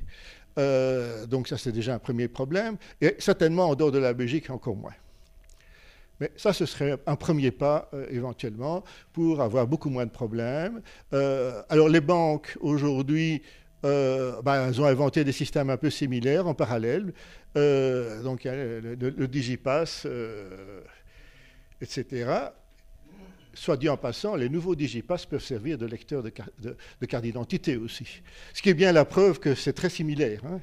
[1.28, 2.76] donc ça, c'est déjà un premier problème.
[3.00, 4.94] Et certainement, en dehors de la Belgique, encore moins.
[6.20, 10.82] Mais ça, ce serait un premier pas euh, éventuellement pour avoir beaucoup moins de problèmes.
[11.12, 13.42] Euh, alors les banques aujourd'hui,
[13.84, 17.12] euh, ben, elles ont inventé des systèmes un peu similaires en parallèle.
[17.54, 20.06] donc le, Digipass,
[21.80, 22.50] etc.
[23.58, 26.30] Soit dit en passant, les nouveaux Digipass peuvent servir de lecteur de,
[27.06, 28.06] carte d'identité aussi.
[28.54, 30.40] Ce qui est bien la preuve que c'est très similaire.
[30.44, 30.60] Hein.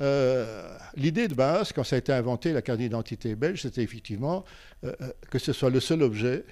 [0.00, 4.44] Euh, l'idée de base, quand ça a été inventé, la carte d'identité belge, c'était effectivement
[4.82, 6.44] euh, euh, que ce soit le seul objet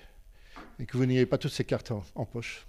[0.79, 2.69] et que vous n'ayez pas toutes ces cartes en, poche.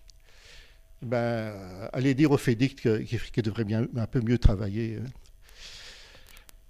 [1.03, 1.53] Ben,
[1.93, 4.97] allez dire au FEDIC qu'il devrait bien un peu mieux travailler.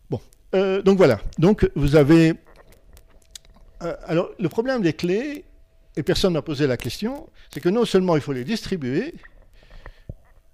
[0.09, 0.19] Bon,
[0.51, 1.21] donc voilà.
[1.37, 2.33] Donc vous avez.
[3.79, 5.45] Alors le problème des clés,
[5.95, 9.15] et personne n'a posé la question, c'est que non seulement il faut les distribuer,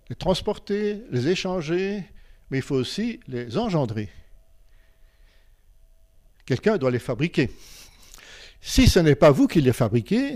[0.10, 2.04] les transporter, les échanger,
[2.50, 4.10] mais il faut aussi les engendrer.
[6.46, 7.52] Quelqu'un doit les fabriquer.
[8.62, 10.36] Si ce n'est pas vous qui les fabriquez,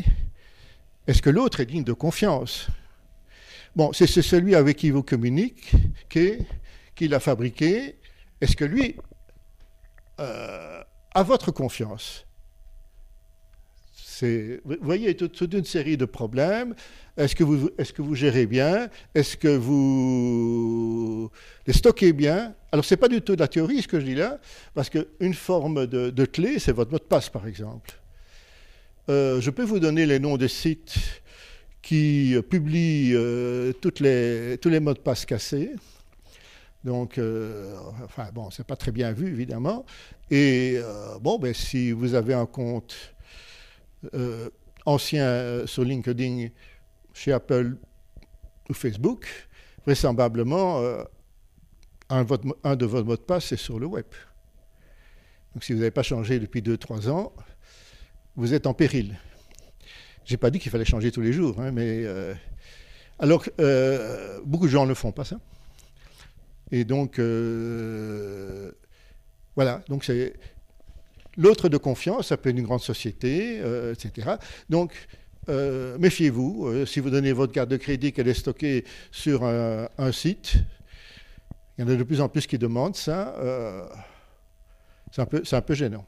[1.07, 2.67] est-ce que l'autre est digne de confiance?
[3.75, 6.39] Bon, c'est celui avec qui vous communiquez,
[6.95, 7.95] qui l'a fabriqué.
[8.41, 8.97] Est-ce que lui
[10.19, 10.83] euh,
[11.13, 12.26] a votre confiance?
[14.23, 16.75] Vous voyez toute, une série de problèmes.
[17.17, 18.89] Est-ce que vous, est que vous gérez bien?
[19.15, 21.29] Est-ce que vous
[21.65, 22.53] les stockez bien?
[22.71, 24.39] Alors, ce n'est pas du tout de la théorie ce que je dis là,
[24.73, 27.91] parce qu'une forme de, clé, c'est votre mot de passe, par exemple.
[29.09, 30.95] Euh, je peux vous donner les noms des sites
[31.81, 35.71] qui publient euh, les, tous les mots de passe cassés.
[36.83, 39.85] Donc, euh, enfin, bon, c'est pas très bien vu, évidemment.
[40.29, 40.79] Et,
[41.21, 43.15] bon, ben, si vous avez un compte
[44.13, 44.49] euh,
[44.85, 46.47] ancien euh, sur LinkedIn
[47.13, 47.77] chez Apple
[48.69, 49.27] ou Facebook,
[49.85, 51.03] vraisemblablement, euh,
[52.09, 52.23] un,
[52.75, 54.05] de vos mots de passe est sur le web.
[55.53, 57.33] Donc si vous n'avez pas changé depuis 2-3 ans,
[58.35, 59.17] vous êtes en péril.
[60.25, 62.05] Je n'ai pas dit qu'il fallait changer tous les jours, hein, mais
[63.17, 63.45] alors
[64.45, 65.39] beaucoup de gens ne font pas ça.
[66.71, 67.19] Et donc
[69.55, 70.33] voilà, donc c'est
[71.37, 74.37] L'autre de confiance, ça peut être une grande société, euh, etc.
[74.69, 74.91] Donc,
[75.49, 76.65] euh, méfiez-vous.
[76.65, 80.55] Euh, si vous donnez votre carte de crédit qu'elle est stockée sur un, site,
[81.77, 83.35] il y en a de plus en plus qui demandent ça.
[85.11, 85.21] c'est
[85.53, 86.05] un, peu gênant.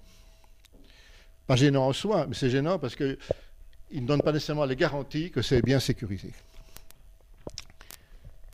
[1.45, 3.17] Pas gênant en soi, mais c'est gênant parce qu'ils
[3.91, 6.31] ne donnent pas nécessairement les garanties que c'est bien sécurisé.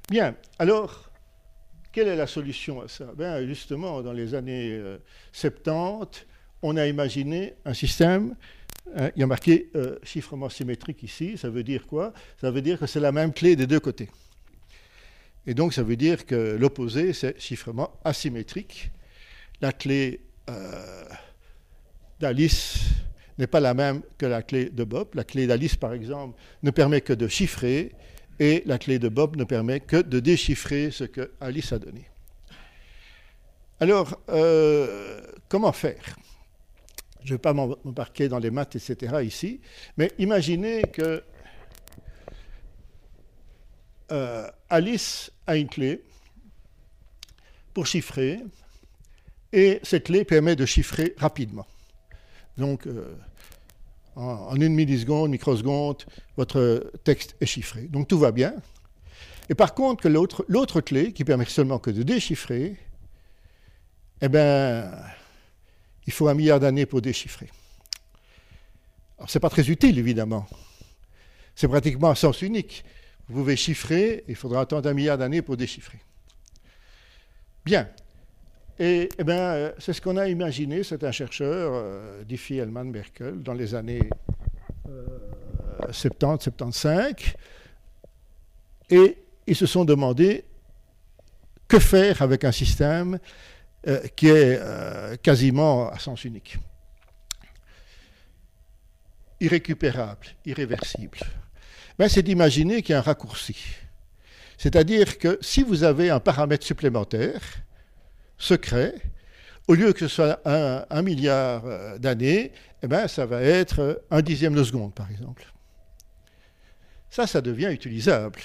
[0.09, 1.09] Bien, alors,
[1.93, 3.05] quelle est la solution à ça?
[3.15, 4.77] Ben, Justement, dans les années
[5.31, 6.25] 70,
[6.65, 8.35] on a imaginé un système,
[8.95, 12.11] hein, il y a marqué euh, chiffrement symétrique ici, ça veut dire quoi?
[12.41, 14.09] Ça veut dire que c'est la même clé des deux côtés.
[15.45, 18.89] Et donc ça veut dire que l'opposé, c'est chiffrement asymétrique.
[19.61, 21.05] La clé euh,
[22.19, 22.79] d'Alice
[23.37, 25.09] n'est pas la même que la clé de Bob.
[25.13, 27.91] La clé d'Alice, par exemple, ne permet que de chiffrer,
[28.39, 32.09] et la clé de Bob ne permet que de déchiffrer ce que Alice a donné.
[33.79, 36.17] Alors, euh, comment faire?
[37.25, 39.23] Je ne vais pas m'embarquer dans les maths, etc.
[39.25, 39.59] ici,
[39.97, 41.23] mais imaginez que
[44.11, 46.03] euh, Alice a une clé
[47.73, 48.39] pour chiffrer,
[49.51, 51.65] et cette clé permet de chiffrer rapidement.
[52.57, 53.15] Donc, euh,
[54.15, 56.03] en, une milliseconde, microseconde,
[56.37, 57.81] votre texte est chiffré.
[57.87, 58.53] Donc, tout va bien.
[59.49, 62.77] Et par contre, que l'autre clé, qui permet seulement que de déchiffrer,
[64.21, 64.91] eh bien,
[66.07, 67.49] il faut un milliard d'années pour déchiffrer.
[69.17, 70.45] Alors, ce n'est pas très utile, évidemment.
[71.55, 72.83] C'est pratiquement un sens unique.
[73.27, 75.99] Vous pouvez chiffrer, il faudra attendre un milliard d'années pour déchiffrer.
[77.63, 77.89] Bien.
[78.77, 82.83] Et, eh ben, euh, c'est ce qu'on a imaginé, c'est un chercheur, euh, Diffie Hellman
[82.83, 84.09] Merkel, dans les années
[85.89, 87.15] 70, euh, 75.
[88.89, 90.43] Et ils se sont demandé
[91.67, 93.17] que faire avec un système
[93.87, 96.57] euh, qui est euh, quasiment à sens unique.
[99.39, 101.19] Irrécupérable, irréversible.
[101.99, 103.55] Ben, c'est d'imaginer qu'il y a un raccourci.
[104.57, 107.39] C'est-à-dire que si vous avez un paramètre supplémentaire,
[108.39, 108.95] secret,
[109.67, 114.21] au lieu que ce soit un, milliard euh, d'années, eh ben, ça va être un
[114.23, 115.45] dixième de seconde, par exemple.
[117.11, 118.39] Ça, ça devient utilisable.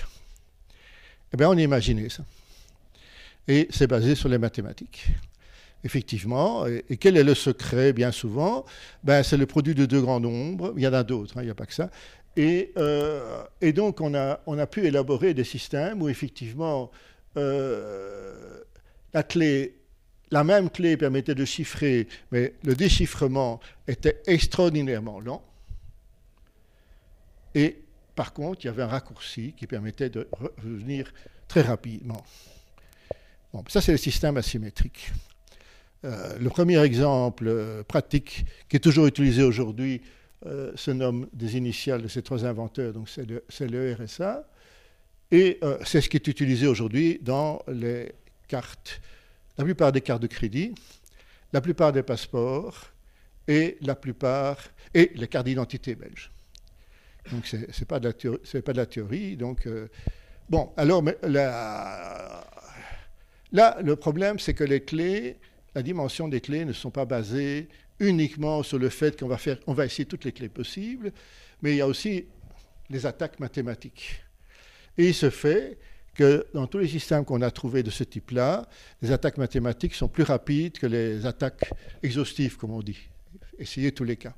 [1.32, 2.24] Eh bien, on a imaginé ça.
[3.48, 5.08] Et c'est basé sur les mathématiques
[5.84, 6.66] effectivement.
[6.66, 8.64] Et, quel est le secret, bien souvent?
[9.04, 10.74] Ben, C'est le produit de deux grands nombres.
[10.76, 11.90] Il y en a d'autres, hein, il n'y a pas que ça.
[12.36, 16.90] Et, euh, et, donc, on a, on a pu élaborer des systèmes où, effectivement,
[17.36, 18.60] euh,
[19.12, 19.80] la clé
[20.30, 25.44] la même clé permettait de chiffrer, mais le déchiffrement était extraordinairement lent.
[27.54, 27.82] Et
[28.14, 31.12] par contre, il y avait un raccourci qui permettait de revenir
[31.48, 32.24] très rapidement.
[33.52, 35.10] Bon, ça, c'est le système asymétrique.
[36.04, 40.00] Euh, le premier exemple euh, pratique qui est toujours utilisé aujourd'hui
[40.46, 43.26] euh, se nomme des initiales de ces trois inventeurs, donc c'est
[43.70, 44.48] le, RSA.
[45.32, 48.10] Et c'est ce qui est utilisé aujourd'hui dans les
[48.48, 49.00] cartes,
[49.58, 50.74] la plupart des cartes de crédit,
[51.52, 52.88] la plupart des passeports
[53.46, 54.58] et la plupart
[54.92, 56.32] et les cartes d'identité belges.
[57.30, 58.08] Donc ce n'est pas, de
[58.72, 59.36] la théorie.
[59.36, 59.68] Donc
[60.48, 62.44] bon, alors là,
[63.84, 65.36] le problème c'est que les clés
[65.74, 67.68] la dimension des clés ne sont pas basées
[67.98, 71.12] uniquement sur le fait qu'on va, faire, on va essayer toutes les clés possibles,
[71.62, 72.26] mais il y a aussi
[72.88, 74.22] les attaques mathématiques.
[74.98, 75.78] Et il se fait
[76.14, 78.68] que dans tous les systèmes qu'on a trouvés de ce type-là,
[79.00, 81.70] les attaques mathématiques sont plus rapides que les attaques
[82.02, 82.98] exhaustives, comme on dit.
[83.58, 84.34] Essayez tous les cas.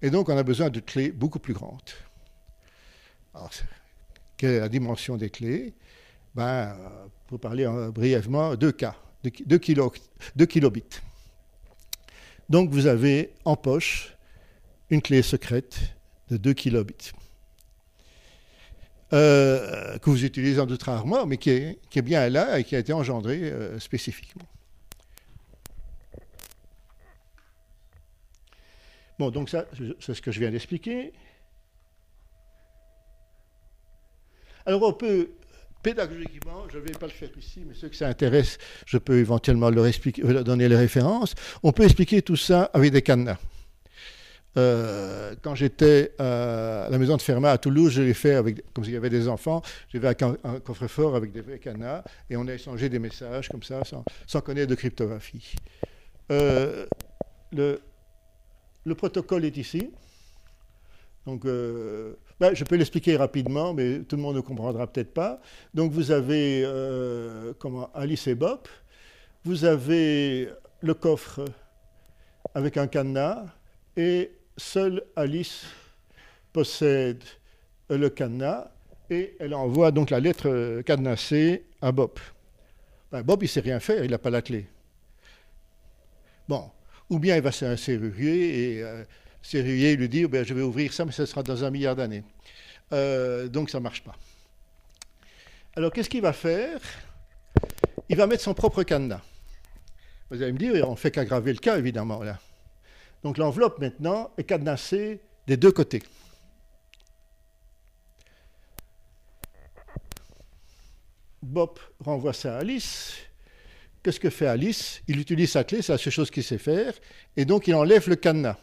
[0.00, 1.90] Et donc, on a besoin de clés beaucoup plus grandes.
[3.34, 3.50] Alors,
[4.36, 5.74] quelle est la dimension des clés?
[6.34, 6.76] Ben,
[7.26, 8.96] Pour parler brièvement, deux cas.
[9.30, 9.58] 2,
[10.46, 11.00] kilobits.
[12.48, 14.16] Donc vous avez en poche
[14.90, 15.78] une clé secrète
[16.30, 17.12] de 2 kilobits.
[19.12, 22.64] Euh, que vous utilisez en doute rarement, mais qui est, qui est, bien là et
[22.64, 24.44] qui a été engendré euh, spécifiquement.
[29.18, 29.66] Bon, donc ça,
[30.00, 31.12] c'est ce que je viens d'expliquer.
[34.66, 35.30] Alors on peut,
[35.84, 39.18] pédagogiquement, je ne vais pas le faire ici, mais ceux que ça intéresse, je peux
[39.18, 41.34] éventuellement leur, expliquer, leur donner les références.
[41.62, 43.38] On peut expliquer tout ça avec des cadenas.
[44.56, 48.84] Euh, quand j'étais à la maison de Fermat à Toulouse, je l'ai fait avec, comme
[48.84, 49.60] s'il y avait des enfants.
[49.92, 53.62] J'ai fait un, coffre-fort avec des vrais cadenas et on a échangé des messages comme
[53.62, 53.82] ça,
[54.26, 55.54] sans, connaître de cryptographie.
[56.32, 56.86] Euh,
[57.52, 57.82] le,
[58.86, 59.90] le, protocole est ici.
[61.26, 62.14] Donc, euh,
[62.44, 65.40] ben, je peux l'expliquer rapidement, mais tout le monde ne comprendra peut-être pas.
[65.72, 68.60] Donc, vous avez euh, comment, Alice et Bob.
[69.44, 70.50] Vous avez
[70.82, 71.42] le coffre
[72.54, 73.46] avec un cadenas
[73.96, 75.64] et seule Alice
[76.52, 77.24] possède
[77.88, 78.68] le cadenas
[79.08, 82.10] et elle envoie donc la lettre cadenassée à Bob.
[83.10, 84.66] Ben, Bob, il ne sait rien faire, il n'a pas la clé.
[86.46, 86.70] Bon,
[87.08, 89.02] ou bien il va à un serrurier et euh,
[89.40, 92.22] serrurier lui dit ben, Je vais ouvrir ça, mais ce sera dans un milliard d'années.
[92.92, 94.16] Euh, donc ça ne marche pas.
[95.76, 96.80] Alors qu'est-ce qu'il va faire?
[98.08, 99.22] Il va mettre son propre cadenas.
[100.30, 102.38] Vous allez me dire On ne fait qu'aggraver le cas, évidemment, là.
[103.22, 106.02] Donc l'enveloppe maintenant est cadenassée des deux côtés.
[111.42, 113.16] Bob renvoie ça à Alice.
[114.02, 115.02] Qu'est-ce que fait Alice?
[115.08, 116.94] Il utilise sa clé, c'est la seule chose qu'il sait faire,
[117.36, 118.58] et donc il enlève le cadenas.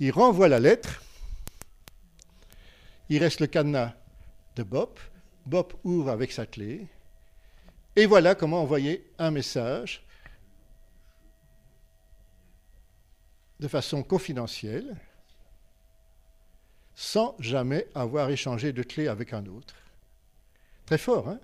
[0.00, 1.02] Il renvoie la lettre.
[3.08, 3.94] Il reste le cadenas
[4.56, 4.98] de Bob.
[5.46, 6.86] Bob ouvre avec sa clé.
[7.96, 10.04] Et voilà comment envoyer un message
[13.60, 14.96] de façon confidentielle,
[16.94, 19.74] sans jamais avoir échangé de clé avec un autre.
[20.86, 21.40] Très fort, hein?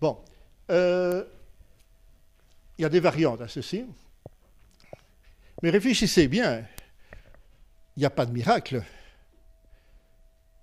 [0.00, 0.22] Bon.
[0.70, 1.24] Euh,
[2.78, 3.84] il y a des variantes à ceci.
[5.62, 6.64] Mais réfléchissez bien.
[7.96, 8.82] Il n'y a pas de miracle.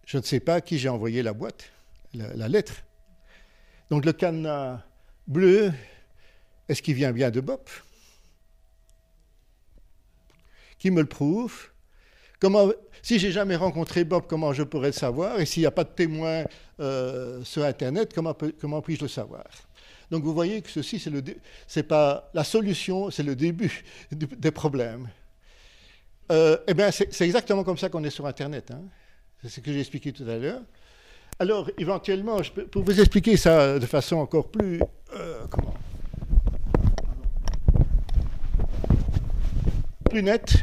[0.06, 1.72] Je ne sais pas à qui j'ai envoyé la boîte,
[2.14, 2.84] la, lettre.
[3.90, 4.84] Donc le cadenas
[5.26, 5.72] bleu,
[6.70, 7.62] est-ce qu'il vient bien de Bob
[10.78, 11.70] qui me le prouve?
[12.40, 12.70] Comment,
[13.02, 15.40] si j'ai jamais rencontré Bob, comment je pourrais le savoir?
[15.40, 16.44] Et s'il n'y a pas de témoin
[16.82, 19.46] euh, sur Internet, comment puis-je le savoir?
[20.14, 21.24] Donc vous voyez que ceci, c'est, le,
[21.66, 25.10] c'est pas la solution, c'est le début des problèmes.
[26.32, 28.70] Euh, eh bien, c'est, exactement comme ça qu'on est sur Internet.
[28.70, 28.84] Hein.
[29.42, 30.62] C'est ce que j'ai expliqué tout à l'heure.
[31.40, 34.80] Alors, éventuellement, je peux, pour vous expliquer ça de façon encore plus...
[35.16, 35.74] Euh, comment?
[40.12, 40.58] Plus nette,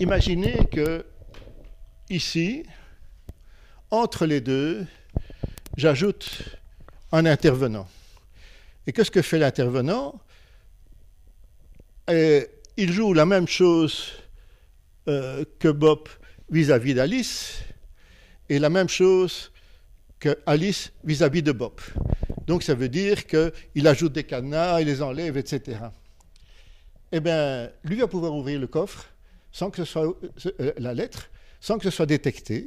[0.00, 1.06] imaginez que
[2.10, 2.64] ici,
[3.92, 4.84] entre les deux,
[5.76, 6.42] j'ajoute
[7.12, 7.86] un intervenant.
[8.86, 10.20] Et qu'est-ce que fait l'intervenant?
[12.08, 14.12] Il joue la même chose
[15.08, 16.08] euh, que Bob
[16.50, 17.62] vis-à-vis d'Alice
[18.48, 19.50] et la même chose
[20.20, 21.80] que Alice vis-à-vis de Bob.
[22.46, 25.78] Donc ça veut dire qu'il ajoute des cadenas, il les enlève, etc
[27.12, 29.06] eh bien, lui va pouvoir ouvrir le coffre
[29.52, 30.14] sans que ce soit
[30.60, 31.30] euh, la lettre,
[31.60, 32.66] sans que ce soit détecté.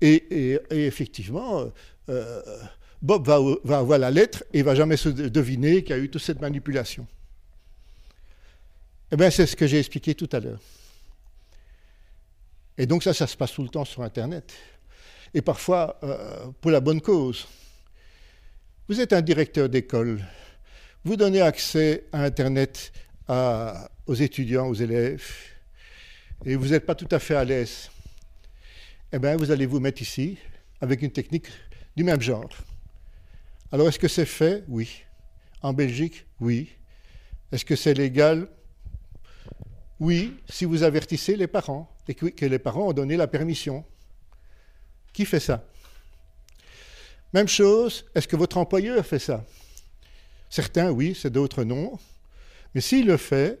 [0.00, 1.72] Et, effectivement,
[2.08, 2.42] euh,
[3.00, 6.22] Bob va, avoir la lettre et va jamais se deviner qu'il y a eu toute
[6.22, 7.06] cette manipulation.
[9.10, 10.60] Eh bien, c'est ce que j'ai expliqué tout à l'heure.
[12.76, 14.52] Et donc ça, ça se passe tout le temps sur Internet.
[15.34, 17.46] Et parfois, euh, pour la bonne cause.
[18.88, 20.24] Vous êtes un directeur d'école.
[21.04, 22.92] Vous donnez accès à Internet
[24.06, 25.22] aux étudiants, aux élèves,
[26.44, 27.90] et vous n'êtes pas tout à fait à l'aise,
[29.12, 30.38] eh bien, vous allez vous mettre ici
[30.80, 31.46] avec une technique
[31.96, 32.48] du même genre.
[33.70, 34.64] Alors, est-ce que c'est fait?
[34.68, 35.02] Oui.
[35.62, 36.26] En Belgique?
[36.40, 36.70] Oui.
[37.52, 38.48] Est-ce que c'est légal?
[40.00, 43.84] Oui, si vous avertissez les parents et que les parents ont donné la permission.
[45.12, 45.64] Qui fait ça?
[47.34, 49.44] Même chose, est-ce que votre employeur fait ça?
[50.48, 51.98] Certains, oui, c'est d'autres, non.
[52.74, 53.60] Mais s'il le fait,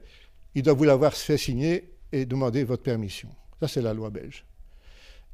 [0.54, 3.28] il doit vous l'avoir fait signer et demander votre permission.
[3.60, 4.46] Ça, c'est la loi belge.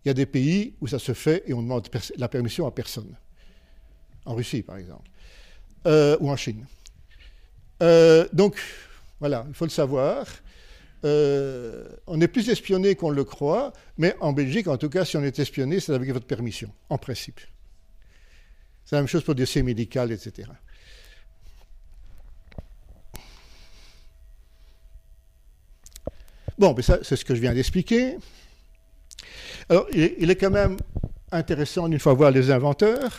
[0.05, 2.73] Il y a des pays où ça se fait et on demande la permission à
[2.73, 3.17] personne.
[4.27, 5.09] En Russie, par exemple.
[5.87, 6.67] Euh, ou en Chine.
[7.83, 8.57] Euh, donc,
[9.21, 10.27] voilà, il faut le savoir.
[11.05, 15.17] Euh, on est plus espionné qu'on le croit, mais en Belgique, en tout cas, si
[15.19, 17.41] on est espionné, c'est avec votre permission, en principe.
[18.85, 20.49] C'est la même chose pour dossier médical, etc.
[26.57, 28.17] Bon, mais ça, c'est ce que je viens d'expliquer.
[29.69, 30.77] Alors, il est, quand même
[31.33, 33.13] intéressant, une fois voir les inventeurs.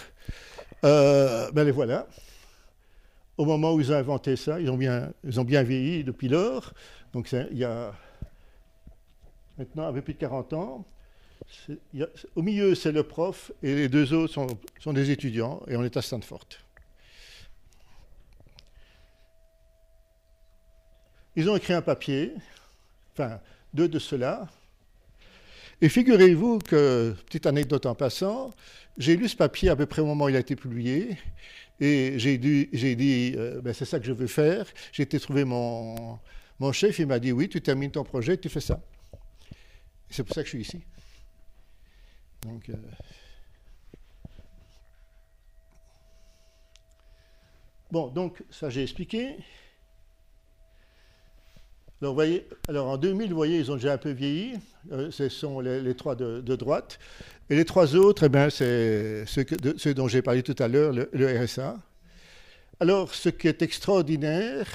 [0.83, 2.07] Euh, ben les voilà.
[3.37, 6.29] Au moment où ils ont inventé ça, ils ont bien, ils ont bien vieilli depuis
[6.29, 6.73] lors.
[7.13, 7.93] Donc, il y a
[9.57, 10.85] maintenant un peu plus de 40 ans.
[12.35, 14.47] au milieu, c'est le prof et les deux autres sont,
[14.79, 16.47] sont, des étudiants et on est à Stanford.
[21.35, 22.33] Ils ont écrit un papier,
[23.13, 23.41] enfin
[23.73, 24.47] deux de ceux-là,
[25.81, 28.53] et figurez-vous que, petite anecdote en passant,
[28.97, 31.17] j'ai lu ce papier à peu près au moment où il a été publié,
[31.79, 34.65] et j'ai dit, euh, ben, c'est ça que je veux faire.
[34.93, 36.19] J'ai été trouver mon,
[36.59, 38.79] mon chef, il m'a dit, oui, tu termines ton projet, tu fais ça.
[40.09, 40.81] C'est pour ça que je suis ici.
[42.43, 42.75] Donc, euh,
[47.91, 49.37] Bon, donc ça j'ai expliqué.
[52.05, 54.59] Alors, voyez, alors en 2000, vous voyez, ils ont déjà un peu vieilli.
[54.91, 56.99] Euh, ce sont les, trois de, droite.
[57.49, 61.43] Et les trois autres, eh ben, c'est ceux, dont j'ai parlé tout à l'heure, le,
[61.43, 61.79] RSA.
[62.79, 64.67] Alors, ce qui est extraordinaire,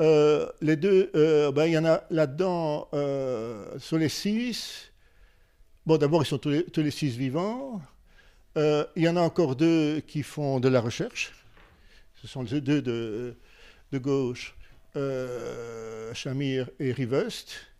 [0.00, 2.88] euh, les deux, euh, ben, il y en a là-dedans,
[3.76, 4.90] sur les six.
[5.84, 7.82] Bon, d'abord, ils sont tous les, six vivants.
[8.56, 11.34] il y en a encore deux qui font de la recherche.
[12.22, 13.36] Ce sont les deux de,
[13.92, 14.56] de gauche
[14.96, 17.70] euh, Shamir et Rivest.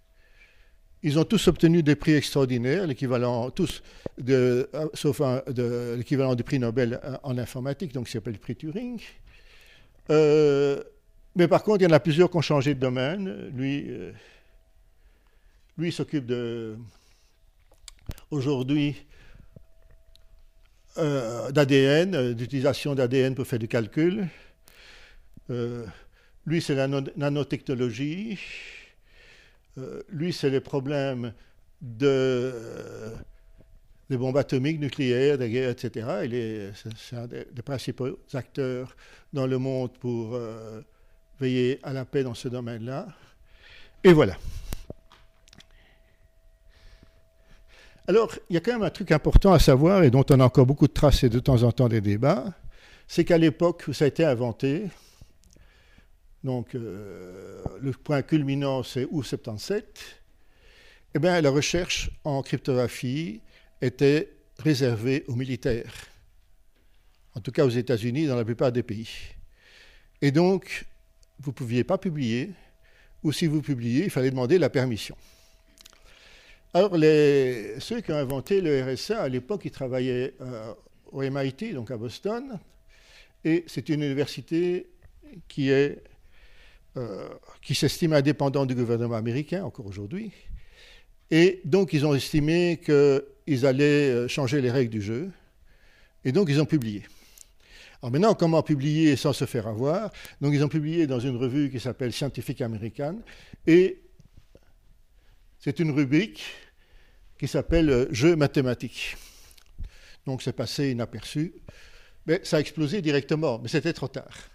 [1.02, 3.82] Ils ont tous obtenu des prix extraordinaires, l'équivalent, tous,
[4.18, 5.22] de, euh, sauf
[5.96, 9.00] l'équivalent du prix Nobel en informatique, donc qui s'appelle le prix Turing.
[10.10, 10.82] Euh,
[11.34, 13.48] mais par contre, il y en a plusieurs qui ont changé de domaine.
[13.54, 14.12] Lui, euh,
[15.78, 16.76] lui s'occupe de,
[18.30, 18.96] aujourd'hui,
[20.96, 24.28] d'ADN, d'utilisation d'ADN pour faire du calcul.
[26.46, 28.38] Lui, c'est la nanotechnologie.
[29.78, 31.32] Euh, lui, c'est les problèmes
[31.80, 32.52] de,
[34.08, 36.08] des bombes atomiques, nucléaires, des guerres, etc.
[36.24, 36.72] Il est,
[37.12, 38.96] un des, principaux acteurs
[39.32, 40.80] dans le monde pour euh,
[41.38, 43.06] veiller à la paix dans ce domaine-là.
[44.02, 44.36] Et voilà.
[48.08, 50.44] Alors, il y a quand même un truc important à savoir et dont on a
[50.44, 52.46] encore beaucoup de traces et de temps en temps des débats,
[53.06, 54.88] c'est qu'à l'époque où ça a été inventé,
[56.42, 60.20] donc euh, le point culminant c'est août 77,
[61.14, 63.40] eh bien, la recherche en cryptographie
[63.82, 65.92] était réservée aux militaires,
[67.34, 69.08] en tout cas aux États-Unis, dans la plupart des pays.
[70.22, 70.86] Et donc,
[71.40, 72.50] vous ne pouviez pas publier,
[73.24, 75.16] ou si vous publiez, il fallait demander la permission.
[76.72, 80.72] Alors, ceux qui ont inventé le RSA, à l'époque, ils travaillaient euh,
[81.10, 82.56] au MIT, donc à Boston,
[83.44, 84.86] et c'est une université
[85.48, 86.04] qui est
[86.96, 87.28] euh,
[87.62, 90.32] qui s'estime indépendant du gouvernement américain, encore aujourd'hui.
[91.30, 95.30] Et donc, ils ont estimé qu'ils allaient euh, changer les règles du jeu.
[96.24, 97.04] Et donc, ils ont publié.
[98.02, 100.10] Alors maintenant, comment publier sans se faire avoir?
[100.40, 103.20] Donc, ils ont publié dans une revue qui s'appelle Scientific American.
[103.66, 104.02] Et
[105.60, 106.42] c'est une rubrique
[107.38, 109.16] qui s'appelle euh, Jeux mathématiques.
[110.26, 111.52] Donc, c'est passé inaperçu.
[112.26, 114.50] Mais ça a explosé directement, mais c'était trop tard.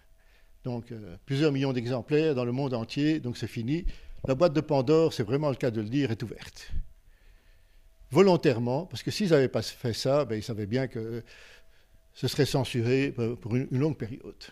[0.66, 3.86] Donc, euh, plusieurs millions d'exemplaires dans le monde entier, donc c'est fini.
[4.28, 6.72] La boîte de Pandore, c'est vraiment le cas de le dire, est ouverte.
[8.10, 11.24] Volontairement, parce que s'ils n'avaient pas fait ça, ben, ils savaient bien que
[12.14, 14.44] ce serait censuré pour une, longue période.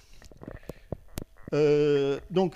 [1.55, 2.53] Euh, donc,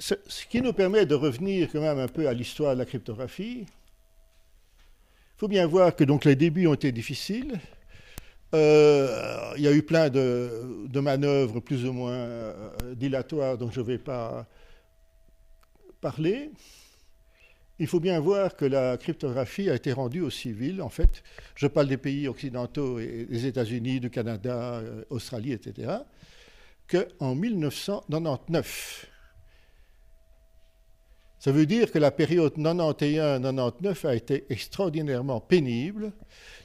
[0.00, 0.14] ce,
[0.50, 5.38] qui nous permet de revenir quand même un peu à l'histoire de la cryptographie, il
[5.38, 7.60] faut bien voir que donc les débuts ont été difficiles.
[8.54, 13.80] Euh, il y a eu plein de, manœuvres plus ou moins euh, dilatoires dont je
[13.80, 14.46] ne vais pas
[16.00, 16.50] parler.
[17.80, 20.80] Il faut bien voir que la cryptographie a été rendue aux civils.
[20.80, 21.24] En fait,
[21.56, 25.92] je parle des pays occidentaux des États-Unis, du Canada, euh, Australie, etc.
[26.88, 29.06] Qu'en 1999,
[31.44, 36.10] ça veut dire que la période 91-99 a été extraordinairement pénible.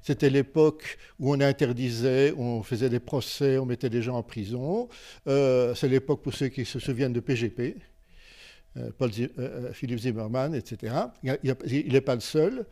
[0.01, 4.23] C'était l'époque où on interdisait, où on faisait des procès, on mettait des gens en
[4.23, 4.87] prison.
[5.27, 7.75] Euh, c'est l'époque, pour ceux qui se souviennent de PGP,
[8.77, 10.93] euh, Paul euh, Philippe Zimmermann, etc.
[11.23, 12.65] Il n'est pas le seul.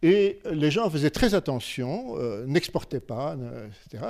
[0.00, 3.36] Et les gens faisaient très attention, n'exportaient pas,
[3.90, 4.04] etc.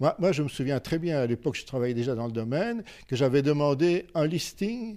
[0.00, 3.14] Moi, je me souviens très bien, à l'époque, je travaillais déjà dans le domaine, que
[3.14, 4.96] j'avais demandé un listing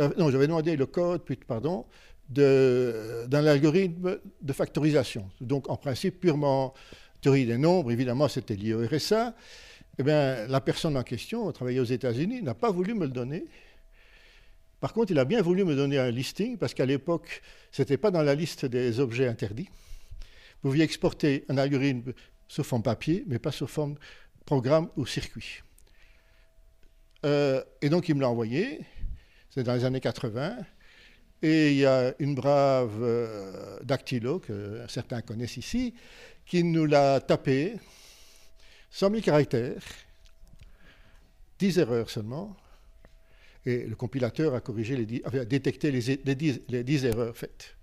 [0.00, 1.86] euh, non, j'avais demandé le code, pardon,
[2.28, 5.28] d'un algorithme de factorisation.
[5.40, 6.74] Donc, en principe, purement
[7.20, 9.34] théorie des nombres, évidemment, c'était lié au RSA.
[9.98, 13.46] Eh bien, la personne en question, travaillait aux États-Unis, n'a pas voulu me le donner.
[14.80, 17.42] Par contre, il a bien voulu me donner un listing parce qu'à l'époque,
[17.72, 19.68] ce n'était pas dans la liste des objets interdits.
[20.62, 22.12] Vous pouviez exporter un algorithme
[22.46, 23.96] sous forme papier, mais pas sous forme
[24.44, 25.62] programme ou circuit.
[27.26, 28.80] Euh, et donc, il me l'a envoyé.
[29.50, 30.56] C'est dans les années 80.
[31.42, 35.94] Et il y a une brave euh, dactylo, que certains connaissent ici,
[36.44, 37.76] qui nous l'a tapé,
[38.90, 39.82] 100 000 caractères,
[41.58, 42.56] 10 erreurs seulement,
[43.64, 47.76] et le compilateur a, corrigé les détecté les, les, 10, erreurs faites.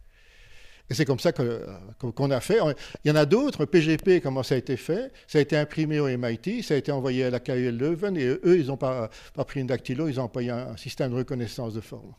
[0.89, 2.59] Et c'est comme ça qu'on a fait.
[3.03, 5.11] Il y en a d'autres, PGP, comment ça a été fait?
[5.27, 8.25] Ça a été imprimé au MIT, ça a été envoyé à la KU Leuven, et
[8.25, 11.73] eux, ils n'ont pas, pas, pris une dactylo, ils ont employé un, système de reconnaissance
[11.73, 12.13] de forme,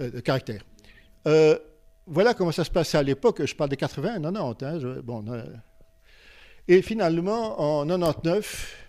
[0.00, 0.64] euh, de caractère.
[1.28, 1.56] Euh,
[2.08, 3.44] voilà comment ça se passait à l'époque.
[3.44, 4.64] Je parle des 80, 90.
[4.64, 5.44] Hein, bon, euh.
[6.66, 8.88] et finalement, en 99,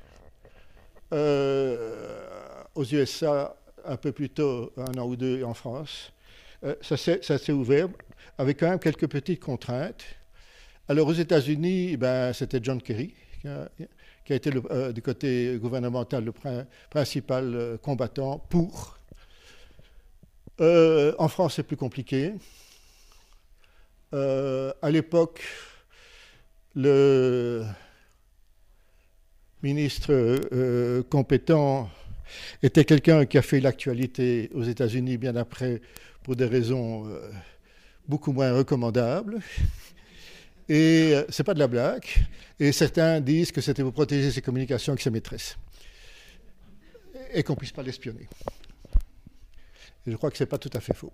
[2.74, 3.56] aux USA,
[3.86, 6.12] un peu plus tôt, un an ou deux en France,
[6.82, 7.88] ça s'est ouvert
[8.38, 10.04] avec quand même quelques petites contraintes.
[10.88, 13.14] Alors aux États-Unis, ben, c'était John Kerry
[14.26, 14.52] qui a, été
[14.94, 16.34] du côté gouvernemental le
[16.90, 18.98] principal combattant pour.
[20.60, 22.34] en France, c'est plus compliqué.
[24.14, 25.42] Euh, à l'époque,
[26.76, 27.64] le
[29.64, 31.90] ministre euh, compétent
[32.62, 35.82] était quelqu'un qui a fait l'actualité aux États-Unis bien après
[36.22, 37.32] pour des raisons euh,
[38.08, 39.40] beaucoup moins recommandables.
[40.70, 42.06] Et c'est pas de la blague.
[42.60, 45.58] Et certains disent que c'était pour protéger ses communications avec ses maîtresses.
[47.34, 48.28] Et qu'on puisse pas l'espionner.
[50.06, 51.12] Je crois que c'est pas tout à fait faux.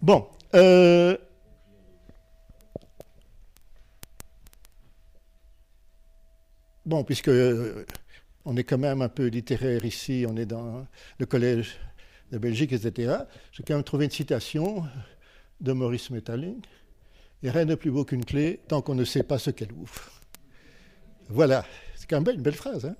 [0.00, 0.28] Bon.
[6.84, 7.86] Bon, puisque euh,
[8.44, 10.84] on est quand même un peu littéraire ici, on est dans
[11.18, 11.78] le collège
[12.32, 13.18] de Belgique, etc.,
[13.52, 14.84] j'ai quand même trouvé une citation
[15.62, 16.60] de Maurice Metalling.
[17.42, 20.10] Et rien de plus beau qu'une clé tant qu'on ne sait pas ce qu'elle ouvre.
[21.28, 21.64] Voilà,
[21.96, 22.84] c'est quand même une belle phrase.
[22.84, 22.96] Hein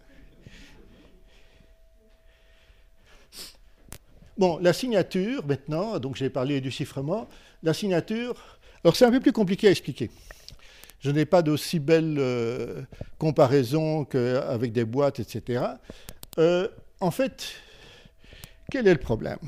[4.39, 7.29] bon, la signature, maintenant, donc j'ai parlé du chiffrement.
[7.63, 10.11] La signature, alors c'est un peu plus compliqué à expliquer.
[11.01, 12.83] Je n'ai pas d'aussi belle euh,
[13.19, 15.65] comparaison qu'avec des boîtes, etc.
[16.39, 16.69] Euh,
[17.01, 17.53] en fait,
[18.71, 19.39] quel est le problème?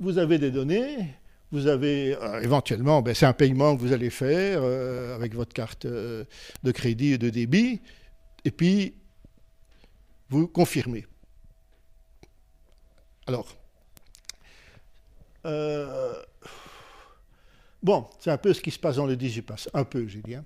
[0.00, 1.14] Vous avez des données,
[1.50, 4.62] vous avez euh, éventuellement, ben, c'est un paiement que vous allez faire
[5.14, 6.26] avec votre carte de
[6.72, 7.80] crédit et de débit,
[8.44, 8.94] et puis
[10.28, 11.06] vous confirmez.
[13.26, 13.56] Alors,
[17.82, 19.68] Bon, c'est un peu ce qui se passe dans le Digipass.
[19.72, 20.34] Un peu, j'ai dit.
[20.34, 20.44] Hein.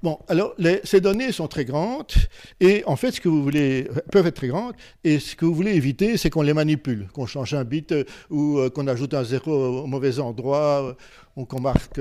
[0.00, 0.54] Bon, alors
[0.84, 2.12] ces données sont très grandes
[2.60, 5.54] et en fait, ce que vous voulez peuvent être très grandes et ce que vous
[5.54, 9.14] voulez éviter, c'est qu'on les manipule, qu'on change un bit euh, ou euh, qu'on ajoute
[9.14, 10.94] un zéro au mauvais endroit euh,
[11.34, 12.00] ou qu'on marque,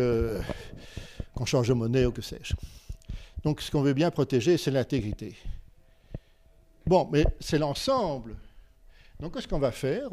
[1.34, 2.54] qu'on change de monnaie ou que sais-je.
[3.44, 5.36] Donc, ce qu'on veut bien protéger, c'est l'intégrité.
[6.86, 8.36] Bon, mais c'est l'ensemble.
[9.20, 10.10] Donc, ce qu'on va faire,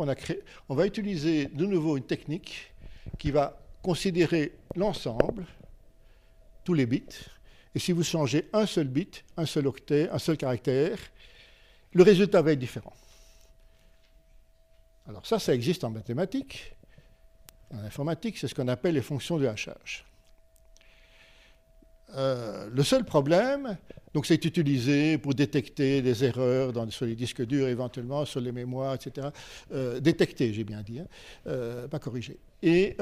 [0.68, 2.72] on, va utiliser de nouveau une technique
[3.18, 5.44] qui va considérez l'ensemble,
[6.64, 7.02] tous les bits,
[7.74, 10.98] et si vous changez un seul bit, un seul octet, un seul caractère,
[11.92, 12.92] le résultat va être différent.
[15.08, 16.74] Alors ça, ça existe en mathématiques.
[17.72, 20.04] En informatique, c'est ce qu'on appelle les fonctions de hachage.
[22.16, 23.76] Euh, le seul problème,
[24.12, 28.94] donc c'est utilisé pour détecter des erreurs sur les disques durs, éventuellement sur les mémoires,
[28.94, 29.28] etc.
[29.72, 31.08] Euh, détecter, j'ai bien dit, hein.
[31.48, 32.38] euh, pas corriger.
[32.62, 32.94] Et,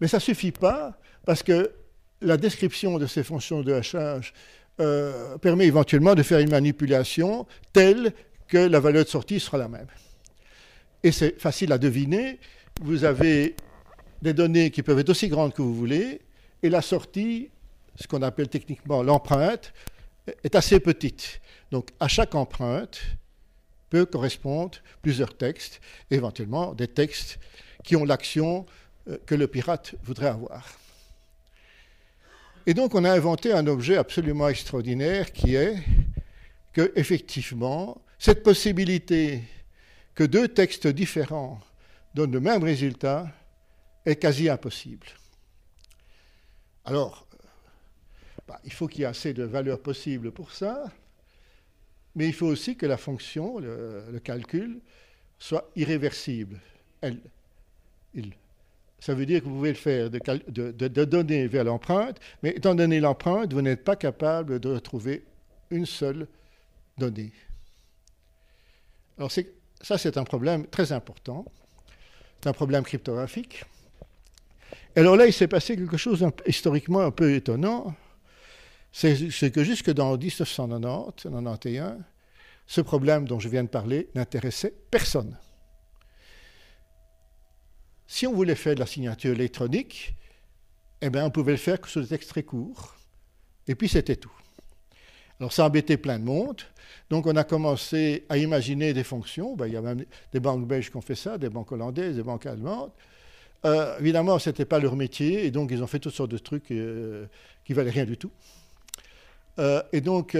[0.00, 1.72] mais ça ne suffit pas parce que
[2.20, 4.32] la description de ces fonctions de hachage
[5.42, 8.14] permet éventuellement de faire une manipulation telle
[8.48, 9.86] que la valeur de sortie sera la même.
[11.02, 12.38] Et c'est facile à deviner.
[12.80, 13.56] Vous avez
[14.22, 16.20] des données qui peuvent être aussi grandes que vous voulez,
[16.62, 17.50] et la sortie,
[17.96, 19.72] ce qu'on appelle techniquement l'empreinte,
[20.44, 21.40] est assez petite.
[21.70, 23.00] Donc à chaque empreinte
[23.88, 25.80] peut correspondre plusieurs textes,
[26.10, 27.38] éventuellement des textes
[27.82, 28.66] qui ont l'action
[29.08, 30.79] euh, que le pirate voudrait avoir.
[32.66, 35.76] Et donc on a inventé un objet absolument extraordinaire qui est
[36.72, 39.42] que effectivement cette possibilité
[40.14, 41.60] que deux textes différents
[42.14, 43.32] donnent le même résultat
[44.04, 45.06] est quasi impossible.
[46.84, 47.26] Alors,
[48.46, 50.84] bah, il faut qu'il y ait assez de valeurs possibles pour ça,
[52.14, 54.80] mais il faut aussi que la fonction, le, calcul,
[55.38, 56.60] soit irréversible.
[57.00, 57.20] Elle,
[59.00, 62.74] ça veut dire que vous pouvez le faire de, de donner vers l'empreinte, mais étant
[62.74, 65.24] donné l'empreinte, vous n'êtes pas capable de retrouver
[65.70, 66.28] une seule
[66.98, 67.32] donnée.
[69.18, 71.44] Alors ça, c'est un problème très important.
[72.42, 73.64] C'est un problème cryptographique.
[74.96, 77.94] alors là, il s'est passé quelque chose historiquement un peu étonnant.
[78.92, 82.02] C'est que jusque dans 1990, 1991,
[82.66, 85.36] ce problème dont je viens de parler n'intéressait personne.
[88.12, 90.16] Si on voulait faire de la signature électronique,
[91.00, 92.96] eh bien, on pouvait le faire que sur des textes très courts.
[93.68, 94.32] Et puis, c'était tout.
[95.38, 96.60] Alors, ça embêtait plein de monde.
[97.08, 99.54] Donc, on a commencé à imaginer des fonctions.
[99.54, 102.16] Ben, il y a même des banques belges qui ont fait ça, des banques hollandaises,
[102.16, 102.90] des banques allemandes.
[103.64, 106.38] Euh, évidemment, ce n'était pas leur métier, et donc ils ont fait toutes sortes de
[106.38, 107.26] trucs euh,
[107.64, 108.32] qui valaient rien du tout.
[109.60, 110.34] Euh, et donc,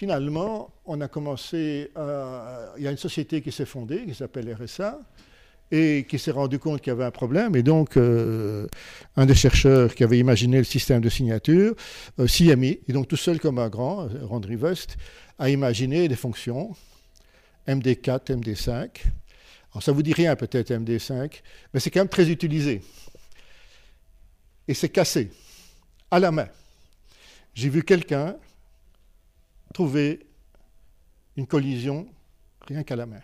[0.00, 2.72] finalement, on a commencé à...
[2.78, 4.98] Il y a une société qui s'est fondée, qui s'appelle RSA,
[5.70, 7.54] et qui s'est rendu compte qu'il y avait un problème.
[7.54, 8.66] Et donc, euh,
[9.16, 11.74] un des chercheurs qui avait imaginé le système de signature
[12.18, 12.80] euh, s'y a mis.
[12.88, 14.96] Et donc, tout seul comme un grand, Randry West,
[15.38, 16.74] a imaginé des fonctions
[17.68, 18.88] MD4, MD5.
[19.72, 21.30] Alors, ça vous dit rien peut-être MD5,
[21.74, 22.80] mais c'est quand même très utilisé.
[24.66, 25.30] Et c'est cassé,
[26.10, 26.48] à la main.
[27.52, 28.36] J'ai vu quelqu'un
[29.72, 30.26] trouver
[31.36, 32.06] une collision
[32.66, 33.22] rien qu'à la main,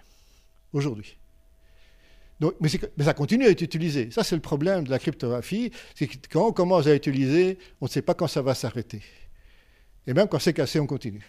[0.72, 1.16] aujourd'hui
[2.40, 4.10] mais, ça continue à être utilisé.
[4.10, 5.72] Ça, c'est le problème de la cryptographie.
[5.94, 9.02] C'est que quand on commence à utiliser, on ne sait pas quand ça va s'arrêter.
[10.06, 11.26] Et même quand c'est cassé, on continue.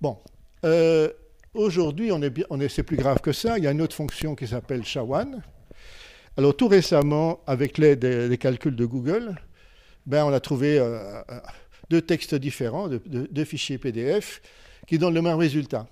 [0.00, 0.18] Bon.
[0.64, 1.10] Euh,
[1.54, 3.58] aujourd'hui, on est, on est, c'est plus grave que ça.
[3.58, 5.40] Il y a une autre fonction qui s'appelle SHA-1.
[6.36, 9.36] Alors, tout récemment, avec l'aide des, calculs de Google,
[10.06, 11.40] ben, on a trouvé euh, euh,
[11.90, 14.40] deux textes différents, deux fichiers PDF,
[14.86, 15.86] qui donnent le même résultat.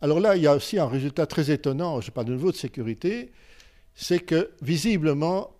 [0.00, 2.56] Alors là, il y a aussi un résultat très étonnant, je parle de nouveau de
[2.56, 3.32] sécurité,
[3.94, 5.56] c'est que visiblement,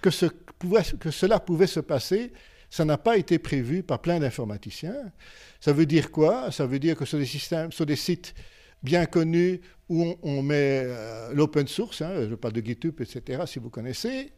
[0.00, 2.32] que, cela pouvait se passer,
[2.70, 5.12] ça n'a pas été prévu par plein d'informaticiens.
[5.60, 6.52] Ça veut dire quoi?
[6.52, 8.34] Ça veut dire que sur des systèmes, sur des sites
[8.82, 13.58] bien connus où on, met euh, l'open source, hein, je parle de GitHub, etc., si
[13.58, 14.32] vous connaissez,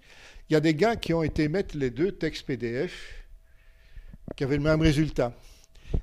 [0.48, 3.21] il y a des gars qui ont été mettre les deux textes PDF
[4.36, 5.32] qui avaient le même résultat.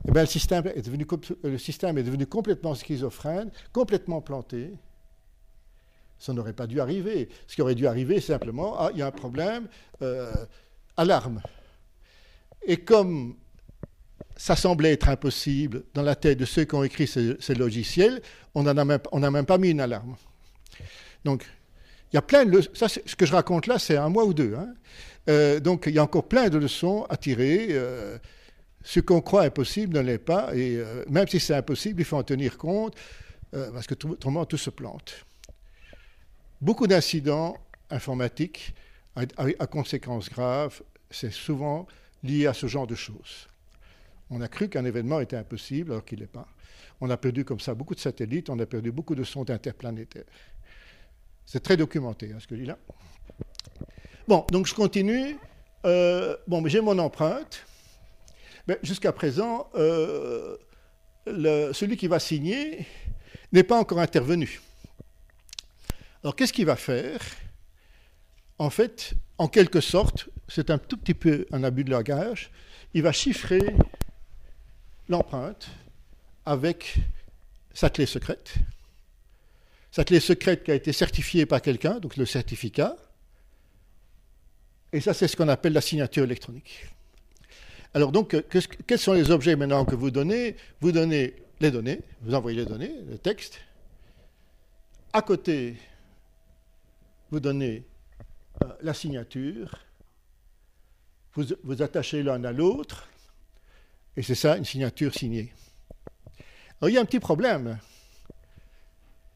[0.08, 1.06] Eh bien, le, système est devenu,
[1.44, 4.74] le système est devenu complètement schizophrène, complètement planté.
[6.20, 7.30] Ça n'aurait pas dû arriver.
[7.48, 9.68] Ce qui aurait dû arriver, simplement, ah, il y a un problème,
[10.02, 10.32] euh,
[10.98, 11.42] alarme.
[12.66, 13.36] Et comme
[14.36, 18.22] ça semblait être impossible dans la tête de ceux qui ont écrit ces, logiciels,
[18.54, 20.16] on n'a même, même, pas mis une alarme.
[21.26, 21.46] Donc,
[22.12, 24.34] il y a plein de ça, ce que je raconte là, c'est un mois ou
[24.34, 24.56] deux.
[24.56, 24.74] Hein.
[25.28, 27.68] Euh, donc, il y a encore plein de leçons à tirer.
[27.72, 28.18] Euh,
[28.84, 32.16] ce qu'on croit impossible ne l'est pas, et euh, même si c'est impossible, il faut
[32.16, 32.96] en tenir compte,
[33.52, 35.26] parce que autrement tout se plante.
[36.62, 37.58] Beaucoup d'incidents
[37.90, 38.76] informatiques
[39.16, 41.88] à, conséquences graves, c'est souvent
[42.24, 43.48] lié à ce genre de choses.
[44.30, 46.48] On a cru qu'un événement était impossible alors qu'il n'est pas.
[47.02, 50.26] On a perdu comme ça beaucoup de satellites, on a perdu beaucoup de sondes interplanétaires.
[51.46, 52.78] C'est très documenté, hein, ce que je dis là.
[54.30, 55.40] Bon, donc je continue.
[55.86, 57.66] Euh, bon, j'ai mon empreinte.
[58.84, 60.56] Jusqu'à présent, euh,
[61.26, 62.86] celui qui va signer
[63.52, 64.62] n'est pas encore intervenu.
[66.24, 67.20] Alors qu'est-ce qu'il va faire?
[68.60, 72.52] En fait, en quelque sorte, c'est un tout petit peu un abus de langage,
[72.94, 73.76] il va chiffrer
[75.08, 75.70] l'empreinte
[76.46, 76.98] avec
[77.74, 78.54] sa clé secrète.
[79.90, 82.96] Sa clé secrète qui a été certifiée par quelqu'un, donc le certificat.
[84.92, 86.88] Et ça, c'est ce qu'on appelle la signature électronique.
[87.94, 88.42] Alors donc, euh,
[88.88, 90.56] quels sont les objets maintenant que vous donnez?
[90.82, 93.60] Vous donnez les données, vous envoyez les données, le texte.
[95.12, 95.76] À côté,
[97.32, 97.84] vous donnez
[98.64, 99.80] euh, la signature.
[101.34, 103.08] Vous, vous attachez l'un à l'autre.
[104.18, 105.54] Et c'est ça, une signature signée.
[106.82, 107.80] Alors il y a un petit problème.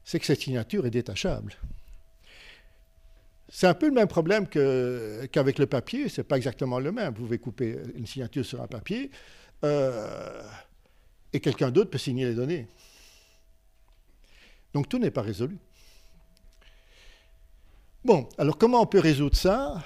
[0.03, 1.53] C'est que cette signature est détachable.
[3.55, 7.13] C'est un peu le même problème qu'avec le papier, c'est pas exactement le même.
[7.13, 9.11] Vous pouvez couper une signature sur un papier
[9.63, 10.41] euh,
[11.31, 12.67] et quelqu'un d'autre peut signer les données.
[14.73, 15.55] Donc tout n'est pas résolu.
[18.03, 19.83] Bon, alors comment on peut résoudre ça?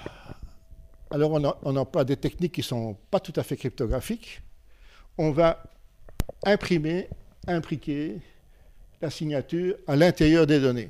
[1.10, 1.32] Alors
[1.62, 4.40] on n'a pas des techniques qui ne sont pas tout à fait cryptographiques.
[5.18, 5.62] On va
[6.42, 7.10] imprimer,
[7.46, 8.16] imbriquer
[9.02, 10.88] la signature à l'intérieur des données.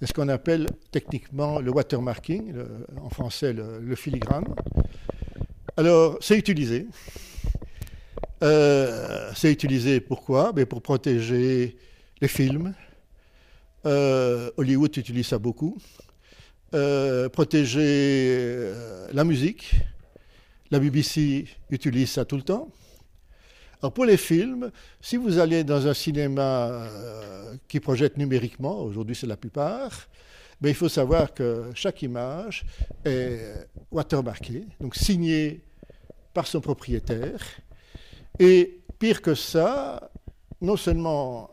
[0.00, 2.54] C'est ce qu'on appelle techniquement le watermarking,
[3.00, 4.54] en français le, filigrane.
[5.76, 6.86] Alors, c'est utilisé.
[8.42, 10.52] Euh, c'est utilisé pourquoi?
[10.52, 11.76] Ben, Pour protéger
[12.20, 12.74] les films.
[13.86, 15.78] Euh, Hollywood utilise ça beaucoup.
[16.74, 18.72] Euh, protéger
[19.12, 19.74] la musique.
[20.70, 22.68] La BBC utilise ça tout le temps.
[23.82, 29.16] Alors pour les films, si vous allez dans un cinéma euh, qui projette numériquement, aujourd'hui
[29.16, 30.08] c'est la plupart,
[30.60, 32.64] mais il faut savoir que chaque image
[33.04, 35.64] est watermarkée, donc signée
[36.32, 37.40] par son propriétaire.
[38.38, 40.12] Et pire que ça,
[40.60, 41.50] non seulement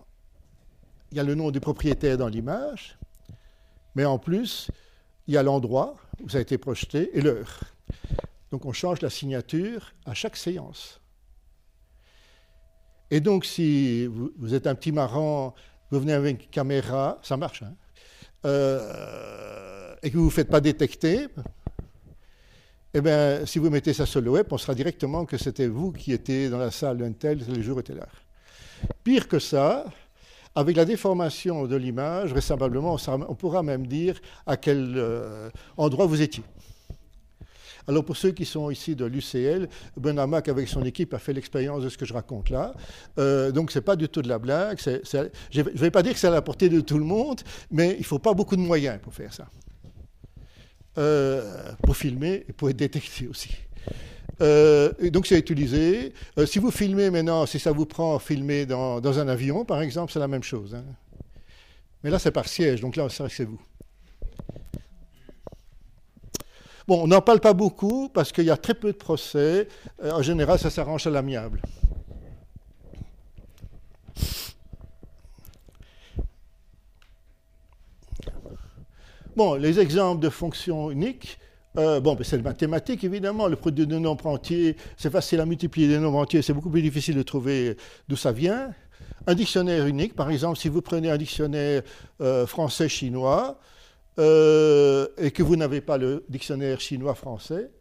[1.11, 2.95] il y a le nom du propriétaire dans l'image,
[3.95, 4.69] mais en plus,
[5.27, 7.61] il y a l'endroit où ça a été projeté et l'heure.
[8.51, 11.01] Donc on change la signature à chaque séance.
[13.11, 15.55] Et donc si vous, êtes un petit marrant,
[15.91, 17.73] vous venez avec une caméra, ça marche, hein,
[18.45, 21.27] euh, et que vous ne vous faites pas détecter,
[22.93, 25.91] eh bien, si vous mettez ça sur le web, on saura directement que c'était vous
[25.91, 28.07] qui étiez dans la salle d'un tel, le jour était là.
[29.03, 29.85] Pire que ça,
[30.55, 36.21] avec la déformation de l'image, vraisemblablement, on, pourra même dire à quel euh, endroit vous
[36.21, 36.43] étiez.
[37.89, 39.67] Alors pour ceux qui sont ici de l'UCL,
[39.97, 42.75] Benamac avec son équipe a fait l'expérience de ce que je raconte là.
[43.17, 44.79] Euh, donc c'est pas du tout de la blague.
[44.79, 47.41] je ne vais pas dire que c'est à la portée de tout le monde,
[47.71, 49.49] mais il ne faut pas beaucoup de moyens pour faire ça.
[50.99, 53.57] Euh, pour filmer et pour être détecté aussi.
[54.41, 56.13] Euh, donc c'est utilisé.
[56.37, 60.13] Euh, si vous filmez maintenant, si ça vous prend filmer dans, un avion, par exemple,
[60.13, 60.75] c'est la même chose.
[60.75, 60.85] Hein.
[62.03, 63.59] Mais là, c'est par siège, donc là, c'est vous.
[66.89, 69.67] Bon, on n'en parle pas beaucoup parce qu'il y a très peu de procès.
[70.03, 71.61] Euh, en général, ça s'arrange à l'amiable.
[79.35, 81.37] Bon, les exemples de fonctions uniques,
[81.77, 83.47] euh, bon, ben, c'est le mathématique, évidemment.
[83.47, 86.81] Le produit de nombres entiers, c'est facile à multiplier des nombres entiers, c'est beaucoup plus
[86.81, 88.73] difficile de trouver d'où ça vient.
[89.27, 91.83] Un dictionnaire unique, par exemple, si vous prenez un dictionnaire
[92.19, 93.59] euh, français-chinois
[94.19, 97.71] euh, et que vous n'avez pas le dictionnaire chinois-français,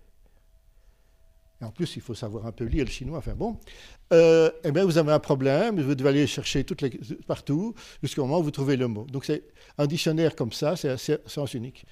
[1.60, 3.58] et en plus, il faut savoir un peu lire le chinois, enfin bon,
[4.12, 6.90] eh bien, vous avez un problème, vous devez aller chercher toutes les,
[7.26, 9.06] partout jusqu'au moment où vous trouvez le mot.
[9.10, 9.42] Donc, c'est
[9.76, 10.96] un dictionnaire comme ça, c'est un
[11.26, 11.84] sens unique.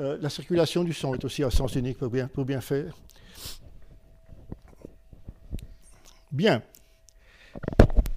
[0.00, 2.96] Euh, la circulation du son est aussi un sens unique pour bien, pour bien faire.
[6.30, 6.62] Bien.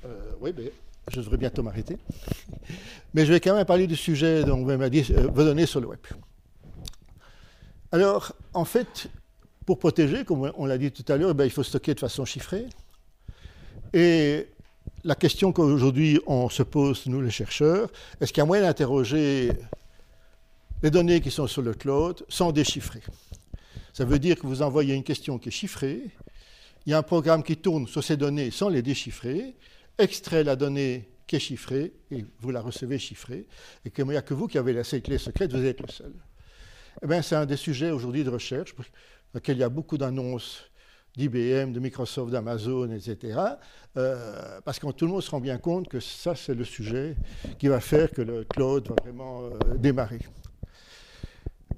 [0.05, 0.71] Euh, oui, mais
[1.11, 1.97] je devrais bientôt m'arrêter.
[3.13, 5.87] Mais je vais quand même parler du sujet dont vous m'avez euh, donner sur le
[5.87, 5.99] web.
[7.91, 9.07] Alors, en fait,
[9.65, 12.25] pour protéger, comme on l'a dit tout à l'heure, eh il faut stocker de façon
[12.25, 12.65] chiffrée.
[13.93, 14.47] Et
[15.03, 19.51] la question qu'aujourd'hui on se pose, nous les chercheurs, est-ce qu'il y a moyen d'interroger
[20.83, 23.01] les données qui sont sur le cloud sont déchiffrées.
[23.93, 26.01] Ça veut dire que vous envoyez une question qui est chiffrée,
[26.85, 29.55] il y a un programme qui tourne sur ces données sans les déchiffrer,
[29.97, 33.47] extrait la donnée qui est chiffrée et vous la recevez chiffrée,
[33.83, 36.13] et qu'il n'y a que vous qui avez la clé secrète, vous êtes le seul.
[37.01, 38.83] Eh bien, c'est un des sujets aujourd'hui de recherche, dans
[39.35, 40.69] lequel il y a beaucoup d'annonces
[41.17, 43.39] d'IBM, de Microsoft, d'Amazon, etc.
[43.97, 47.15] Euh, parce que tout le monde se rend bien compte que ça, c'est le sujet
[47.57, 50.19] qui va faire que le cloud va vraiment euh, démarrer.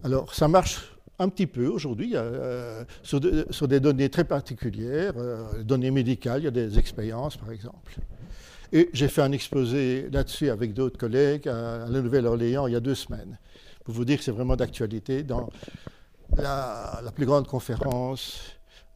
[0.03, 5.91] Alors, ça marche un petit peu aujourd'hui euh, sur, des données très particulières, euh, données
[5.91, 7.95] médicales, il y a des expériences par exemple.
[8.71, 12.81] Et j'ai fait un exposé là-dessus avec d'autres collègues à, la Nouvelle-Orléans il y a
[12.81, 13.39] deux semaines,
[13.83, 15.49] pour vous dire que c'est vraiment d'actualité dans
[16.35, 18.41] la, plus grande conférence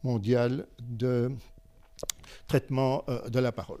[0.04, 1.30] mondiale de
[2.46, 3.80] traitement euh, de la parole.